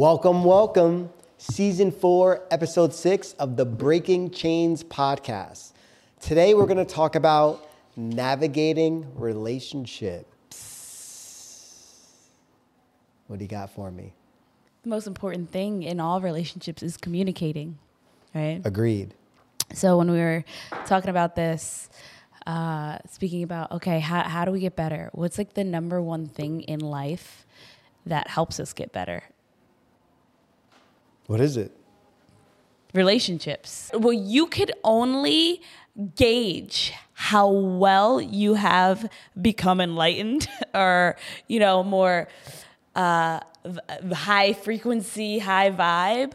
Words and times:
Welcome, 0.00 0.44
welcome. 0.44 1.10
Season 1.36 1.92
four, 1.92 2.46
episode 2.50 2.94
six 2.94 3.34
of 3.34 3.58
the 3.58 3.66
Breaking 3.66 4.30
Chains 4.30 4.82
podcast. 4.82 5.72
Today 6.18 6.54
we're 6.54 6.64
going 6.64 6.78
to 6.78 6.86
talk 6.86 7.16
about 7.16 7.68
navigating 7.96 9.14
relationships. 9.14 10.24
What 13.26 13.40
do 13.40 13.44
you 13.44 13.48
got 13.48 13.68
for 13.68 13.90
me? 13.90 14.14
The 14.84 14.88
most 14.88 15.06
important 15.06 15.50
thing 15.50 15.82
in 15.82 16.00
all 16.00 16.22
relationships 16.22 16.82
is 16.82 16.96
communicating, 16.96 17.76
right? 18.34 18.62
Agreed. 18.64 19.12
So 19.74 19.98
when 19.98 20.10
we 20.10 20.16
were 20.16 20.46
talking 20.86 21.10
about 21.10 21.36
this, 21.36 21.90
uh, 22.46 22.96
speaking 23.10 23.42
about 23.42 23.70
okay, 23.72 24.00
how 24.00 24.22
how 24.22 24.46
do 24.46 24.50
we 24.50 24.60
get 24.60 24.76
better? 24.76 25.10
What's 25.12 25.36
like 25.36 25.52
the 25.52 25.64
number 25.64 26.00
one 26.00 26.24
thing 26.24 26.62
in 26.62 26.80
life 26.80 27.44
that 28.06 28.28
helps 28.28 28.58
us 28.58 28.72
get 28.72 28.94
better? 28.94 29.24
What 31.30 31.40
is 31.40 31.56
it? 31.56 31.70
Relationships. 32.92 33.88
Well, 33.94 34.12
you 34.12 34.48
could 34.48 34.72
only 34.82 35.62
gauge 36.16 36.92
how 37.12 37.48
well 37.48 38.20
you 38.20 38.54
have 38.54 39.08
become 39.40 39.80
enlightened 39.80 40.48
or 40.74 41.16
you 41.46 41.60
know 41.60 41.84
more 41.84 42.26
uh, 42.96 43.38
high 44.12 44.54
frequency, 44.54 45.38
high 45.38 45.70
vibe 45.70 46.32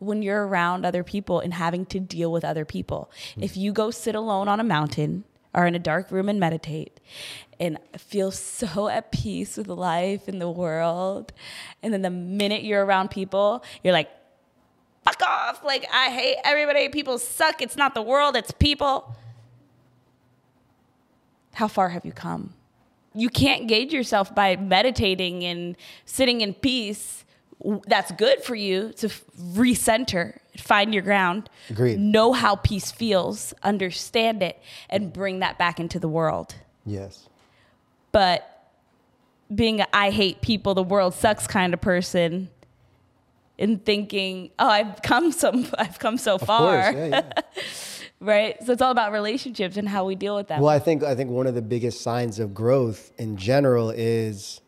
when 0.00 0.22
you're 0.22 0.44
around 0.44 0.84
other 0.84 1.04
people 1.04 1.38
and 1.38 1.54
having 1.54 1.86
to 1.86 2.00
deal 2.00 2.32
with 2.32 2.44
other 2.44 2.64
people. 2.64 3.08
If 3.40 3.56
you 3.56 3.72
go 3.72 3.92
sit 3.92 4.16
alone 4.16 4.48
on 4.48 4.58
a 4.58 4.64
mountain 4.64 5.22
or 5.54 5.66
in 5.66 5.76
a 5.76 5.78
dark 5.78 6.10
room 6.10 6.28
and 6.28 6.40
meditate 6.40 6.98
and 7.60 7.78
feel 7.96 8.32
so 8.32 8.88
at 8.88 9.12
peace 9.12 9.56
with 9.56 9.68
life 9.68 10.26
and 10.26 10.40
the 10.40 10.50
world, 10.50 11.32
and 11.80 11.92
then 11.92 12.02
the 12.02 12.10
minute 12.10 12.64
you're 12.64 12.84
around 12.84 13.12
people, 13.12 13.64
you're 13.84 13.92
like, 13.92 14.10
fuck 15.06 15.22
off. 15.22 15.64
Like, 15.64 15.86
I 15.92 16.10
hate 16.10 16.36
everybody. 16.44 16.88
People 16.88 17.18
suck. 17.18 17.62
It's 17.62 17.76
not 17.76 17.94
the 17.94 18.02
world, 18.02 18.36
it's 18.36 18.50
people. 18.52 19.16
How 21.54 21.68
far 21.68 21.88
have 21.90 22.04
you 22.04 22.12
come? 22.12 22.52
You 23.14 23.30
can't 23.30 23.66
gauge 23.66 23.94
yourself 23.94 24.34
by 24.34 24.56
meditating 24.56 25.42
and 25.44 25.74
sitting 26.04 26.42
in 26.42 26.52
peace. 26.52 27.24
That's 27.86 28.12
good 28.12 28.42
for 28.42 28.54
you 28.54 28.92
to 28.98 29.08
recenter, 29.52 30.38
find 30.58 30.92
your 30.92 31.02
ground, 31.02 31.48
Agreed. 31.70 31.98
know 31.98 32.34
how 32.34 32.56
peace 32.56 32.92
feels, 32.92 33.54
understand 33.62 34.42
it, 34.42 34.60
and 34.90 35.10
bring 35.10 35.38
that 35.38 35.56
back 35.56 35.80
into 35.80 35.98
the 35.98 36.08
world. 36.08 36.54
Yes. 36.84 37.26
But 38.12 38.70
being 39.54 39.80
a 39.80 39.86
I 39.94 40.10
hate 40.10 40.42
people, 40.42 40.74
the 40.74 40.82
world 40.82 41.14
sucks 41.14 41.46
kind 41.46 41.72
of 41.72 41.80
person, 41.80 42.50
and 43.58 43.84
thinking, 43.84 44.50
oh, 44.58 44.68
I've 44.68 45.02
come 45.02 45.32
so 45.32 45.64
I've 45.78 45.98
come 45.98 46.18
so 46.18 46.34
Of 46.36 46.42
far, 46.42 46.92
course. 46.92 46.94
Yeah, 46.96 47.06
yeah. 47.06 47.30
right? 48.20 48.56
So 48.64 48.72
it's 48.72 48.82
all 48.82 48.90
about 48.90 49.12
relationships 49.12 49.76
and 49.76 49.88
how 49.88 50.04
we 50.04 50.14
deal 50.14 50.36
with 50.36 50.48
that. 50.48 50.60
Well, 50.60 50.70
I 50.70 50.78
think 50.78 51.02
I 51.02 51.14
think 51.14 51.30
one 51.30 51.46
of 51.46 51.54
the 51.54 51.62
biggest 51.62 52.00
signs 52.02 52.38
of 52.38 52.54
growth 52.54 53.12
in 53.18 53.36
general 53.36 53.90
is 53.90 54.60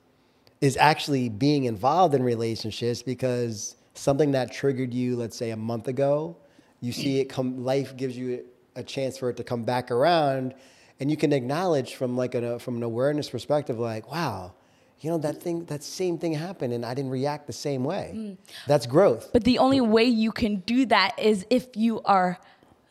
is 0.60 0.76
actually 0.76 1.28
being 1.28 1.64
involved 1.64 2.14
in 2.14 2.22
relationships 2.22 3.02
because 3.02 3.76
something 3.94 4.32
that 4.32 4.52
triggered 4.52 4.92
you, 4.92 5.16
let's 5.16 5.36
say 5.36 5.50
a 5.50 5.56
month 5.56 5.86
ago, 5.86 6.36
you 6.80 6.92
see 6.92 7.20
it 7.20 7.26
come 7.26 7.64
life 7.64 7.96
gives 7.96 8.16
you 8.16 8.44
a 8.74 8.82
chance 8.82 9.18
for 9.18 9.30
it 9.30 9.36
to 9.36 9.44
come 9.44 9.64
back 9.64 9.90
around 9.90 10.54
and 11.00 11.10
you 11.10 11.16
can 11.16 11.32
acknowledge 11.32 11.94
from 11.94 12.16
like 12.16 12.34
a 12.34 12.58
from 12.58 12.76
an 12.76 12.82
awareness 12.82 13.30
perspective 13.30 13.78
like, 13.78 14.10
wow, 14.10 14.52
you 15.00 15.10
know 15.10 15.18
that 15.18 15.42
thing 15.42 15.64
that 15.66 15.82
same 15.84 16.18
thing 16.18 16.32
happened 16.32 16.72
and 16.72 16.84
I 16.84 16.94
didn't 16.94 17.10
react 17.10 17.46
the 17.46 17.52
same 17.52 17.84
way. 17.84 18.12
Mm. 18.14 18.36
That's 18.66 18.86
growth. 18.86 19.30
But 19.32 19.44
the 19.44 19.58
only 19.58 19.80
way 19.80 20.04
you 20.04 20.32
can 20.32 20.56
do 20.60 20.86
that 20.86 21.18
is 21.18 21.46
if 21.50 21.76
you 21.76 22.00
are 22.02 22.38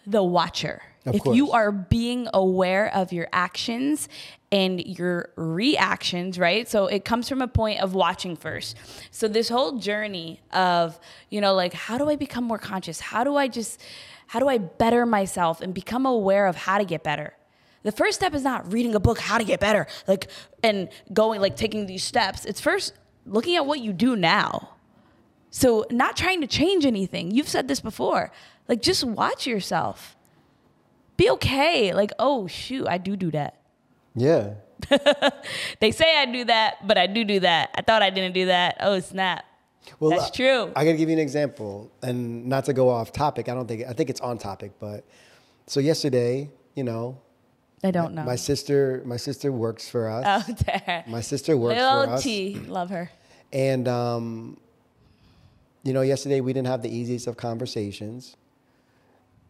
the 0.05 0.23
watcher. 0.23 0.81
Of 1.05 1.15
if 1.15 1.25
you 1.25 1.51
are 1.51 1.71
being 1.71 2.27
aware 2.33 2.93
of 2.93 3.13
your 3.13 3.29
actions 3.31 4.09
and 4.51 4.85
your 4.85 5.29
reactions, 5.37 6.37
right? 6.37 6.67
So 6.67 6.87
it 6.87 7.05
comes 7.05 7.29
from 7.29 7.41
a 7.41 7.47
point 7.47 7.81
of 7.81 7.93
watching 7.93 8.35
first. 8.35 8.75
So 9.11 9.29
this 9.29 9.47
whole 9.47 9.77
journey 9.77 10.41
of, 10.51 10.99
you 11.29 11.39
know, 11.39 11.53
like 11.53 11.73
how 11.73 11.97
do 11.97 12.09
I 12.09 12.17
become 12.17 12.43
more 12.43 12.57
conscious? 12.57 12.99
How 12.99 13.23
do 13.23 13.35
I 13.35 13.47
just 13.47 13.81
how 14.27 14.39
do 14.39 14.49
I 14.49 14.57
better 14.57 15.05
myself 15.05 15.61
and 15.61 15.73
become 15.73 16.05
aware 16.05 16.47
of 16.47 16.55
how 16.57 16.77
to 16.77 16.85
get 16.85 17.03
better? 17.03 17.33
The 17.87 17.93
first 17.93 18.19
step 18.19 18.33
is 18.33 18.43
not 18.43 18.73
reading 18.73 18.95
a 18.95 18.99
book 18.99 19.17
how 19.17 19.37
to 19.37 19.45
get 19.45 19.61
better, 19.61 19.87
like 20.09 20.27
and 20.61 20.89
going 21.13 21.39
like 21.39 21.55
taking 21.55 21.85
these 21.85 22.03
steps. 22.03 22.43
It's 22.43 22.59
first 22.59 22.91
looking 23.25 23.55
at 23.55 23.65
what 23.65 23.79
you 23.79 23.93
do 23.93 24.17
now. 24.17 24.71
So, 25.51 25.85
not 25.89 26.17
trying 26.17 26.41
to 26.41 26.47
change 26.47 26.85
anything. 26.85 27.31
You've 27.31 27.47
said 27.47 27.69
this 27.69 27.79
before. 27.79 28.33
Like, 28.67 28.81
just 28.81 29.05
watch 29.05 29.47
yourself. 29.47 30.17
Be 31.15 31.29
okay. 31.29 31.93
Like, 31.93 32.11
oh, 32.19 32.45
shoot, 32.47 32.85
I 32.89 32.97
do 32.97 33.15
do 33.15 33.31
that. 33.31 33.61
Yeah. 34.13 34.55
They 35.79 35.91
say 35.91 36.17
I 36.17 36.25
do 36.25 36.43
that, 36.43 36.85
but 36.85 36.97
I 36.97 37.07
do 37.07 37.23
do 37.23 37.39
that. 37.39 37.69
I 37.73 37.83
thought 37.83 38.01
I 38.01 38.09
didn't 38.09 38.33
do 38.33 38.47
that. 38.47 38.75
Oh, 38.81 38.99
snap. 38.99 39.45
Well, 40.01 40.11
That's 40.11 40.29
true. 40.29 40.73
I 40.75 40.83
gotta 40.83 40.97
give 40.97 41.07
you 41.07 41.15
an 41.15 41.21
example, 41.21 41.89
and 42.03 42.47
not 42.47 42.65
to 42.65 42.73
go 42.73 42.89
off 42.89 43.13
topic. 43.13 43.47
I 43.47 43.53
don't 43.53 43.65
think 43.65 43.87
I 43.87 43.93
think 43.93 44.09
it's 44.09 44.19
on 44.19 44.37
topic, 44.37 44.73
but 44.77 45.05
so 45.67 45.79
yesterday, 45.79 46.51
you 46.75 46.83
know, 46.83 47.21
I 47.83 47.91
don't 47.91 48.13
know. 48.15 48.23
my 48.23 48.35
sister, 48.35 49.03
my 49.05 49.17
sister 49.17 49.51
works 49.51 49.87
for 49.87 50.09
us. 50.09 50.45
oh, 50.49 50.53
there. 50.65 51.03
My 51.07 51.21
sister 51.21 51.55
works 51.55 51.79
for 51.79 51.83
Little 51.99 52.13
us, 52.15 52.23
T. 52.23 52.55
Love 52.67 52.89
her. 52.89 53.11
and 53.53 53.87
um, 53.87 54.57
you 55.83 55.93
know, 55.93 56.01
yesterday 56.01 56.41
we 56.41 56.53
didn't 56.53 56.67
have 56.67 56.81
the 56.81 56.89
easiest 56.89 57.27
of 57.27 57.37
conversations. 57.37 58.35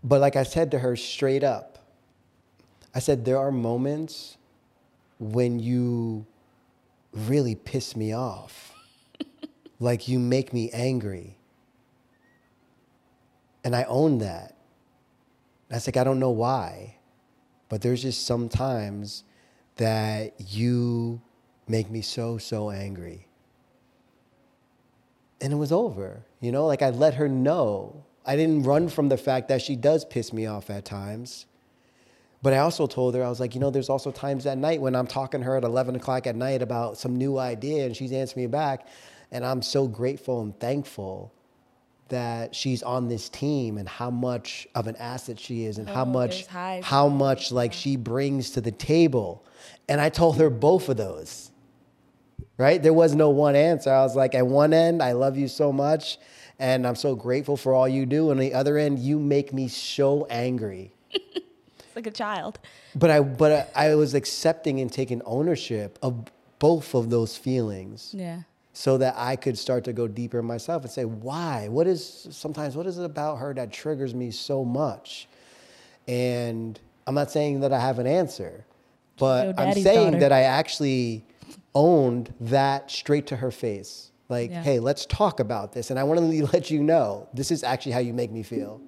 But 0.04 0.22
like 0.22 0.36
I 0.36 0.44
said 0.44 0.72
to 0.72 0.80
her 0.80 0.96
straight 0.96 1.44
up, 1.44 1.80
I 2.94 3.00
said 3.00 3.26
there 3.26 3.38
are 3.38 3.52
moments 3.52 4.38
when 5.20 5.60
you 5.60 6.26
really 7.14 7.56
piss 7.56 7.96
me 7.96 8.14
off. 8.14 8.74
like 9.80 10.08
you 10.08 10.20
make 10.20 10.54
me 10.54 10.70
angry. 10.72 11.38
And 13.64 13.76
I 13.76 13.84
own 13.84 14.20
that. 14.20 14.56
That's 15.70 15.88
like 15.88 15.98
I 15.98 16.04
don't 16.04 16.20
know 16.20 16.30
why. 16.30 16.97
But 17.70 17.82
there's 17.82 18.02
just 18.02 18.26
sometimes 18.26 19.24
that 19.76 20.34
you 20.40 21.22
make 21.68 21.90
me 21.90 22.02
so 22.02 22.38
so 22.38 22.72
angry 22.72 23.28
and 25.42 25.54
it 25.54 25.56
was 25.56 25.72
over. 25.72 26.24
You 26.42 26.52
know, 26.52 26.66
like 26.66 26.82
I 26.82 26.90
let 26.90 27.16
her 27.16 27.28
know. 27.28 28.04
I 28.26 28.36
didn't 28.36 28.64
run 28.64 28.90
from 28.90 29.10
the 29.10 29.18
fact 29.18 29.48
that 29.50 29.62
she 29.62 29.76
does 29.76 30.04
piss 30.06 30.34
me 30.34 30.46
off 30.46 30.70
at 30.70 30.86
times. 30.86 31.46
But 32.42 32.54
I 32.54 32.60
also 32.60 32.86
told 32.86 33.16
her, 33.16 33.24
I 33.24 33.30
was 33.30 33.40
like, 33.40 33.56
you 33.56 33.62
know, 33.62 33.72
there's 33.72 33.90
also 33.90 34.12
times 34.12 34.46
at 34.46 34.58
night 34.58 34.80
when 34.80 34.96
I'm 34.96 35.08
talking 35.08 35.42
to 35.42 35.46
her 35.46 35.58
at 35.58 35.64
11 35.64 35.96
o'clock 35.96 36.28
at 36.28 36.36
night 36.36 36.62
about 36.62 36.98
some 36.98 37.16
new 37.16 37.38
idea 37.38 37.86
and 37.86 37.96
she's 37.96 38.12
answering 38.12 38.46
me 38.46 38.48
back. 38.48 38.88
And 39.32 39.46
I'm 39.46 39.62
so 39.62 39.88
grateful 39.88 40.42
and 40.42 40.58
thankful 40.60 41.34
that 42.10 42.56
she's 42.56 42.84
on 42.84 43.08
this 43.08 43.30
team 43.30 43.78
and 43.78 43.88
how 43.88 44.10
much 44.10 44.68
of 44.76 44.88
an 44.88 44.96
asset 44.98 45.40
she 45.40 45.66
is 45.66 45.78
and 45.78 45.88
how 45.90 46.04
Oh, 46.04 46.06
much 46.06 46.46
how 46.84 47.08
much 47.08 47.52
like 47.52 47.74
she 47.74 47.96
brings 47.96 48.52
to 48.52 48.62
the 48.62 48.72
table. 48.72 49.44
And 49.90 50.00
I 50.02 50.10
told 50.10 50.38
her 50.38 50.50
both 50.50 50.90
of 50.90 50.98
those 50.98 51.52
right? 52.58 52.82
There 52.82 52.94
was 52.94 53.14
no 53.14 53.30
one 53.30 53.56
answer. 53.56 53.92
I 53.92 54.02
was 54.02 54.16
like, 54.16 54.34
at 54.34 54.46
one 54.48 54.74
end, 54.74 55.02
I 55.04 55.12
love 55.12 55.38
you 55.38 55.48
so 55.48 55.72
much, 55.72 56.18
and 56.58 56.88
I'm 56.88 56.96
so 56.96 57.16
grateful 57.16 57.56
for 57.56 57.74
all 57.74 57.88
you 57.88 58.06
do. 58.08 58.32
And 58.32 58.40
on 58.40 58.46
the 58.46 58.54
other 58.56 58.78
end, 58.80 58.98
you 59.00 59.20
make 59.20 59.54
me 59.54 59.68
so 59.68 60.26
angry. 60.30 60.92
It's 61.12 61.46
like 61.96 62.08
a 62.08 62.12
child. 62.12 62.58
But 62.96 63.12
I, 63.12 63.20
but 63.20 63.70
I, 63.76 63.90
I 63.90 63.96
was 63.96 64.16
accepting 64.16 64.80
and 64.80 64.92
taking 64.92 65.22
ownership 65.24 66.00
of 66.02 66.26
both 66.58 66.96
of 66.96 67.12
those 67.12 67.38
feelings, 67.38 68.12
Yeah. 68.18 68.42
So 68.78 68.96
that 68.96 69.16
I 69.18 69.36
could 69.36 69.58
start 69.58 69.86
to 69.86 69.92
go 69.92 70.08
deeper 70.08 70.44
myself 70.44 70.84
and 70.84 70.92
say, 70.92 71.04
why? 71.04 71.68
What 71.68 71.88
is 71.88 72.28
sometimes 72.30 72.78
what 72.78 72.86
is 72.86 73.00
it 73.00 73.06
about 73.06 73.38
her 73.38 73.52
that 73.56 73.74
triggers 73.74 74.14
me 74.14 74.30
so 74.30 74.64
much? 74.64 75.28
And 76.08 76.80
I'm 77.08 77.16
not 77.16 77.32
saying 77.32 77.62
that 77.62 77.74
I 77.74 77.80
have 77.80 77.98
an 77.98 78.06
answer, 78.06 78.68
but 79.18 79.60
I'm 79.60 79.74
saying 79.74 80.12
daughter. 80.12 80.20
that 80.20 80.32
I 80.32 80.44
actually 80.44 81.26
owned 81.74 82.32
that 82.40 82.92
straight 82.92 83.26
to 83.28 83.38
her 83.38 83.50
face. 83.50 84.12
Like, 84.30 84.52
Yeah. 84.52 84.62
hey, 84.62 84.80
let's 84.80 85.08
talk 85.08 85.40
about 85.40 85.74
this. 85.74 85.90
And 85.90 85.98
I 85.98 86.04
want 86.04 86.20
to 86.20 86.46
let 86.54 86.70
you 86.70 86.84
know 86.84 87.28
this 87.34 87.50
is 87.50 87.64
actually 87.64 87.94
how 87.94 88.00
you 88.00 88.14
make 88.14 88.32
me 88.32 88.44
feel. 88.44 88.80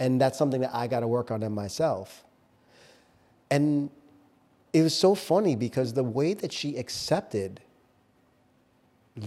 And 0.00 0.18
that's 0.18 0.38
something 0.38 0.62
that 0.62 0.74
I 0.74 0.86
got 0.86 1.00
to 1.00 1.08
work 1.08 1.30
on 1.30 1.42
in 1.42 1.52
myself. 1.52 2.24
And 3.50 3.90
it 4.72 4.80
was 4.80 4.94
so 4.96 5.14
funny 5.14 5.56
because 5.56 5.92
the 5.92 6.04
way 6.04 6.32
that 6.32 6.54
she 6.54 6.78
accepted 6.78 7.60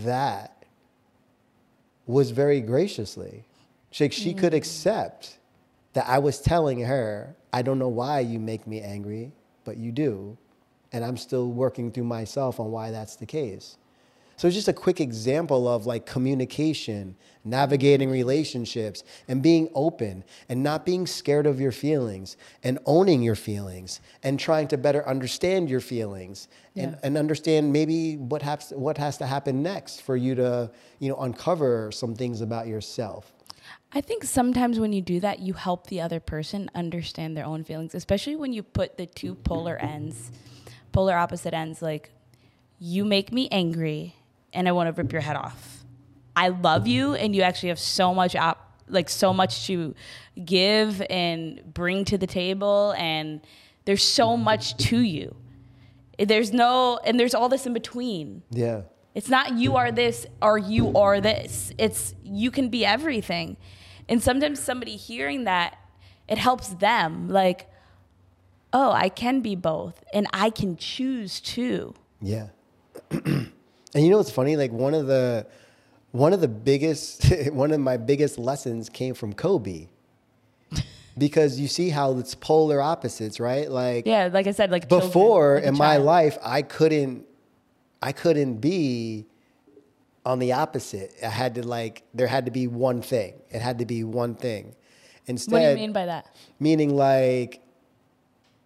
that 0.03 0.65
was 2.05 2.31
very 2.31 2.61
graciously. 2.61 3.45
She, 3.91 4.09
she 4.09 4.33
could 4.33 4.53
mm. 4.53 4.57
accept 4.57 5.37
that 5.93 6.07
I 6.07 6.19
was 6.19 6.39
telling 6.39 6.79
her, 6.81 7.35
I 7.53 7.61
don't 7.61 7.79
know 7.79 7.89
why 7.89 8.21
you 8.21 8.39
make 8.39 8.65
me 8.65 8.81
angry, 8.81 9.31
but 9.65 9.77
you 9.77 9.91
do. 9.91 10.37
And 10.93 11.03
I'm 11.05 11.17
still 11.17 11.51
working 11.51 11.91
through 11.91 12.05
myself 12.05 12.59
on 12.59 12.71
why 12.71 12.91
that's 12.91 13.15
the 13.15 13.25
case. 13.25 13.77
So 14.41 14.47
it's 14.47 14.55
just 14.55 14.67
a 14.67 14.73
quick 14.73 14.99
example 14.99 15.67
of 15.67 15.85
like 15.85 16.07
communication, 16.07 17.15
navigating 17.45 18.09
relationships, 18.09 19.03
and 19.27 19.39
being 19.43 19.69
open 19.75 20.23
and 20.49 20.63
not 20.63 20.83
being 20.83 21.05
scared 21.05 21.45
of 21.45 21.61
your 21.61 21.71
feelings 21.71 22.37
and 22.63 22.79
owning 22.87 23.21
your 23.21 23.35
feelings 23.35 24.01
and 24.23 24.39
trying 24.39 24.67
to 24.69 24.79
better 24.79 25.07
understand 25.07 25.69
your 25.69 25.79
feelings 25.79 26.47
and, 26.75 26.97
and 27.03 27.19
understand 27.19 27.71
maybe 27.71 28.17
what 28.17 28.41
has 28.41 28.73
what 28.75 28.97
has 28.97 29.15
to 29.19 29.27
happen 29.27 29.61
next 29.61 30.01
for 30.01 30.17
you 30.17 30.33
to, 30.33 30.71
you 30.97 31.09
know, 31.09 31.17
uncover 31.17 31.91
some 31.91 32.15
things 32.15 32.41
about 32.41 32.65
yourself. 32.65 33.31
I 33.93 34.01
think 34.01 34.23
sometimes 34.23 34.79
when 34.79 34.91
you 34.91 35.03
do 35.03 35.19
that, 35.19 35.37
you 35.37 35.53
help 35.53 35.85
the 35.85 36.01
other 36.01 36.19
person 36.19 36.71
understand 36.73 37.37
their 37.37 37.45
own 37.45 37.63
feelings, 37.63 37.93
especially 37.93 38.37
when 38.37 38.53
you 38.53 38.63
put 38.63 38.97
the 38.97 39.05
two 39.05 39.35
polar 39.35 39.77
ends, 39.77 40.31
polar 40.91 41.15
opposite 41.15 41.53
ends. 41.53 41.83
Like, 41.83 42.09
you 42.79 43.05
make 43.05 43.31
me 43.31 43.47
angry 43.51 44.15
and 44.53 44.67
I 44.67 44.71
want 44.71 44.93
to 44.93 45.01
rip 45.01 45.11
your 45.11 45.21
head 45.21 45.35
off. 45.35 45.83
I 46.35 46.49
love 46.49 46.87
you 46.87 47.13
and 47.13 47.35
you 47.35 47.41
actually 47.41 47.69
have 47.69 47.79
so 47.79 48.13
much 48.13 48.35
op- 48.35 48.67
like 48.87 49.09
so 49.09 49.33
much 49.33 49.67
to 49.67 49.95
give 50.43 51.01
and 51.09 51.61
bring 51.73 52.05
to 52.05 52.17
the 52.17 52.27
table 52.27 52.93
and 52.97 53.41
there's 53.85 54.03
so 54.03 54.37
much 54.37 54.75
to 54.77 54.99
you. 54.99 55.35
There's 56.17 56.51
no 56.53 56.99
and 57.03 57.19
there's 57.19 57.33
all 57.33 57.49
this 57.49 57.65
in 57.65 57.73
between. 57.73 58.43
Yeah. 58.51 58.81
It's 59.13 59.29
not 59.29 59.53
you 59.57 59.75
are 59.75 59.91
this 59.91 60.25
or 60.41 60.57
you 60.57 60.95
are 60.95 61.19
this. 61.19 61.71
It's 61.77 62.15
you 62.23 62.51
can 62.51 62.69
be 62.69 62.85
everything. 62.85 63.57
And 64.07 64.21
sometimes 64.21 64.59
somebody 64.59 64.95
hearing 64.95 65.45
that, 65.45 65.77
it 66.27 66.37
helps 66.37 66.69
them 66.69 67.27
like, 67.29 67.69
oh, 68.73 68.91
I 68.91 69.09
can 69.09 69.41
be 69.41 69.55
both 69.55 70.03
and 70.13 70.27
I 70.33 70.49
can 70.49 70.77
choose 70.77 71.41
too. 71.41 71.93
Yeah. 72.21 72.47
and 73.93 74.03
you 74.03 74.09
know 74.09 74.17
what's 74.17 74.31
funny? 74.31 74.55
Like 74.55 74.71
one 74.71 74.93
of 74.93 75.07
the 75.07 75.45
one 76.11 76.33
of 76.33 76.41
the 76.41 76.47
biggest 76.47 77.25
one 77.51 77.71
of 77.71 77.79
my 77.79 77.97
biggest 77.97 78.37
lessons 78.37 78.89
came 78.89 79.13
from 79.13 79.33
Kobe. 79.33 79.87
because 81.17 81.59
you 81.59 81.67
see 81.67 81.89
how 81.89 82.17
it's 82.17 82.35
polar 82.35 82.81
opposites, 82.81 83.39
right? 83.39 83.69
Like 83.69 84.05
Yeah, 84.05 84.29
like 84.31 84.47
I 84.47 84.51
said, 84.51 84.71
like 84.71 84.87
children, 84.89 85.09
before 85.09 85.55
like 85.55 85.63
in 85.65 85.77
my 85.77 85.97
life 85.97 86.37
I 86.43 86.61
couldn't 86.61 87.25
I 88.01 88.11
couldn't 88.11 88.55
be 88.57 89.27
on 90.25 90.39
the 90.39 90.53
opposite. 90.53 91.13
I 91.23 91.27
had 91.29 91.55
to 91.55 91.67
like 91.67 92.03
there 92.13 92.27
had 92.27 92.45
to 92.45 92.51
be 92.51 92.67
one 92.67 93.01
thing. 93.01 93.33
It 93.49 93.61
had 93.61 93.79
to 93.79 93.85
be 93.85 94.03
one 94.03 94.35
thing. 94.35 94.75
Instead 95.27 95.51
What 95.53 95.59
do 95.59 95.69
you 95.69 95.75
mean 95.75 95.93
by 95.93 96.05
that? 96.05 96.27
meaning 96.59 96.95
like 96.95 97.61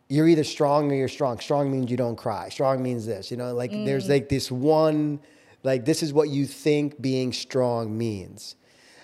you're 0.07 0.27
either 0.27 0.43
strong 0.43 0.91
or 0.91 0.95
you're 0.95 1.07
strong. 1.07 1.39
Strong 1.39 1.71
means 1.71 1.89
you 1.89 1.97
don't 1.97 2.15
cry. 2.15 2.49
Strong 2.49 2.83
means 2.83 3.05
this, 3.05 3.31
you 3.31 3.37
know, 3.37 3.53
like 3.53 3.71
there's 3.71 4.05
mm. 4.05 4.09
like 4.11 4.29
this 4.29 4.51
one, 4.51 5.19
like 5.63 5.85
this 5.85 6.03
is 6.03 6.13
what 6.13 6.29
you 6.29 6.45
think 6.45 7.01
being 7.01 7.33
strong 7.33 7.97
means. 7.97 8.55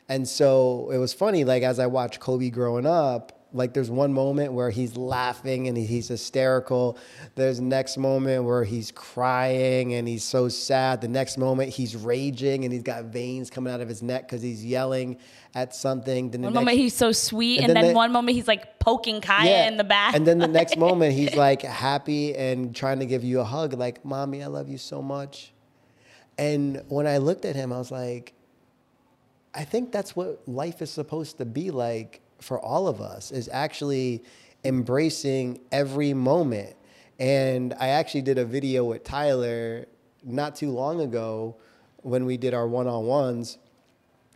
And 0.07 0.27
so 0.27 0.89
it 0.91 0.97
was 0.97 1.13
funny, 1.13 1.43
like 1.43 1.63
as 1.63 1.79
I 1.79 1.87
watched 1.87 2.19
Kobe 2.19 2.49
growing 2.49 2.85
up, 2.85 3.40
like 3.53 3.73
there's 3.73 3.91
one 3.91 4.13
moment 4.13 4.53
where 4.53 4.69
he's 4.69 4.95
laughing 4.95 5.67
and 5.67 5.77
he's 5.77 6.07
hysterical. 6.07 6.97
There's 7.35 7.59
next 7.59 7.97
moment 7.97 8.45
where 8.45 8.63
he's 8.63 8.91
crying 8.91 9.93
and 9.93 10.07
he's 10.07 10.23
so 10.23 10.47
sad. 10.47 11.01
The 11.01 11.07
next 11.09 11.37
moment 11.37 11.69
he's 11.69 11.95
raging 11.95 12.63
and 12.63 12.71
he's 12.73 12.83
got 12.83 13.05
veins 13.05 13.49
coming 13.49 13.73
out 13.73 13.81
of 13.81 13.89
his 13.89 14.01
neck 14.01 14.23
because 14.27 14.41
he's 14.41 14.63
yelling 14.65 15.17
at 15.53 15.75
something. 15.75 16.31
Then 16.31 16.41
the 16.41 16.47
One 16.47 16.53
next- 16.53 16.61
moment 16.61 16.77
he's 16.77 16.93
so 16.95 17.11
sweet, 17.11 17.57
And 17.59 17.67
and, 17.67 17.75
then 17.75 17.83
then, 17.83 17.93
the- 17.93 17.97
one 17.97 18.11
moment 18.13 18.35
he's 18.35 18.47
like 18.47 18.79
poking 18.79 19.19
Kaya 19.21 19.67
in 19.67 19.75
the 19.77 19.83
back. 19.83 20.15
and 20.15 20.25
then 20.25 20.37
the 20.39 20.47
next 20.47 20.77
moment, 20.85 21.13
he's 21.13 21.35
like 21.35 21.61
happy 21.61 22.33
and 22.35 22.73
trying 22.75 22.99
to 22.99 23.05
give 23.05 23.23
you 23.23 23.41
a 23.41 23.43
hug, 23.43 23.73
like, 23.73 24.05
Mommy, 24.05 24.43
I 24.43 24.47
love 24.47 24.69
you 24.69 24.77
so 24.77 25.01
much. 25.01 25.51
And 26.37 26.81
when 26.87 27.05
I 27.05 27.17
looked 27.17 27.43
at 27.45 27.55
him, 27.55 27.73
I 27.73 27.77
was 27.77 27.91
like, 27.91 28.33
I 29.53 29.65
think 29.65 29.91
that's 29.91 30.15
what 30.15 30.47
life 30.47 30.81
is 30.81 30.89
supposed 30.89 31.37
to 31.39 31.45
be 31.45 31.69
like 31.71 32.21
for 32.41 32.59
all 32.59 32.87
of 32.87 32.99
us, 32.99 33.31
is 33.31 33.49
actually 33.51 34.23
embracing 34.63 35.59
every 35.71 36.13
moment. 36.13 36.75
And 37.19 37.73
I 37.79 37.89
actually 37.89 38.23
did 38.23 38.37
a 38.37 38.45
video 38.45 38.83
with 38.83 39.03
Tyler 39.03 39.85
not 40.23 40.55
too 40.55 40.71
long 40.71 41.01
ago 41.01 41.55
when 41.97 42.25
we 42.25 42.37
did 42.37 42.53
our 42.53 42.67
one 42.67 42.87
on 42.87 43.05
ones. 43.05 43.57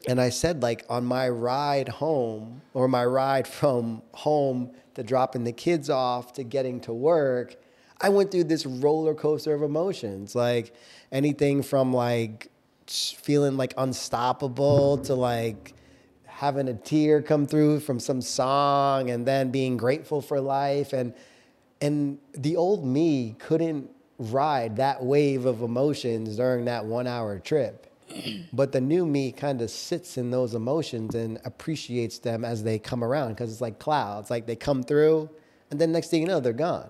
And 0.07 0.21
I 0.21 0.29
said, 0.29 0.61
like, 0.61 0.85
on 0.89 1.03
my 1.05 1.27
ride 1.29 1.89
home 1.89 2.61
or 2.73 2.87
my 2.87 3.05
ride 3.05 3.47
from 3.47 4.03
home 4.13 4.71
to 4.93 5.03
dropping 5.03 5.43
the 5.43 5.51
kids 5.51 5.89
off 5.89 6.33
to 6.33 6.43
getting 6.43 6.79
to 6.81 6.93
work, 6.93 7.55
I 7.99 8.09
went 8.09 8.29
through 8.29 8.45
this 8.45 8.65
roller 8.65 9.15
coaster 9.15 9.53
of 9.53 9.63
emotions. 9.63 10.35
Like, 10.35 10.75
anything 11.11 11.63
from 11.63 11.93
like 11.93 12.51
feeling 12.87 13.57
like 13.57 13.73
unstoppable 13.77 14.99
to 14.99 15.15
like 15.15 15.73
having 16.35 16.67
a 16.67 16.73
tear 16.73 17.21
come 17.21 17.45
through 17.45 17.79
from 17.79 17.97
some 17.97 18.21
song 18.21 19.09
and 19.09 19.25
then 19.25 19.51
being 19.51 19.77
grateful 19.77 20.21
for 20.21 20.41
life. 20.41 20.91
And, 20.91 21.13
and 21.79 22.17
the 22.33 22.57
old 22.57 22.85
me 22.85 23.37
couldn't 23.39 23.89
ride 24.19 24.75
that 24.75 25.01
wave 25.01 25.45
of 25.45 25.61
emotions 25.61 26.35
during 26.35 26.65
that 26.65 26.83
one 26.83 27.07
hour 27.07 27.39
trip. 27.39 27.87
But 28.51 28.73
the 28.73 28.81
new 28.81 29.05
me 29.05 29.31
kind 29.31 29.61
of 29.61 29.69
sits 29.69 30.17
in 30.17 30.29
those 30.29 30.55
emotions 30.55 31.15
and 31.15 31.39
appreciates 31.45 32.19
them 32.19 32.43
as 32.43 32.63
they 32.63 32.79
come 32.79 33.03
around 33.03 33.29
because 33.29 33.51
it's 33.51 33.61
like 33.61 33.79
clouds. 33.79 34.29
Like 34.29 34.45
they 34.45 34.55
come 34.57 34.83
through, 34.83 35.29
and 35.71 35.79
then 35.79 35.91
next 35.91 36.09
thing 36.09 36.21
you 36.21 36.27
know, 36.27 36.39
they're 36.41 36.53
gone. 36.53 36.89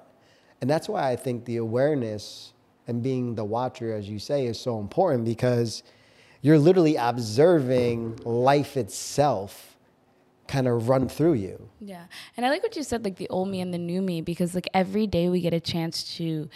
And 0.62 0.70
that's 0.70 0.90
why 0.90 1.12
I 1.12 1.16
think 1.16 1.46
the 1.46 1.58
awareness 1.58 2.54
and 2.88 3.02
being 3.02 3.36
the 3.36 3.46
watcher, 3.46 3.94
as 3.94 4.10
you 4.10 4.20
say, 4.20 4.46
is 4.46 4.60
so 4.60 4.80
important 4.80 5.26
because 5.26 5.84
you're 6.46 6.60
literally 6.60 6.96
observing 6.96 8.20
life 8.24 8.78
itself 8.78 9.76
kind 10.48 10.68
of 10.68 10.88
run 10.90 11.10
through 11.10 11.34
you. 11.34 11.70
Yeah. 11.82 12.06
And 12.38 12.46
I 12.46 12.52
like 12.52 12.62
what 12.62 12.76
you 12.76 12.84
said, 12.84 13.04
like 13.04 13.16
the 13.16 13.28
old 13.30 13.50
me 13.50 13.62
and 13.62 13.74
the 13.74 13.80
new 13.80 14.00
me, 14.00 14.22
because 14.22 14.54
like 14.54 14.70
every 14.72 15.08
day 15.08 15.28
we 15.28 15.42
get 15.42 15.56
a 15.56 15.60
chance 15.60 16.18
to 16.18 16.48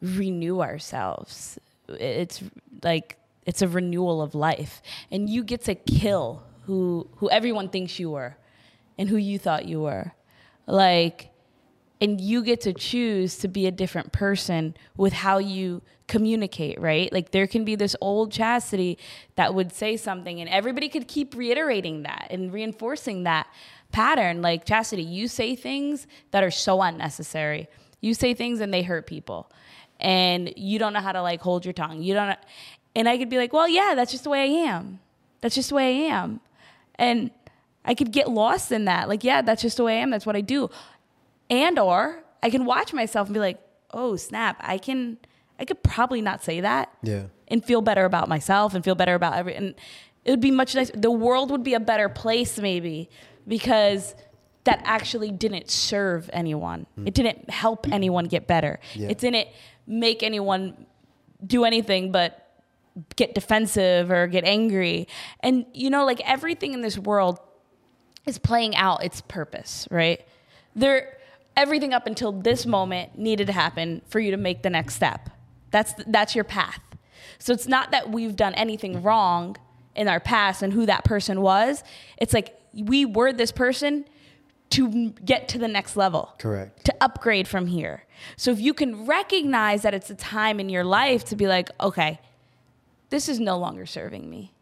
renew 0.00 0.60
ourselves. 0.60 1.56
It's 1.88 2.42
like 2.82 3.16
it's 3.46 3.62
a 3.62 3.68
renewal 3.68 4.22
of 4.22 4.34
life. 4.34 4.82
And 5.12 5.30
you 5.30 5.44
get 5.44 5.62
to 5.66 5.76
kill 5.76 6.42
who 6.66 7.08
who 7.18 7.30
everyone 7.30 7.68
thinks 7.68 8.00
you 8.00 8.10
were 8.10 8.36
and 8.98 9.08
who 9.08 9.18
you 9.18 9.38
thought 9.38 9.66
you 9.66 9.82
were. 9.82 10.14
Like 10.66 11.28
and 12.02 12.20
you 12.20 12.42
get 12.42 12.60
to 12.62 12.72
choose 12.72 13.36
to 13.38 13.46
be 13.46 13.68
a 13.68 13.70
different 13.70 14.10
person 14.10 14.74
with 14.96 15.12
how 15.12 15.38
you 15.38 15.80
communicate, 16.08 16.80
right? 16.80 17.12
Like 17.12 17.30
there 17.30 17.46
can 17.46 17.64
be 17.64 17.76
this 17.76 17.94
old 18.00 18.32
chastity 18.32 18.98
that 19.36 19.54
would 19.54 19.72
say 19.72 19.96
something 19.96 20.40
and 20.40 20.50
everybody 20.50 20.88
could 20.88 21.06
keep 21.06 21.36
reiterating 21.36 22.02
that 22.02 22.26
and 22.28 22.52
reinforcing 22.52 23.22
that 23.22 23.46
pattern. 23.92 24.42
Like 24.42 24.64
chastity, 24.64 25.04
you 25.04 25.28
say 25.28 25.54
things 25.54 26.08
that 26.32 26.42
are 26.42 26.50
so 26.50 26.82
unnecessary. 26.82 27.68
You 28.00 28.14
say 28.14 28.34
things 28.34 28.58
and 28.58 28.74
they 28.74 28.82
hurt 28.82 29.06
people. 29.06 29.48
And 30.00 30.52
you 30.56 30.80
don't 30.80 30.92
know 30.92 31.00
how 31.00 31.12
to 31.12 31.22
like 31.22 31.40
hold 31.40 31.64
your 31.64 31.72
tongue. 31.72 32.02
You 32.02 32.14
don't 32.14 32.36
and 32.96 33.08
I 33.08 33.16
could 33.16 33.30
be 33.30 33.38
like, 33.38 33.52
"Well, 33.52 33.68
yeah, 33.68 33.94
that's 33.94 34.10
just 34.10 34.24
the 34.24 34.30
way 34.30 34.42
I 34.42 34.68
am. 34.68 34.98
That's 35.40 35.54
just 35.54 35.68
the 35.68 35.76
way 35.76 36.04
I 36.04 36.14
am." 36.14 36.40
And 36.96 37.30
I 37.84 37.94
could 37.94 38.10
get 38.10 38.28
lost 38.28 38.72
in 38.72 38.86
that. 38.86 39.08
Like, 39.08 39.24
yeah, 39.24 39.40
that's 39.40 39.62
just 39.62 39.76
the 39.76 39.84
way 39.84 39.98
I 39.98 40.00
am. 40.00 40.10
That's 40.10 40.26
what 40.26 40.36
I 40.36 40.40
do 40.40 40.68
and 41.52 41.78
or 41.78 42.24
I 42.42 42.50
can 42.50 42.64
watch 42.64 42.92
myself 42.92 43.28
and 43.28 43.34
be 43.34 43.40
like, 43.40 43.60
oh 43.92 44.16
snap, 44.16 44.56
I 44.60 44.78
can 44.78 45.18
I 45.60 45.64
could 45.64 45.82
probably 45.84 46.22
not 46.22 46.42
say 46.42 46.60
that 46.62 46.88
Yeah. 47.02 47.24
and 47.46 47.64
feel 47.64 47.82
better 47.82 48.04
about 48.04 48.28
myself 48.28 48.74
and 48.74 48.82
feel 48.82 48.94
better 48.96 49.14
about 49.14 49.34
every 49.36 49.54
and 49.54 49.74
it 50.24 50.30
would 50.30 50.40
be 50.40 50.50
much 50.50 50.74
nicer. 50.74 50.92
The 50.96 51.10
world 51.10 51.50
would 51.50 51.62
be 51.62 51.74
a 51.74 51.80
better 51.80 52.08
place 52.08 52.58
maybe 52.58 53.10
because 53.46 54.14
that 54.64 54.80
actually 54.84 55.30
didn't 55.32 55.68
serve 55.70 56.30
anyone. 56.32 56.86
Hmm. 56.94 57.06
It 57.08 57.14
didn't 57.14 57.50
help 57.50 57.86
anyone 57.92 58.26
get 58.26 58.46
better. 58.46 58.78
Yeah. 58.94 59.08
It 59.08 59.18
didn't 59.18 59.48
make 59.86 60.22
anyone 60.22 60.86
do 61.44 61.64
anything 61.64 62.12
but 62.12 62.38
get 63.16 63.34
defensive 63.34 64.10
or 64.10 64.26
get 64.28 64.44
angry. 64.44 65.08
And 65.40 65.66
you 65.74 65.90
know, 65.90 66.04
like 66.06 66.20
everything 66.24 66.72
in 66.72 66.80
this 66.82 66.96
world 66.98 67.38
is 68.26 68.38
playing 68.38 68.76
out 68.76 69.02
its 69.04 69.20
purpose, 69.22 69.88
right? 69.90 70.20
There 70.76 71.18
everything 71.56 71.92
up 71.92 72.06
until 72.06 72.32
this 72.32 72.66
moment 72.66 73.18
needed 73.18 73.46
to 73.46 73.52
happen 73.52 74.02
for 74.06 74.20
you 74.20 74.30
to 74.30 74.36
make 74.36 74.62
the 74.62 74.70
next 74.70 74.94
step. 74.94 75.30
That's 75.70 75.94
that's 76.06 76.34
your 76.34 76.44
path. 76.44 76.80
So 77.38 77.52
it's 77.52 77.66
not 77.66 77.90
that 77.90 78.10
we've 78.10 78.36
done 78.36 78.54
anything 78.54 79.02
wrong 79.02 79.56
in 79.94 80.08
our 80.08 80.20
past 80.20 80.62
and 80.62 80.72
who 80.72 80.86
that 80.86 81.04
person 81.04 81.40
was. 81.40 81.82
It's 82.18 82.32
like 82.32 82.58
we 82.72 83.04
were 83.04 83.32
this 83.32 83.52
person 83.52 84.04
to 84.70 85.10
get 85.24 85.48
to 85.48 85.58
the 85.58 85.68
next 85.68 85.96
level 85.96 86.32
Correct. 86.38 86.84
to 86.86 86.94
upgrade 87.00 87.46
from 87.46 87.66
here. 87.66 88.04
So 88.36 88.50
if 88.52 88.60
you 88.60 88.72
can 88.72 89.04
recognize 89.04 89.82
that 89.82 89.92
it's 89.92 90.08
a 90.08 90.14
time 90.14 90.58
in 90.60 90.70
your 90.70 90.84
life 90.84 91.24
to 91.26 91.36
be 91.36 91.46
like, 91.46 91.68
okay, 91.78 92.20
this 93.10 93.28
is 93.28 93.38
no 93.38 93.58
longer 93.58 93.84
serving 93.84 94.30
me. 94.30 94.54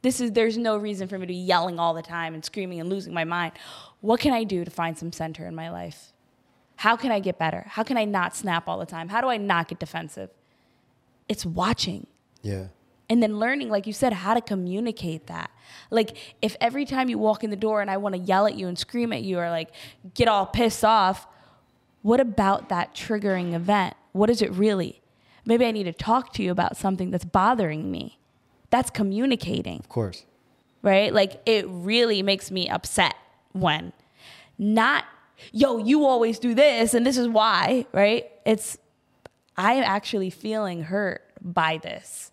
This 0.00 0.18
is 0.18 0.32
there's 0.32 0.56
no 0.56 0.78
reason 0.78 1.08
for 1.08 1.18
me 1.18 1.26
to 1.26 1.32
be 1.32 1.34
yelling 1.34 1.78
all 1.78 1.92
the 1.92 2.02
time 2.02 2.32
and 2.32 2.42
screaming 2.42 2.80
and 2.80 2.88
losing 2.88 3.12
my 3.12 3.24
mind. 3.24 3.52
What 4.00 4.20
can 4.20 4.32
I 4.32 4.44
do 4.44 4.64
to 4.64 4.70
find 4.70 4.96
some 4.96 5.12
center 5.12 5.46
in 5.46 5.54
my 5.54 5.70
life? 5.70 6.14
How 6.84 6.96
can 6.96 7.10
I 7.12 7.20
get 7.20 7.38
better? 7.38 7.64
How 7.68 7.82
can 7.82 7.96
I 7.98 8.04
not 8.06 8.34
snap 8.34 8.66
all 8.68 8.78
the 8.78 8.86
time? 8.86 9.08
How 9.10 9.20
do 9.20 9.28
I 9.28 9.36
not 9.36 9.68
get 9.68 9.78
defensive? 9.78 10.30
It's 11.28 11.44
watching. 11.44 12.06
Yeah. 12.42 12.68
and 13.10 13.22
then 13.22 13.38
learning 13.38 13.68
like 13.68 13.86
you 13.86 13.92
said 13.92 14.12
how 14.14 14.32
to 14.32 14.40
communicate 14.40 15.26
that 15.26 15.50
like 15.90 16.16
if 16.40 16.56
every 16.58 16.84
time 16.86 17.10
you 17.10 17.18
walk 17.18 17.44
in 17.44 17.50
the 17.50 17.62
door 17.66 17.82
and 17.82 17.90
i 17.90 17.96
want 17.98 18.14
to 18.14 18.20
yell 18.20 18.46
at 18.46 18.54
you 18.54 18.66
and 18.66 18.78
scream 18.78 19.12
at 19.12 19.22
you 19.22 19.38
or 19.38 19.50
like 19.50 19.68
get 20.14 20.26
all 20.26 20.46
pissed 20.46 20.84
off 20.84 21.26
what 22.00 22.18
about 22.18 22.70
that 22.70 22.94
triggering 22.94 23.52
event 23.52 23.92
what 24.12 24.30
is 24.30 24.40
it 24.40 24.50
really 24.52 25.02
maybe 25.44 25.66
i 25.66 25.70
need 25.70 25.84
to 25.84 25.92
talk 25.92 26.32
to 26.32 26.42
you 26.42 26.50
about 26.50 26.78
something 26.78 27.10
that's 27.10 27.26
bothering 27.26 27.90
me 27.90 28.18
that's 28.70 28.88
communicating 28.90 29.80
Of 29.80 29.88
course. 29.90 30.24
right? 30.80 31.12
Like 31.12 31.42
it 31.44 31.66
really 31.68 32.22
makes 32.22 32.50
me 32.50 32.70
upset 32.70 33.14
when 33.52 33.92
not, 34.56 35.04
yo, 35.52 35.78
you 35.78 36.06
always 36.06 36.38
do 36.38 36.54
this 36.54 36.94
and 36.94 37.06
this 37.06 37.16
is 37.16 37.28
why, 37.28 37.86
right? 37.92 38.30
It's, 38.44 38.78
I'm 39.56 39.82
actually 39.82 40.30
feeling 40.30 40.82
hurt 40.82 41.22
by 41.42 41.78
this. 41.78 42.30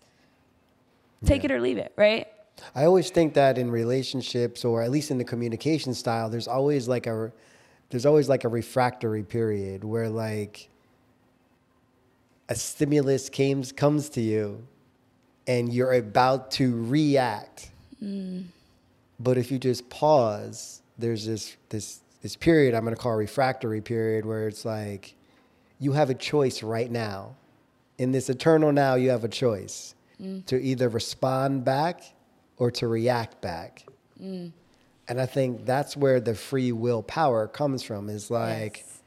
Take 1.24 1.44
it 1.44 1.50
or 1.50 1.60
leave 1.60 1.78
it, 1.78 1.92
right? 1.96 2.28
I 2.74 2.84
always 2.84 3.10
think 3.10 3.34
that 3.34 3.58
in 3.58 3.70
relationships, 3.70 4.64
or 4.64 4.82
at 4.82 4.90
least 4.90 5.10
in 5.10 5.18
the 5.18 5.24
communication 5.24 5.94
style, 5.94 6.28
there's 6.28 6.48
always 6.48 6.88
like 6.88 7.06
a 7.06 7.32
there's 7.90 8.04
always 8.04 8.28
like 8.28 8.44
a 8.44 8.48
refractory 8.48 9.22
period 9.22 9.82
where 9.82 10.08
like 10.08 10.68
a 12.48 12.54
stimulus 12.54 13.28
comes 13.28 13.72
comes 13.72 14.08
to 14.10 14.20
you, 14.20 14.66
and 15.46 15.72
you're 15.72 15.94
about 15.94 16.50
to 16.52 16.84
react. 16.84 17.70
Mm. 18.02 18.44
But 19.20 19.38
if 19.38 19.50
you 19.50 19.58
just 19.58 19.88
pause, 19.88 20.82
there's 20.98 21.26
this 21.26 21.56
this 21.68 22.00
this 22.22 22.36
period 22.36 22.74
I'm 22.74 22.84
going 22.84 22.94
to 22.94 23.00
call 23.00 23.14
refractory 23.16 23.80
period 23.80 24.26
where 24.26 24.48
it's 24.48 24.64
like 24.64 25.14
you 25.78 25.92
have 25.92 26.10
a 26.10 26.14
choice 26.14 26.62
right 26.62 26.90
now. 26.90 27.36
In 27.98 28.12
this 28.12 28.28
eternal 28.28 28.72
now, 28.72 28.94
you 28.94 29.10
have 29.10 29.24
a 29.24 29.28
choice 29.28 29.94
mm. 30.20 30.44
to 30.46 30.60
either 30.60 30.88
respond 30.88 31.64
back 31.64 32.02
or 32.56 32.70
to 32.72 32.88
react 32.88 33.40
back. 33.40 33.86
Mm. 34.20 34.52
And 35.08 35.20
I 35.20 35.26
think 35.26 35.64
that's 35.64 35.96
where 35.96 36.20
the 36.20 36.34
free 36.34 36.72
will 36.72 37.02
power 37.02 37.48
comes 37.48 37.82
from 37.82 38.08
is 38.08 38.30
like, 38.30 38.78
Yes. 38.78 39.02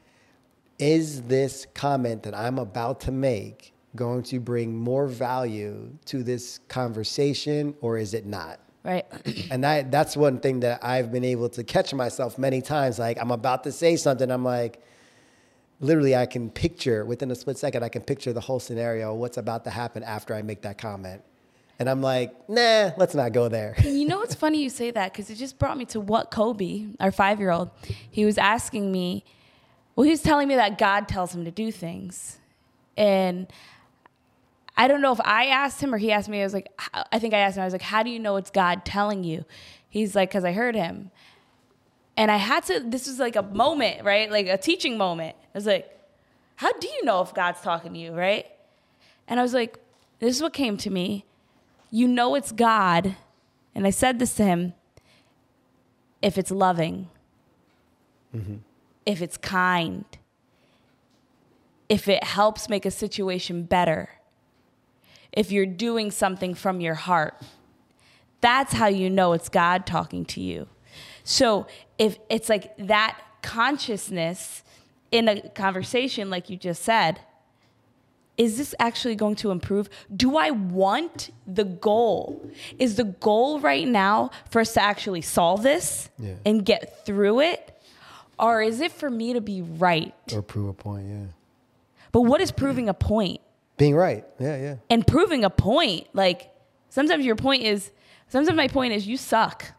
is 0.78 1.22
this 1.22 1.66
comment 1.74 2.24
that 2.24 2.34
I'm 2.34 2.58
about 2.58 3.00
to 3.02 3.12
make 3.12 3.72
going 3.94 4.22
to 4.24 4.40
bring 4.40 4.74
more 4.74 5.06
value 5.06 5.90
to 6.06 6.22
this 6.22 6.60
conversation 6.68 7.74
or 7.80 7.98
is 7.98 8.14
it 8.14 8.26
not? 8.26 8.58
Right. 8.84 9.06
And 9.50 9.64
that 9.64 9.90
that's 9.90 10.16
one 10.16 10.38
thing 10.38 10.60
that 10.60 10.84
I've 10.84 11.12
been 11.12 11.24
able 11.24 11.48
to 11.50 11.62
catch 11.62 11.92
myself 11.92 12.38
many 12.38 12.62
times. 12.62 12.98
Like 12.98 13.18
I'm 13.20 13.30
about 13.30 13.64
to 13.64 13.72
say 13.72 13.96
something, 13.96 14.30
I'm 14.30 14.44
like, 14.44 14.82
literally, 15.80 16.16
I 16.16 16.26
can 16.26 16.48
picture 16.50 17.04
within 17.04 17.30
a 17.30 17.34
split 17.34 17.58
second, 17.58 17.82
I 17.82 17.88
can 17.88 18.02
picture 18.02 18.32
the 18.32 18.40
whole 18.40 18.60
scenario, 18.60 19.14
what's 19.14 19.36
about 19.36 19.64
to 19.64 19.70
happen 19.70 20.02
after 20.02 20.34
I 20.34 20.42
make 20.42 20.62
that 20.62 20.78
comment. 20.78 21.22
And 21.78 21.90
I'm 21.90 22.00
like, 22.00 22.48
nah, 22.48 22.92
let's 22.96 23.14
not 23.14 23.32
go 23.32 23.48
there. 23.48 23.74
you 23.82 24.06
know 24.06 24.18
what's 24.18 24.34
funny 24.34 24.62
you 24.62 24.70
say 24.70 24.90
that 24.92 25.12
because 25.12 25.30
it 25.30 25.34
just 25.34 25.58
brought 25.58 25.76
me 25.76 25.84
to 25.86 26.00
what 26.00 26.30
Kobe, 26.30 26.86
our 27.00 27.10
five 27.10 27.40
year 27.40 27.50
old, 27.50 27.70
he 28.10 28.24
was 28.24 28.38
asking 28.38 28.90
me, 28.92 29.24
well, 29.96 30.04
he 30.04 30.10
was 30.10 30.22
telling 30.22 30.48
me 30.48 30.54
that 30.54 30.78
God 30.78 31.08
tells 31.08 31.34
him 31.34 31.44
to 31.44 31.50
do 31.50 31.70
things. 31.70 32.38
And 32.96 33.48
I 34.76 34.88
don't 34.88 35.02
know 35.02 35.12
if 35.12 35.20
I 35.20 35.46
asked 35.46 35.80
him 35.80 35.94
or 35.94 35.98
he 35.98 36.12
asked 36.12 36.28
me. 36.28 36.40
I 36.40 36.44
was 36.44 36.54
like, 36.54 36.68
I 37.10 37.18
think 37.18 37.34
I 37.34 37.38
asked 37.38 37.56
him, 37.56 37.62
I 37.62 37.66
was 37.66 37.74
like, 37.74 37.82
how 37.82 38.02
do 38.02 38.10
you 38.10 38.18
know 38.18 38.36
it's 38.36 38.50
God 38.50 38.84
telling 38.84 39.22
you? 39.22 39.44
He's 39.88 40.14
like, 40.14 40.30
because 40.30 40.44
I 40.44 40.52
heard 40.52 40.74
him. 40.74 41.10
And 42.16 42.30
I 42.30 42.36
had 42.36 42.64
to, 42.64 42.80
this 42.80 43.06
was 43.06 43.18
like 43.18 43.36
a 43.36 43.42
moment, 43.42 44.04
right? 44.04 44.30
Like 44.30 44.46
a 44.46 44.56
teaching 44.56 44.96
moment. 44.96 45.36
I 45.54 45.58
was 45.58 45.66
like, 45.66 45.88
how 46.56 46.72
do 46.72 46.88
you 46.88 47.04
know 47.04 47.20
if 47.20 47.34
God's 47.34 47.60
talking 47.60 47.92
to 47.92 47.98
you, 47.98 48.12
right? 48.12 48.46
And 49.28 49.38
I 49.38 49.42
was 49.42 49.54
like, 49.54 49.78
this 50.18 50.36
is 50.36 50.42
what 50.42 50.52
came 50.52 50.76
to 50.78 50.90
me. 50.90 51.24
You 51.90 52.08
know 52.08 52.34
it's 52.34 52.52
God. 52.52 53.16
And 53.74 53.86
I 53.86 53.90
said 53.90 54.18
this 54.18 54.34
to 54.36 54.44
him 54.44 54.74
if 56.22 56.38
it's 56.38 56.50
loving, 56.50 57.08
mm-hmm. 58.34 58.56
if 59.04 59.20
it's 59.20 59.36
kind, 59.36 60.04
if 61.88 62.08
it 62.08 62.22
helps 62.22 62.68
make 62.68 62.86
a 62.86 62.90
situation 62.90 63.64
better, 63.64 64.08
if 65.32 65.50
you're 65.52 65.66
doing 65.66 66.10
something 66.10 66.54
from 66.54 66.80
your 66.80 66.94
heart, 66.94 67.34
that's 68.40 68.72
how 68.74 68.86
you 68.88 69.08
know 69.08 69.32
it's 69.32 69.48
God 69.48 69.86
talking 69.86 70.24
to 70.26 70.40
you. 70.40 70.68
So 71.24 71.66
if 71.98 72.18
it's 72.28 72.48
like 72.48 72.76
that 72.78 73.18
consciousness 73.42 74.62
in 75.10 75.28
a 75.28 75.48
conversation, 75.50 76.30
like 76.30 76.50
you 76.50 76.56
just 76.56 76.82
said, 76.82 77.20
is 78.38 78.56
this 78.58 78.74
actually 78.78 79.14
going 79.14 79.36
to 79.36 79.50
improve? 79.50 79.88
Do 80.14 80.36
I 80.36 80.50
want 80.50 81.30
the 81.46 81.64
goal? 81.64 82.50
Is 82.78 82.96
the 82.96 83.04
goal 83.04 83.60
right 83.60 83.86
now 83.86 84.30
for 84.50 84.60
us 84.60 84.72
to 84.74 84.82
actually 84.82 85.20
solve 85.20 85.62
this 85.62 86.08
Yeah. 86.18 86.34
and 86.44 86.64
get 86.64 87.04
through 87.04 87.40
it? 87.40 87.68
Or 88.38 88.62
is 88.62 88.80
it 88.80 88.90
for 88.90 89.10
me 89.10 89.34
to 89.34 89.40
be 89.40 89.62
right? 89.62 90.14
or 90.32 90.42
prove 90.42 90.68
a 90.68 90.72
point, 90.72 91.06
yeah. 91.08 91.26
But 92.10 92.22
what 92.22 92.40
is 92.40 92.50
proving 92.50 92.88
a 92.88 92.94
point? 92.94 93.40
Being 93.76 93.94
right, 93.94 94.24
yeah, 94.38 94.56
yeah. 94.56 94.76
And 94.90 95.06
proving 95.06 95.44
a 95.44 95.50
point, 95.50 96.08
like 96.12 96.50
sometimes 96.88 97.24
your 97.24 97.36
point 97.36 97.62
is, 97.62 97.90
sometimes 98.28 98.56
my 98.56 98.68
point 98.68 98.92
is 98.92 99.06
you 99.06 99.16
suck. 99.16 99.72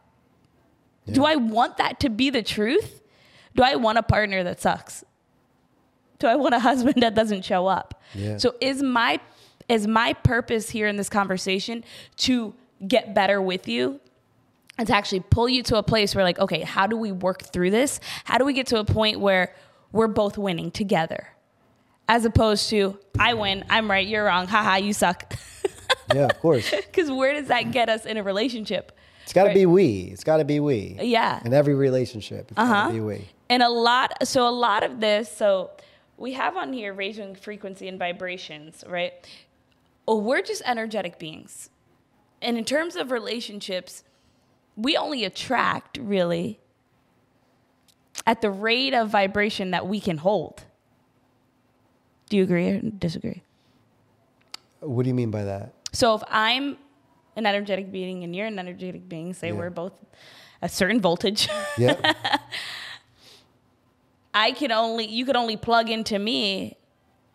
Do 1.10 1.24
I 1.24 1.36
want 1.36 1.76
that 1.76 2.00
to 2.00 2.08
be 2.08 2.30
the 2.30 2.42
truth? 2.42 3.02
Do 3.54 3.62
I 3.62 3.76
want 3.76 3.98
a 3.98 4.02
partner 4.02 4.42
that 4.42 4.60
sucks? 4.60 5.04
Do 6.18 6.26
I 6.26 6.36
want 6.36 6.54
a 6.54 6.58
husband 6.70 7.02
that 7.02 7.14
doesn't 7.14 7.44
show 7.44 7.66
up? 7.66 8.02
Yeah. 8.14 8.38
So 8.38 8.54
is 8.60 8.82
my 8.82 9.20
is 9.68 9.86
my 9.86 10.12
purpose 10.12 10.70
here 10.70 10.86
in 10.86 10.96
this 10.96 11.08
conversation 11.08 11.84
to 12.16 12.54
get 12.86 13.14
better 13.14 13.40
with 13.40 13.66
you 13.66 14.00
and 14.76 14.86
to 14.88 14.94
actually 14.94 15.20
pull 15.20 15.48
you 15.48 15.62
to 15.62 15.76
a 15.76 15.82
place 15.82 16.14
where 16.14 16.24
like, 16.24 16.38
okay, 16.38 16.60
how 16.60 16.86
do 16.86 16.96
we 16.96 17.12
work 17.12 17.42
through 17.42 17.70
this? 17.70 18.00
How 18.24 18.38
do 18.38 18.44
we 18.44 18.52
get 18.52 18.66
to 18.68 18.78
a 18.78 18.84
point 18.84 19.20
where 19.20 19.54
we're 19.92 20.08
both 20.08 20.36
winning 20.36 20.70
together? 20.70 21.28
As 22.08 22.24
opposed 22.24 22.68
to 22.70 22.98
I 23.18 23.34
win, 23.34 23.64
I'm 23.70 23.90
right, 23.90 24.06
you're 24.06 24.24
wrong, 24.24 24.46
haha, 24.46 24.76
you 24.76 24.92
suck. 24.92 25.34
Yeah, 26.14 26.26
of 26.26 26.38
course. 26.40 26.70
Because 26.94 27.10
where 27.10 27.32
does 27.32 27.48
that 27.48 27.72
get 27.72 27.88
us 27.88 28.04
in 28.06 28.16
a 28.18 28.22
relationship? 28.22 28.92
It's 29.24 29.32
got 29.32 29.44
to 29.44 29.48
Right. 29.48 29.54
be 29.54 29.66
we. 29.66 30.10
It's 30.12 30.22
got 30.22 30.36
to 30.36 30.44
be 30.44 30.60
we. 30.60 30.98
Yeah. 31.00 31.40
In 31.44 31.54
every 31.54 31.74
relationship, 31.74 32.48
it's 32.50 32.56
got 32.56 32.62
Uh-huh. 32.66 32.86
to 32.88 32.92
be 32.94 33.00
we. 33.00 33.28
And 33.48 33.62
a 33.62 33.68
lot, 33.70 34.26
so 34.28 34.46
a 34.46 34.50
lot 34.50 34.82
of 34.82 35.00
this, 35.00 35.34
so 35.34 35.70
we 36.18 36.34
have 36.34 36.56
on 36.56 36.72
here 36.74 36.92
raising 36.92 37.34
frequency 37.34 37.88
and 37.88 37.98
vibrations, 37.98 38.84
right? 38.86 39.12
Oh, 40.06 40.18
we're 40.18 40.42
just 40.42 40.62
energetic 40.66 41.18
beings. 41.18 41.70
And 42.42 42.58
in 42.58 42.64
terms 42.66 42.96
of 42.96 43.10
relationships, 43.10 44.04
we 44.76 44.96
only 44.96 45.24
attract 45.24 45.96
really 45.96 46.60
at 48.26 48.42
the 48.42 48.50
rate 48.50 48.92
of 48.94 49.08
vibration 49.08 49.70
that 49.70 49.86
we 49.86 50.00
can 50.00 50.18
hold. 50.18 50.64
Do 52.28 52.36
you 52.36 52.42
agree 52.42 52.68
or 52.70 52.80
disagree? 52.80 53.42
What 54.80 55.02
do 55.04 55.08
you 55.08 55.14
mean 55.14 55.30
by 55.30 55.44
that? 55.44 55.72
So 55.92 56.14
if 56.14 56.22
I'm 56.28 56.76
an 57.36 57.46
energetic 57.46 57.90
being 57.92 58.24
and 58.24 58.34
you're 58.34 58.46
an 58.46 58.58
energetic 58.58 59.08
being, 59.08 59.34
say 59.34 59.48
Yeah. 59.48 59.54
we're 59.54 59.70
both 59.70 59.92
a 60.62 60.68
certain 60.68 61.00
voltage. 61.00 61.48
Yeah. 61.78 62.12
I 64.32 64.52
can 64.52 64.72
only 64.72 65.06
you 65.06 65.24
could 65.24 65.36
only 65.36 65.56
plug 65.56 65.90
into 65.90 66.18
me 66.18 66.76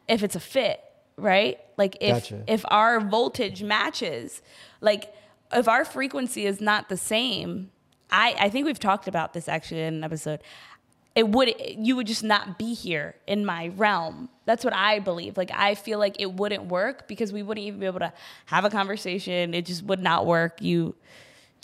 if 0.07 0.23
it's 0.23 0.35
a 0.35 0.39
fit, 0.39 0.81
right? 1.17 1.57
Like 1.77 1.97
if 2.01 2.29
Gotcha. 2.29 2.43
if 2.47 2.65
our 2.69 2.99
voltage 2.99 3.63
matches, 3.63 4.41
like 4.81 5.13
if 5.51 5.67
our 5.67 5.85
frequency 5.85 6.45
is 6.45 6.59
not 6.59 6.89
the 6.89 6.97
same, 6.97 7.71
I 8.11 8.35
I 8.39 8.49
think 8.49 8.65
we've 8.65 8.79
talked 8.79 9.07
about 9.07 9.33
this 9.33 9.47
actually 9.47 9.81
in 9.81 9.95
an 9.95 10.03
episode. 10.03 10.41
It 11.19 11.27
would 11.27 11.53
you 11.59 11.97
would 11.97 12.07
just 12.07 12.23
not 12.23 12.57
be 12.57 12.73
here 12.73 13.13
in 13.27 13.45
my 13.45 13.73
realm. 13.75 14.29
That's 14.45 14.63
what 14.63 14.73
I 14.73 14.99
believe. 14.99 15.35
Like 15.35 15.51
I 15.53 15.75
feel 15.75 15.99
like 15.99 16.15
it 16.17 16.31
wouldn't 16.31 16.67
work 16.67 17.09
because 17.09 17.33
we 17.33 17.43
wouldn't 17.43 17.67
even 17.67 17.81
be 17.81 17.87
able 17.87 17.99
to 17.99 18.13
have 18.45 18.63
a 18.63 18.69
conversation. 18.69 19.53
It 19.53 19.65
just 19.65 19.83
would 19.83 19.99
not 19.99 20.25
work. 20.25 20.61
You 20.61 20.95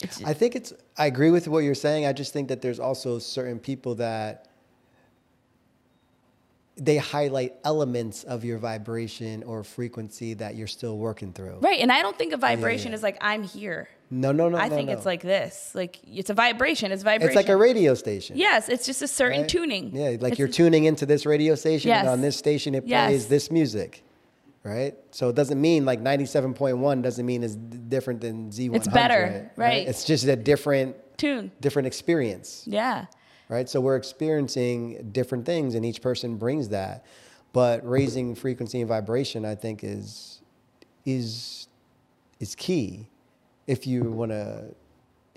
it's, 0.01 0.21
I 0.25 0.33
think 0.33 0.57
it's. 0.57 0.73
I 0.97 1.05
agree 1.05 1.31
with 1.31 1.47
what 1.47 1.59
you're 1.59 1.73
saying. 1.73 2.05
I 2.05 2.11
just 2.11 2.33
think 2.33 2.49
that 2.49 2.61
there's 2.61 2.81
also 2.81 3.17
certain 3.17 3.59
people 3.59 3.95
that 3.95 4.49
they 6.75 6.97
highlight 6.97 7.53
elements 7.63 8.25
of 8.25 8.43
your 8.43 8.57
vibration 8.57 9.41
or 9.43 9.63
frequency 9.63 10.33
that 10.33 10.55
you're 10.55 10.67
still 10.67 10.97
working 10.97 11.31
through. 11.31 11.59
right, 11.61 11.79
and 11.79 11.93
I 11.93 12.01
don't 12.01 12.17
think 12.17 12.33
a 12.33 12.37
vibration 12.37 12.91
yeah. 12.91 12.95
is 12.95 13.03
like 13.03 13.17
I'm 13.21 13.43
here. 13.43 13.87
No, 14.11 14.31
no, 14.31 14.49
no. 14.49 14.57
I 14.57 14.67
no, 14.69 14.75
think 14.75 14.87
no. 14.87 14.93
it's 14.93 15.05
like 15.05 15.21
this. 15.23 15.71
Like 15.73 15.99
it's 16.05 16.29
a 16.29 16.33
vibration. 16.33 16.91
It's 16.91 17.01
vibration. 17.03 17.27
it's 17.27 17.35
like 17.35 17.49
a 17.49 17.57
radio 17.57 17.93
station. 17.95 18.37
Yes, 18.37 18.69
it's 18.69 18.85
just 18.85 19.01
a 19.01 19.07
certain 19.07 19.41
right? 19.41 19.49
tuning. 19.49 19.95
Yeah, 19.95 20.17
like 20.19 20.33
It's 20.33 20.39
you're 20.39 20.47
a- 20.47 20.51
tuning 20.51 20.83
into 20.85 21.05
this 21.05 21.25
radio 21.25 21.55
station, 21.55 21.91
and 21.91 22.05
Yes. 22.05 22.11
on 22.11 22.21
this 22.21 22.37
station 22.37 22.75
it 22.75 22.85
Yes. 22.85 23.07
plays 23.09 23.27
this 23.27 23.49
music, 23.49 24.03
right? 24.63 24.95
So 25.11 25.29
it 25.29 25.35
doesn't 25.35 25.59
mean 25.59 25.85
like 25.85 25.99
97.1 26.01 27.01
doesn't 27.01 27.25
mean 27.25 27.43
it's 27.43 27.55
different 27.55 28.21
than 28.21 28.51
Z100. 28.51 28.75
It's 28.75 28.87
better, 28.87 29.51
right. 29.55 29.87
It's 29.87 30.03
just 30.05 30.25
a 30.25 30.35
different, 30.35 30.95
tune. 31.17 31.51
different 31.61 31.87
experience. 31.87 32.63
Yeah. 32.65 33.05
right? 33.49 33.69
So 33.69 33.79
we're 33.81 33.95
experiencing 33.95 35.09
different 35.11 35.45
things, 35.45 35.75
and 35.75 35.85
each 35.85 36.01
person 36.01 36.35
brings 36.37 36.69
that. 36.69 37.05
But 37.53 37.87
raising 37.87 38.33
frequency 38.35 38.79
and 38.81 38.87
vibration, 38.89 39.45
I 39.45 39.55
think, 39.55 39.83
is 39.83 40.41
is 41.05 41.67
is 42.39 42.55
key 42.55 43.07
if 43.67 43.87
you 43.87 44.03
want 44.03 44.31
to 44.31 44.75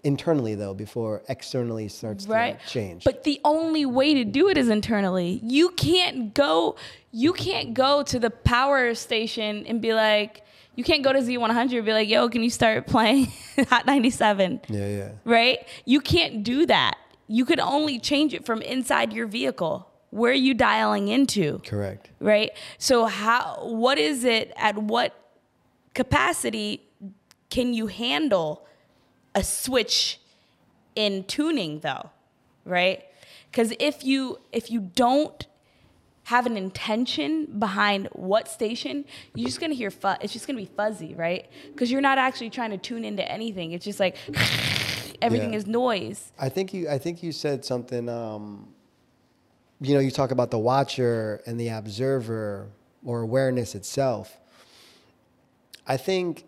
internally 0.04 0.54
though 0.54 0.74
before 0.74 1.22
externally 1.28 1.88
starts 1.88 2.26
right. 2.26 2.60
to 2.60 2.68
change. 2.68 3.04
but 3.04 3.24
the 3.24 3.40
only 3.44 3.84
way 3.84 4.14
to 4.14 4.24
do 4.24 4.48
it 4.48 4.56
is 4.56 4.68
internally. 4.68 5.40
You 5.42 5.70
can't 5.70 6.34
go 6.34 6.76
you 7.10 7.32
can't 7.32 7.74
go 7.74 8.02
to 8.04 8.18
the 8.18 8.30
power 8.30 8.94
station 8.94 9.66
and 9.66 9.80
be 9.80 9.94
like 9.94 10.42
you 10.76 10.84
can't 10.84 11.02
go 11.02 11.12
to 11.12 11.18
z100 11.18 11.76
and 11.76 11.84
be 11.84 11.92
like 11.92 12.08
yo 12.08 12.28
can 12.28 12.42
you 12.42 12.50
start 12.50 12.86
playing 12.86 13.32
hot 13.68 13.86
97 13.86 14.60
yeah, 14.68 14.86
yeah. 14.88 15.10
right? 15.24 15.66
You 15.84 16.00
can't 16.00 16.42
do 16.44 16.66
that. 16.66 16.96
You 17.26 17.44
could 17.44 17.60
only 17.60 17.98
change 17.98 18.32
it 18.32 18.46
from 18.46 18.62
inside 18.62 19.12
your 19.12 19.26
vehicle. 19.26 19.90
Where 20.10 20.30
are 20.30 20.34
you 20.34 20.54
dialing 20.54 21.08
into? 21.08 21.58
Correct. 21.66 22.10
right? 22.20 22.50
So 22.78 23.06
how 23.06 23.58
what 23.62 23.98
is 23.98 24.24
it 24.24 24.52
at 24.56 24.78
what 24.78 25.14
capacity 25.94 26.87
can 27.50 27.72
you 27.74 27.86
handle 27.86 28.66
a 29.34 29.42
switch 29.42 30.20
in 30.94 31.24
tuning 31.24 31.80
though 31.80 32.10
right 32.64 33.04
because 33.50 33.72
if 33.78 34.04
you 34.04 34.38
if 34.52 34.70
you 34.70 34.80
don't 34.80 35.46
have 36.24 36.44
an 36.44 36.56
intention 36.58 37.46
behind 37.58 38.06
what 38.12 38.48
station 38.48 39.04
you're 39.34 39.46
just 39.46 39.60
gonna 39.60 39.74
hear 39.74 39.90
fu- 39.90 40.08
it's 40.20 40.32
just 40.32 40.46
gonna 40.46 40.58
be 40.58 40.66
fuzzy 40.66 41.14
right 41.14 41.48
because 41.72 41.90
you're 41.90 42.00
not 42.02 42.18
actually 42.18 42.50
trying 42.50 42.70
to 42.70 42.76
tune 42.78 43.04
into 43.04 43.26
anything 43.30 43.72
it's 43.72 43.84
just 43.84 44.00
like 44.00 44.16
everything 45.22 45.52
Yeah. 45.52 45.58
is 45.58 45.66
noise 45.66 46.32
I 46.38 46.48
think 46.48 46.74
you. 46.74 46.88
I 46.88 46.98
think 46.98 47.22
you 47.22 47.32
said 47.32 47.64
something. 47.64 48.08
Um, 48.08 48.68
you 49.80 49.94
know, 49.94 50.00
you 50.00 50.10
talk 50.10 50.30
about 50.32 50.50
the 50.50 50.58
watcher 50.58 51.40
and 51.46 51.58
the 51.58 51.68
observer 51.68 52.68
or 53.04 53.22
awareness 53.22 53.74
itself. 53.76 54.36
I 55.86 55.96
think 55.96 56.44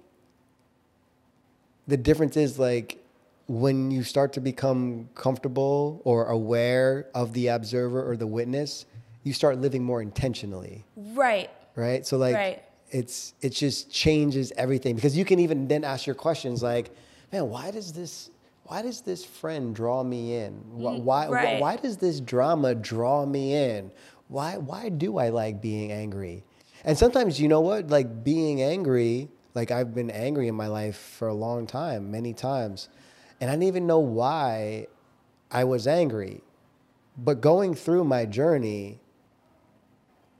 the 1.90 1.96
difference 1.96 2.36
is 2.36 2.58
like 2.58 3.04
when 3.48 3.90
you 3.90 4.02
start 4.04 4.32
to 4.34 4.40
become 4.40 5.08
comfortable 5.14 6.00
or 6.04 6.26
aware 6.26 7.08
of 7.14 7.32
the 7.32 7.48
observer 7.48 8.08
or 8.08 8.16
the 8.16 8.26
witness, 8.26 8.86
you 9.24 9.32
start 9.32 9.58
living 9.58 9.82
more 9.84 10.00
intentionally, 10.00 10.84
right 10.96 11.50
right? 11.76 12.06
So 12.06 12.16
like 12.16 12.36
Right. 12.36 12.62
it's 12.90 13.34
it 13.40 13.50
just 13.50 13.90
changes 13.90 14.52
everything 14.56 14.94
because 14.94 15.16
you 15.16 15.24
can 15.24 15.38
even 15.40 15.68
then 15.68 15.82
ask 15.84 16.06
your 16.06 16.14
questions 16.14 16.62
like, 16.62 16.90
man, 17.32 17.48
why 17.50 17.70
does 17.72 17.92
this 17.92 18.30
why 18.64 18.82
does 18.82 19.00
this 19.00 19.24
friend 19.24 19.74
draw 19.74 20.04
me 20.04 20.36
in? 20.36 20.52
Why 20.70 20.96
why, 20.98 21.26
Mm, 21.26 21.32
right. 21.32 21.60
why 21.60 21.76
does 21.76 21.96
this 21.96 22.20
drama 22.20 22.74
draw 22.76 23.26
me 23.26 23.54
in? 23.54 23.90
Why 24.28 24.58
why 24.58 24.90
do 24.90 25.18
I 25.18 25.30
like 25.30 25.60
being 25.60 25.90
angry? 25.90 26.44
And 26.84 26.96
sometimes 26.96 27.40
you 27.40 27.48
know 27.48 27.60
what? 27.60 27.88
Like 27.90 28.22
being 28.24 28.62
angry, 28.62 29.28
like 29.54 29.70
I've 29.70 29.94
been 29.94 30.10
angry 30.10 30.48
in 30.48 30.54
my 30.54 30.66
life 30.66 30.96
for 30.96 31.28
a 31.28 31.34
long 31.34 31.66
time, 31.66 32.10
many 32.10 32.32
times. 32.32 32.88
And 33.40 33.50
I 33.50 33.54
didn't 33.54 33.64
even 33.64 33.86
know 33.86 33.98
why 33.98 34.86
I 35.50 35.64
was 35.64 35.86
angry. 35.86 36.42
But 37.16 37.40
going 37.40 37.74
through 37.74 38.04
my 38.04 38.26
journey, 38.26 39.00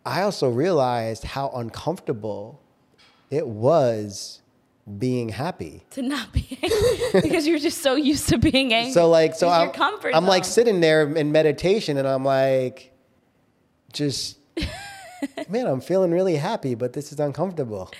I 0.04 0.22
also 0.22 0.48
realized 0.48 1.24
how 1.24 1.50
uncomfortable 1.54 2.60
it 3.30 3.46
was 3.46 4.40
being 4.98 5.28
happy. 5.28 5.84
to 5.90 6.02
not 6.02 6.32
be 6.32 6.58
angry 6.62 7.20
because 7.22 7.46
you're 7.46 7.58
just 7.58 7.82
so 7.82 7.94
used 7.94 8.28
to 8.28 8.38
being 8.38 8.72
angry. 8.72 8.92
So 8.92 9.08
like, 9.08 9.34
so 9.34 9.48
I'm, 9.48 9.70
comfort 9.70 10.14
I'm 10.14 10.26
like 10.26 10.44
sitting 10.44 10.80
there 10.80 11.02
in 11.14 11.32
meditation, 11.32 11.96
and 11.96 12.08
I'm 12.08 12.24
like, 12.24 12.92
just, 13.92 14.38
man, 15.48 15.66
I'm 15.66 15.80
feeling 15.80 16.12
really 16.12 16.36
happy, 16.36 16.74
but 16.74 16.92
this 16.92 17.12
is 17.12 17.20
uncomfortable, 17.20 17.90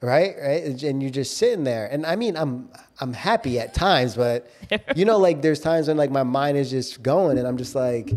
right? 0.00 0.34
Right? 0.40 0.82
And 0.82 1.02
you're 1.02 1.10
just 1.10 1.36
sitting 1.38 1.64
there, 1.64 1.86
and 1.90 2.04
I 2.06 2.16
mean, 2.16 2.36
I'm 2.36 2.70
I'm 3.00 3.12
happy 3.12 3.58
at 3.58 3.74
times, 3.74 4.16
but 4.16 4.50
you 4.96 5.04
know, 5.04 5.18
like 5.18 5.42
there's 5.42 5.60
times 5.60 5.88
when 5.88 5.96
like 5.96 6.10
my 6.10 6.22
mind 6.22 6.56
is 6.56 6.70
just 6.70 7.02
going, 7.02 7.38
and 7.38 7.46
I'm 7.46 7.56
just 7.56 7.74
like, 7.74 8.10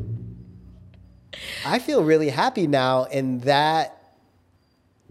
I 1.66 1.80
feel 1.80 2.04
really 2.04 2.30
happy 2.30 2.68
now, 2.68 3.06
and 3.06 3.42
that 3.44 3.98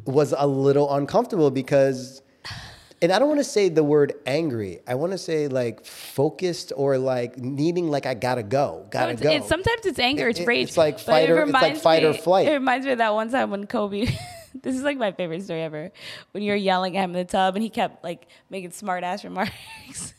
was 0.04 0.34
a 0.36 0.46
little 0.46 0.92
uncomfortable 0.94 1.50
because 1.50 2.22
and 3.00 3.10
I 3.12 3.18
don't 3.18 3.26
want 3.28 3.40
to 3.40 3.44
say 3.44 3.68
the 3.68 3.82
word 3.82 4.12
angry. 4.26 4.78
I 4.86 4.94
want 4.94 5.10
to 5.12 5.18
say 5.18 5.48
like 5.48 5.84
focused 5.84 6.72
or 6.76 6.98
like 6.98 7.36
needing 7.36 7.88
like 7.90 8.06
I 8.06 8.14
gotta 8.14 8.44
go, 8.44 8.86
gotta 8.90 9.14
go. 9.14 9.30
it's 9.30 9.48
sometimes 9.48 9.84
it's 9.86 9.98
anger, 9.98 10.28
it's 10.28 10.38
It- 10.38 10.42
it- 10.44 10.46
rage. 10.46 10.68
it's 10.68 10.76
like 10.76 11.00
fight 11.00 11.28
it 11.28 11.32
or- 11.32 11.42
it's 11.42 11.52
like 11.52 11.76
fight 11.76 12.04
or 12.04 12.12
me- 12.12 12.18
flight. 12.18 12.46
It 12.48 12.52
reminds 12.52 12.86
me 12.86 12.92
of 12.92 12.98
that 12.98 13.12
one 13.14 13.30
time 13.30 13.50
when 13.50 13.66
Kobe. 13.66 14.06
this 14.62 14.74
is 14.76 14.82
like 14.82 14.98
my 14.98 15.12
favorite 15.12 15.42
story 15.42 15.62
ever. 15.62 15.90
When 16.32 16.42
you 16.42 16.50
were 16.52 16.56
yelling 16.56 16.96
at 16.96 17.04
him 17.04 17.10
in 17.10 17.16
the 17.18 17.24
tub 17.24 17.54
and 17.56 17.62
he 17.62 17.70
kept 17.70 18.02
like 18.04 18.26
making 18.50 18.72
smart 18.72 19.04
ass 19.04 19.24
remarks. 19.24 20.14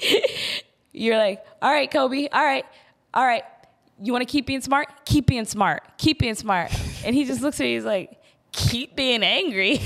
You're 0.92 1.18
like, 1.18 1.44
all 1.62 1.70
right, 1.70 1.90
Kobe, 1.90 2.28
all 2.32 2.44
right, 2.44 2.64
all 3.14 3.24
right. 3.24 3.44
You 4.02 4.12
want 4.12 4.26
to 4.26 4.30
keep 4.30 4.46
being 4.46 4.60
smart? 4.62 4.88
Keep 5.04 5.26
being 5.26 5.44
smart. 5.44 5.82
Keep 5.98 6.18
being 6.20 6.34
smart. 6.34 6.72
And 7.04 7.14
he 7.14 7.24
just 7.26 7.42
looks 7.42 7.60
at 7.60 7.64
me. 7.64 7.74
He's 7.74 7.84
like, 7.84 8.18
keep 8.50 8.96
being 8.96 9.22
angry. 9.22 9.72
and 9.72 9.80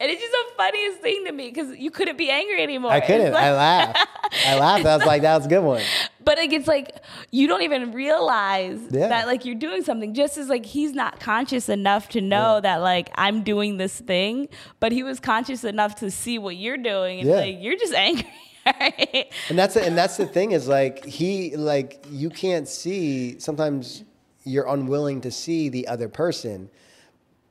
it's 0.00 0.20
just 0.20 0.32
the 0.32 0.44
funniest 0.56 1.00
thing 1.00 1.24
to 1.26 1.32
me 1.32 1.50
because 1.50 1.76
you 1.76 1.90
couldn't 1.90 2.16
be 2.16 2.30
angry 2.30 2.62
anymore. 2.62 2.92
I 2.92 3.00
couldn't. 3.00 3.32
like- 3.32 3.42
I 3.42 3.52
laughed. 3.52 3.98
I 4.46 4.58
laughed. 4.58 4.86
I 4.86 4.96
was 4.96 5.06
like, 5.06 5.22
that 5.22 5.36
was 5.36 5.46
a 5.46 5.48
good 5.48 5.62
one. 5.64 5.82
But 6.30 6.38
like 6.38 6.52
it's 6.52 6.68
like 6.68 6.94
you 7.32 7.48
don't 7.48 7.62
even 7.62 7.90
realize 7.90 8.78
Yeah. 8.90 9.08
that 9.08 9.26
like 9.26 9.44
you're 9.44 9.56
doing 9.56 9.82
something 9.82 10.14
just 10.14 10.38
as 10.38 10.48
like 10.48 10.64
he's 10.64 10.92
not 10.92 11.18
conscious 11.18 11.68
enough 11.68 12.08
to 12.10 12.20
know 12.20 12.60
that 12.60 12.76
like 12.76 13.10
i'm 13.16 13.42
doing 13.42 13.78
this 13.78 13.98
thing 13.98 14.48
but 14.78 14.92
he 14.92 15.02
was 15.02 15.18
conscious 15.18 15.64
enough 15.64 15.96
to 15.96 16.08
see 16.08 16.38
what 16.38 16.54
you're 16.56 16.76
doing 16.76 17.18
and 17.18 17.28
Yeah. 17.28 17.34
like 17.36 17.56
you're 17.58 17.76
just 17.76 17.94
angry 17.94 18.28
right? 18.66 19.32
And 19.48 19.58
that's 19.58 19.74
the, 19.74 19.82
and 19.84 19.96
that's 19.98 20.16
the 20.18 20.26
thing 20.26 20.52
is 20.52 20.68
like 20.68 21.04
he 21.04 21.56
like 21.56 22.04
you 22.10 22.28
can't 22.30 22.68
see 22.68 23.38
sometimes 23.40 24.04
you're 24.44 24.68
unwilling 24.68 25.22
to 25.22 25.30
see 25.30 25.68
the 25.70 25.88
other 25.88 26.08
person. 26.08 26.68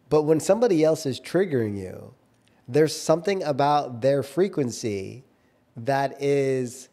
But 0.09 0.23
when 0.23 0.39
somebody 0.39 0.83
else 0.83 1.05
is 1.07 1.19
triggering 1.19 1.77
you, 1.77 2.13
there's 2.67 2.95
something 2.95 3.41
about 3.43 4.01
their 4.01 4.21
frequency 4.21 5.23
that 5.75 6.21
is 6.21 6.88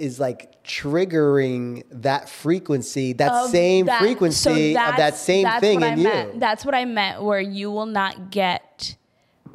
is 0.00 0.18
like 0.18 0.62
triggering 0.64 1.82
that 1.90 2.28
frequency, 2.28 3.12
that 3.14 3.30
Of 3.30 3.50
same 3.50 3.86
that- 3.86 4.00
so 4.00 4.04
frequency 4.06 4.70
of 4.76 4.96
that 4.96 5.14
same 5.16 5.46
thing 5.60 5.76
in 5.78 5.82
I 5.84 5.94
you. 5.94 6.02
meant. 6.04 6.40
That's 6.40 6.64
what 6.64 6.74
I 6.74 6.84
meant, 6.84 7.22
where 7.22 7.40
you 7.40 7.70
will 7.70 7.86
not 7.86 8.30
get 8.30 8.96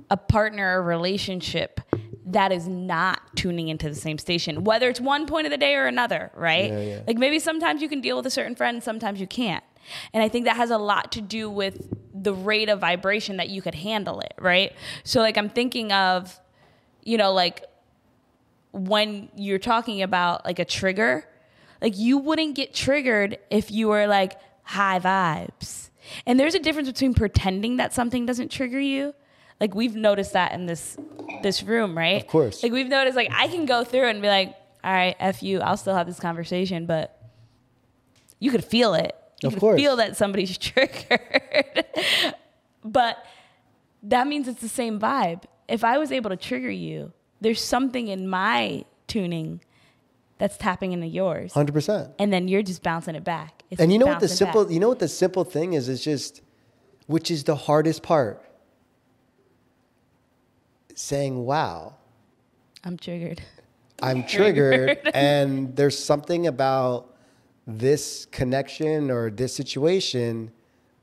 a 0.10 0.18
partner 0.18 0.80
or 0.80 0.84
relationship 0.84 1.82
that 2.28 2.52
is 2.52 2.68
not 2.68 3.20
tuning 3.36 3.68
into 3.70 3.88
the 3.90 3.96
same 3.96 4.18
station, 4.18 4.64
whether 4.64 4.88
it's 4.90 5.02
one 5.02 5.26
point 5.26 5.46
of 5.48 5.52
the 5.52 5.58
day 5.58 5.76
or 5.76 5.86
another, 5.88 6.32
right? 6.36 6.72
Yeah, 6.72 6.80
yeah. 6.80 7.00
Like 7.08 7.18
maybe 7.18 7.40
sometimes 7.40 7.82
you 7.82 7.90
can 7.90 8.02
deal 8.02 8.16
with 8.18 8.26
a 8.26 8.32
certain 8.32 8.56
friend, 8.56 8.84
sometimes 8.84 9.20
you 9.20 9.28
can't. 9.28 9.64
And 10.14 10.24
I 10.24 10.30
think 10.30 10.46
that 10.46 10.56
has 10.58 10.72
a 10.72 10.78
lot 10.78 11.12
to 11.14 11.22
do 11.22 11.50
with 11.50 11.88
the 12.14 12.34
rate 12.34 12.70
of 12.70 12.80
vibration 12.80 13.38
that 13.38 13.50
you 13.50 13.62
could 13.62 13.76
handle 13.76 14.20
it, 14.22 14.34
right? 14.40 14.74
So 15.04 15.20
like 15.22 15.38
I'm 15.38 15.50
thinking 15.50 15.92
of, 15.92 16.40
you 17.04 17.18
know, 17.18 17.32
like 17.34 17.64
when 18.76 19.30
you're 19.36 19.60
talking 19.60 20.02
about 20.02 20.46
like 20.46 20.60
a 20.60 20.66
trigger, 20.66 21.26
like 21.82 21.98
you 21.98 22.18
wouldn't 22.18 22.56
get 22.56 22.74
triggered 22.74 23.38
if 23.50 23.72
you 23.72 23.88
were 23.88 24.06
like 24.08 24.34
high 24.64 25.00
vibes. 25.00 25.90
And 26.26 26.40
there's 26.40 26.56
a 26.56 26.60
difference 26.60 26.88
between 26.90 27.14
pretending 27.14 27.78
that 27.78 27.94
something 27.94 28.26
doesn't 28.26 28.50
trigger 28.52 28.80
you. 28.80 29.14
Like 29.60 29.74
we've 29.74 29.96
noticed 29.96 30.34
that 30.34 30.52
in 30.52 30.66
this 30.66 30.98
this 31.42 31.64
room, 31.64 31.98
right? 31.98 32.22
Of 32.22 32.28
course. 32.28 32.62
Like 32.62 32.72
we've 32.74 32.88
noticed 32.90 33.16
like 33.16 33.30
I 33.32 33.48
can 33.48 33.66
go 33.66 33.84
through 33.84 34.08
and 34.08 34.22
be 34.22 34.28
like, 34.28 34.50
all 34.84 34.92
right, 34.94 35.16
F 35.20 35.42
you, 35.42 35.62
I'll 35.62 35.78
still 35.78 35.96
have 35.96 36.06
this 36.06 36.20
conversation, 36.20 36.86
but 36.86 37.18
you 38.40 38.52
could 38.52 38.66
feel 38.66 38.94
it. 38.94 39.16
You 39.42 39.48
Of 39.48 39.54
could 39.54 39.60
course. 39.62 39.80
feel 39.80 39.96
that 39.96 40.18
somebody's 40.18 40.58
triggered. 40.60 41.86
but 42.84 43.18
that 44.04 44.28
means 44.28 44.48
it's 44.48 44.62
the 44.62 44.68
same 44.70 45.00
vibe. 45.00 45.44
If 45.68 45.84
I 45.84 45.98
was 45.98 46.12
able 46.12 46.30
to 46.30 46.38
trigger 46.38 46.70
you, 46.70 47.14
there's 47.42 47.62
something 47.64 48.08
in 48.08 48.28
my 48.28 48.86
tuning 49.08 49.62
that's 50.38 50.58
tapping 50.58 50.92
into 50.92 51.08
yours. 51.08 51.54
Hundred 51.54 51.74
percent. 51.74 52.12
And 52.20 52.32
then 52.34 52.48
you're 52.48 52.64
just 52.64 52.84
bouncing 52.84 53.16
it 53.16 53.24
back. 53.24 53.64
It's 53.72 53.80
And 53.82 53.92
you 53.92 54.00
know 54.00 54.06
what 54.08 54.20
the 54.20 54.28
simple 54.28 54.66
back. 54.66 54.74
you 54.74 54.80
know 54.80 54.90
what 54.90 55.00
the 55.00 55.08
simple 55.08 55.44
thing 55.44 55.74
is 55.74 55.88
is 55.90 56.04
just 56.04 56.42
which 57.08 57.30
is 57.32 57.44
the 57.44 57.56
hardest 57.56 58.04
part 58.04 58.42
saying 60.96 61.46
wow 61.46 61.96
I'm 62.84 62.98
triggered. 62.98 63.42
i'm 64.02 64.24
triggered 64.28 65.00
and 65.14 65.76
there's 65.76 65.98
something 66.02 66.48
about 66.48 67.14
this 67.68 68.26
connection 68.32 69.10
or 69.12 69.30
this 69.30 69.54
situation 69.56 70.52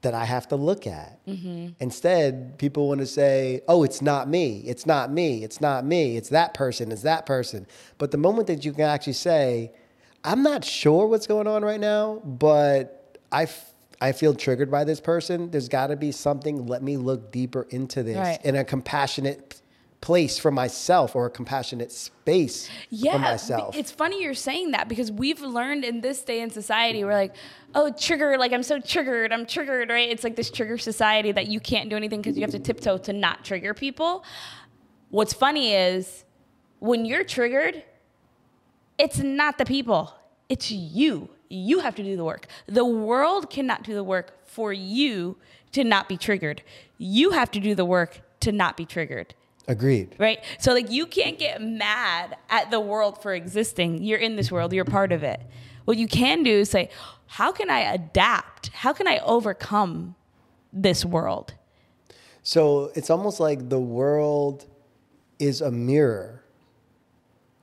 that 0.03 0.15
i 0.15 0.25
have 0.25 0.47
to 0.49 0.57
look 0.57 0.87
at 0.87 1.19
Mm-hmm. 1.27 1.69
instead 1.81 2.59
people 2.59 2.89
want 2.89 3.01
to 3.01 3.07
say 3.07 3.61
oh 3.69 3.83
it's 3.85 4.03
not 4.03 4.29
me 4.29 4.59
it's 4.67 4.87
not 4.87 5.11
me 5.13 5.43
it's 5.45 5.61
not 5.61 5.85
me 5.85 6.17
it's 6.17 6.29
that 6.31 6.55
person 6.55 6.91
it's 6.93 7.03
that 7.03 7.27
person 7.27 7.67
but 7.99 8.11
the 8.11 8.19
moment 8.19 8.47
that 8.49 8.65
you 8.65 8.73
can 8.73 8.83
actually 8.83 9.13
say 9.15 9.73
i'm 10.25 10.43
not 10.43 10.65
sure 10.65 11.07
what's 11.07 11.27
going 11.27 11.47
on 11.47 11.65
right 11.65 11.81
now 11.81 12.21
but 12.25 13.19
i 13.31 13.45
f- 13.45 13.69
I 14.01 14.11
feel 14.11 14.35
triggered 14.35 14.69
by 14.69 14.83
this 14.83 14.99
person. 15.01 15.53
There's 15.53 15.69
got 15.69 15.87
to 15.87 15.97
be 15.97 16.11
something. 16.11 16.67
Let 16.67 16.83
me 16.83 16.97
look 16.97 17.31
deeper 17.31 17.69
into 17.71 18.03
this 18.03 18.17
Right. 18.17 18.45
in 18.45 18.57
a 18.57 18.65
compassionate 18.65 19.62
place 20.03 20.37
for 20.37 20.51
myself 20.51 21.17
or 21.17 21.27
a 21.27 21.31
compassionate 21.31 21.93
space 21.93 22.69
yeah, 22.91 23.13
for 23.13 23.19
myself. 23.21 23.77
It's 23.77 23.91
funny 23.91 24.23
you're 24.23 24.35
saying 24.35 24.73
that 24.73 24.89
because 24.89 25.11
we've 25.11 25.41
learned 25.41 25.85
in 25.85 26.03
this 26.03 26.23
day 26.23 26.43
in 26.43 26.51
society, 26.51 27.05
we're 27.05 27.15
like, 27.15 27.35
oh, 27.75 27.91
trigger, 27.93 28.37
like 28.37 28.53
I'm 28.53 28.65
so 28.65 28.81
triggered, 28.81 29.33
I'm 29.33 29.47
triggered, 29.47 29.89
right? 29.89 30.11
It's 30.11 30.25
like 30.25 30.37
this 30.37 30.51
trigger 30.51 30.77
society 30.77 31.33
that 31.33 31.47
you 31.47 31.61
can't 31.61 31.89
do 31.89 31.97
anything 31.97 32.21
because 32.21 32.37
you 32.37 32.43
have 32.43 32.51
to 32.51 32.59
tiptoe 32.59 32.99
to 32.99 33.13
not 33.13 33.45
trigger 33.45 33.73
people. 33.73 34.25
What's 35.11 35.33
funny 35.33 35.73
is 35.73 36.25
when 36.81 37.07
you're 37.07 37.25
triggered, 37.25 37.85
it's 38.99 39.21
not 39.21 39.57
the 39.57 39.65
people, 39.65 40.13
it's 40.49 40.71
you. 40.71 41.31
You 41.49 41.79
have 41.79 41.95
to 41.95 42.03
do 42.03 42.17
the 42.17 42.25
work. 42.25 42.47
The 42.67 42.85
world 42.85 43.51
cannot 43.51 43.85
do 43.85 43.95
the 43.95 44.05
work 44.05 44.47
for 44.47 44.73
you 44.73 45.37
to 45.73 45.85
not 45.85 46.09
be 46.09 46.17
triggered. 46.17 46.63
You 46.99 47.31
have 47.31 47.51
to 47.53 47.61
do 47.61 47.75
the 47.75 47.85
work 47.85 48.21
to 48.41 48.51
not 48.51 48.77
be 48.77 48.85
triggered 48.85 49.35
Agreed. 49.69 50.15
right? 50.19 50.41
So 50.59 50.73
like 50.73 50.91
you 50.91 51.07
can't 51.07 51.39
get 51.39 51.63
mad 51.63 52.37
at 52.51 52.71
the 52.71 52.81
world 52.81 53.23
for 53.23 53.33
existing. 53.33 54.03
You're 54.03 54.19
in 54.19 54.37
this 54.37 54.51
world, 54.51 54.73
you're 54.73 54.85
part 54.85 55.13
of 55.13 55.23
it. 55.23 55.41
What 55.85 55.97
you 55.97 56.09
can 56.09 56.43
do 56.43 56.51
is 56.51 56.71
say, 56.71 56.91
how 57.27 57.53
can 57.53 57.71
I 57.71 57.81
adapt? 57.81 58.69
How 58.69 58.93
can 58.93 59.07
I 59.07 59.19
overcome 59.19 60.15
this 60.73 61.05
world? 61.05 61.55
So 62.43 62.91
it's 62.95 63.09
almost 63.09 63.39
like 63.41 63.69
the 63.69 63.81
world 63.81 64.67
is 65.39 65.61
a 65.61 65.71
mirror 65.71 66.43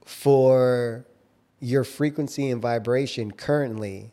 for 0.06 1.06
your 1.60 1.84
frequency 1.84 2.50
and 2.50 2.62
vibration 2.62 3.32
currently, 3.32 4.12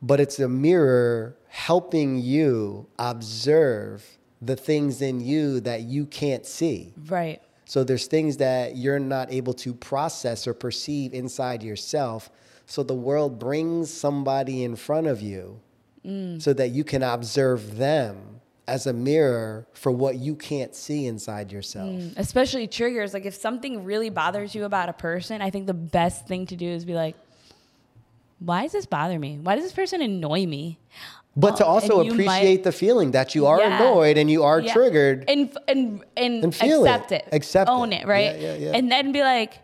but 0.00 0.20
it's 0.20 0.38
a 0.38 0.48
mirror 0.48 1.36
helping 1.48 2.18
you 2.18 2.86
observe 2.98 4.16
the 4.42 4.56
things 4.56 5.02
in 5.02 5.20
you 5.20 5.60
that 5.60 5.82
you 5.82 6.06
can't 6.06 6.44
see. 6.44 6.92
Right. 7.08 7.40
So 7.64 7.82
there's 7.82 8.06
things 8.06 8.36
that 8.36 8.76
you're 8.76 8.98
not 8.98 9.32
able 9.32 9.54
to 9.54 9.74
process 9.74 10.46
or 10.46 10.54
perceive 10.54 11.12
inside 11.12 11.62
yourself. 11.62 12.30
So 12.66 12.82
the 12.82 12.94
world 12.94 13.38
brings 13.38 13.92
somebody 13.92 14.62
in 14.62 14.76
front 14.76 15.08
of 15.08 15.20
you 15.20 15.60
mm. 16.04 16.40
so 16.40 16.52
that 16.52 16.68
you 16.68 16.84
can 16.84 17.02
observe 17.02 17.76
them 17.76 18.40
as 18.68 18.86
a 18.86 18.92
mirror 18.92 19.66
for 19.72 19.92
what 19.92 20.16
you 20.16 20.34
can't 20.34 20.74
see 20.74 21.06
inside 21.06 21.52
yourself. 21.52 21.88
Mm. 21.88 22.14
Especially 22.16 22.66
triggers. 22.66 23.14
Like 23.14 23.24
if 23.24 23.34
something 23.34 23.84
really 23.84 24.10
bothers 24.10 24.54
you 24.54 24.64
about 24.64 24.88
a 24.88 24.92
person, 24.92 25.42
I 25.42 25.50
think 25.50 25.66
the 25.66 25.74
best 25.74 26.26
thing 26.26 26.46
to 26.46 26.56
do 26.56 26.66
is 26.66 26.84
be 26.84 26.94
like, 26.94 27.16
why 28.38 28.62
does 28.62 28.72
this 28.72 28.86
bother 28.86 29.18
me? 29.18 29.38
Why 29.40 29.54
does 29.54 29.64
this 29.64 29.72
person 29.72 30.02
annoy 30.02 30.46
me? 30.46 30.78
But 31.38 31.56
to 31.58 31.64
Oh, 31.66 31.68
also 31.68 32.00
appreciate 32.00 32.26
might- 32.26 32.62
the 32.64 32.72
feeling 32.72 33.10
that 33.10 33.34
you 33.34 33.46
are 33.46 33.58
Yeah. 33.60 33.76
annoyed 33.76 34.16
and 34.16 34.30
you 34.30 34.42
are 34.42 34.60
Yeah. 34.60 34.72
triggered. 34.72 35.24
and 35.28 35.50
and 35.68 36.02
and, 36.16 36.44
And 36.44 36.54
feel 36.54 36.84
it. 36.84 36.88
accept 36.88 37.12
it, 37.12 37.28
Accept 37.32 37.68
own 37.70 37.92
it. 37.92 38.02
it, 38.02 38.06
right? 38.06 38.38
Yeah. 38.40 38.72
And 38.74 38.90
then 38.90 39.12
be 39.12 39.20
like, 39.22 39.58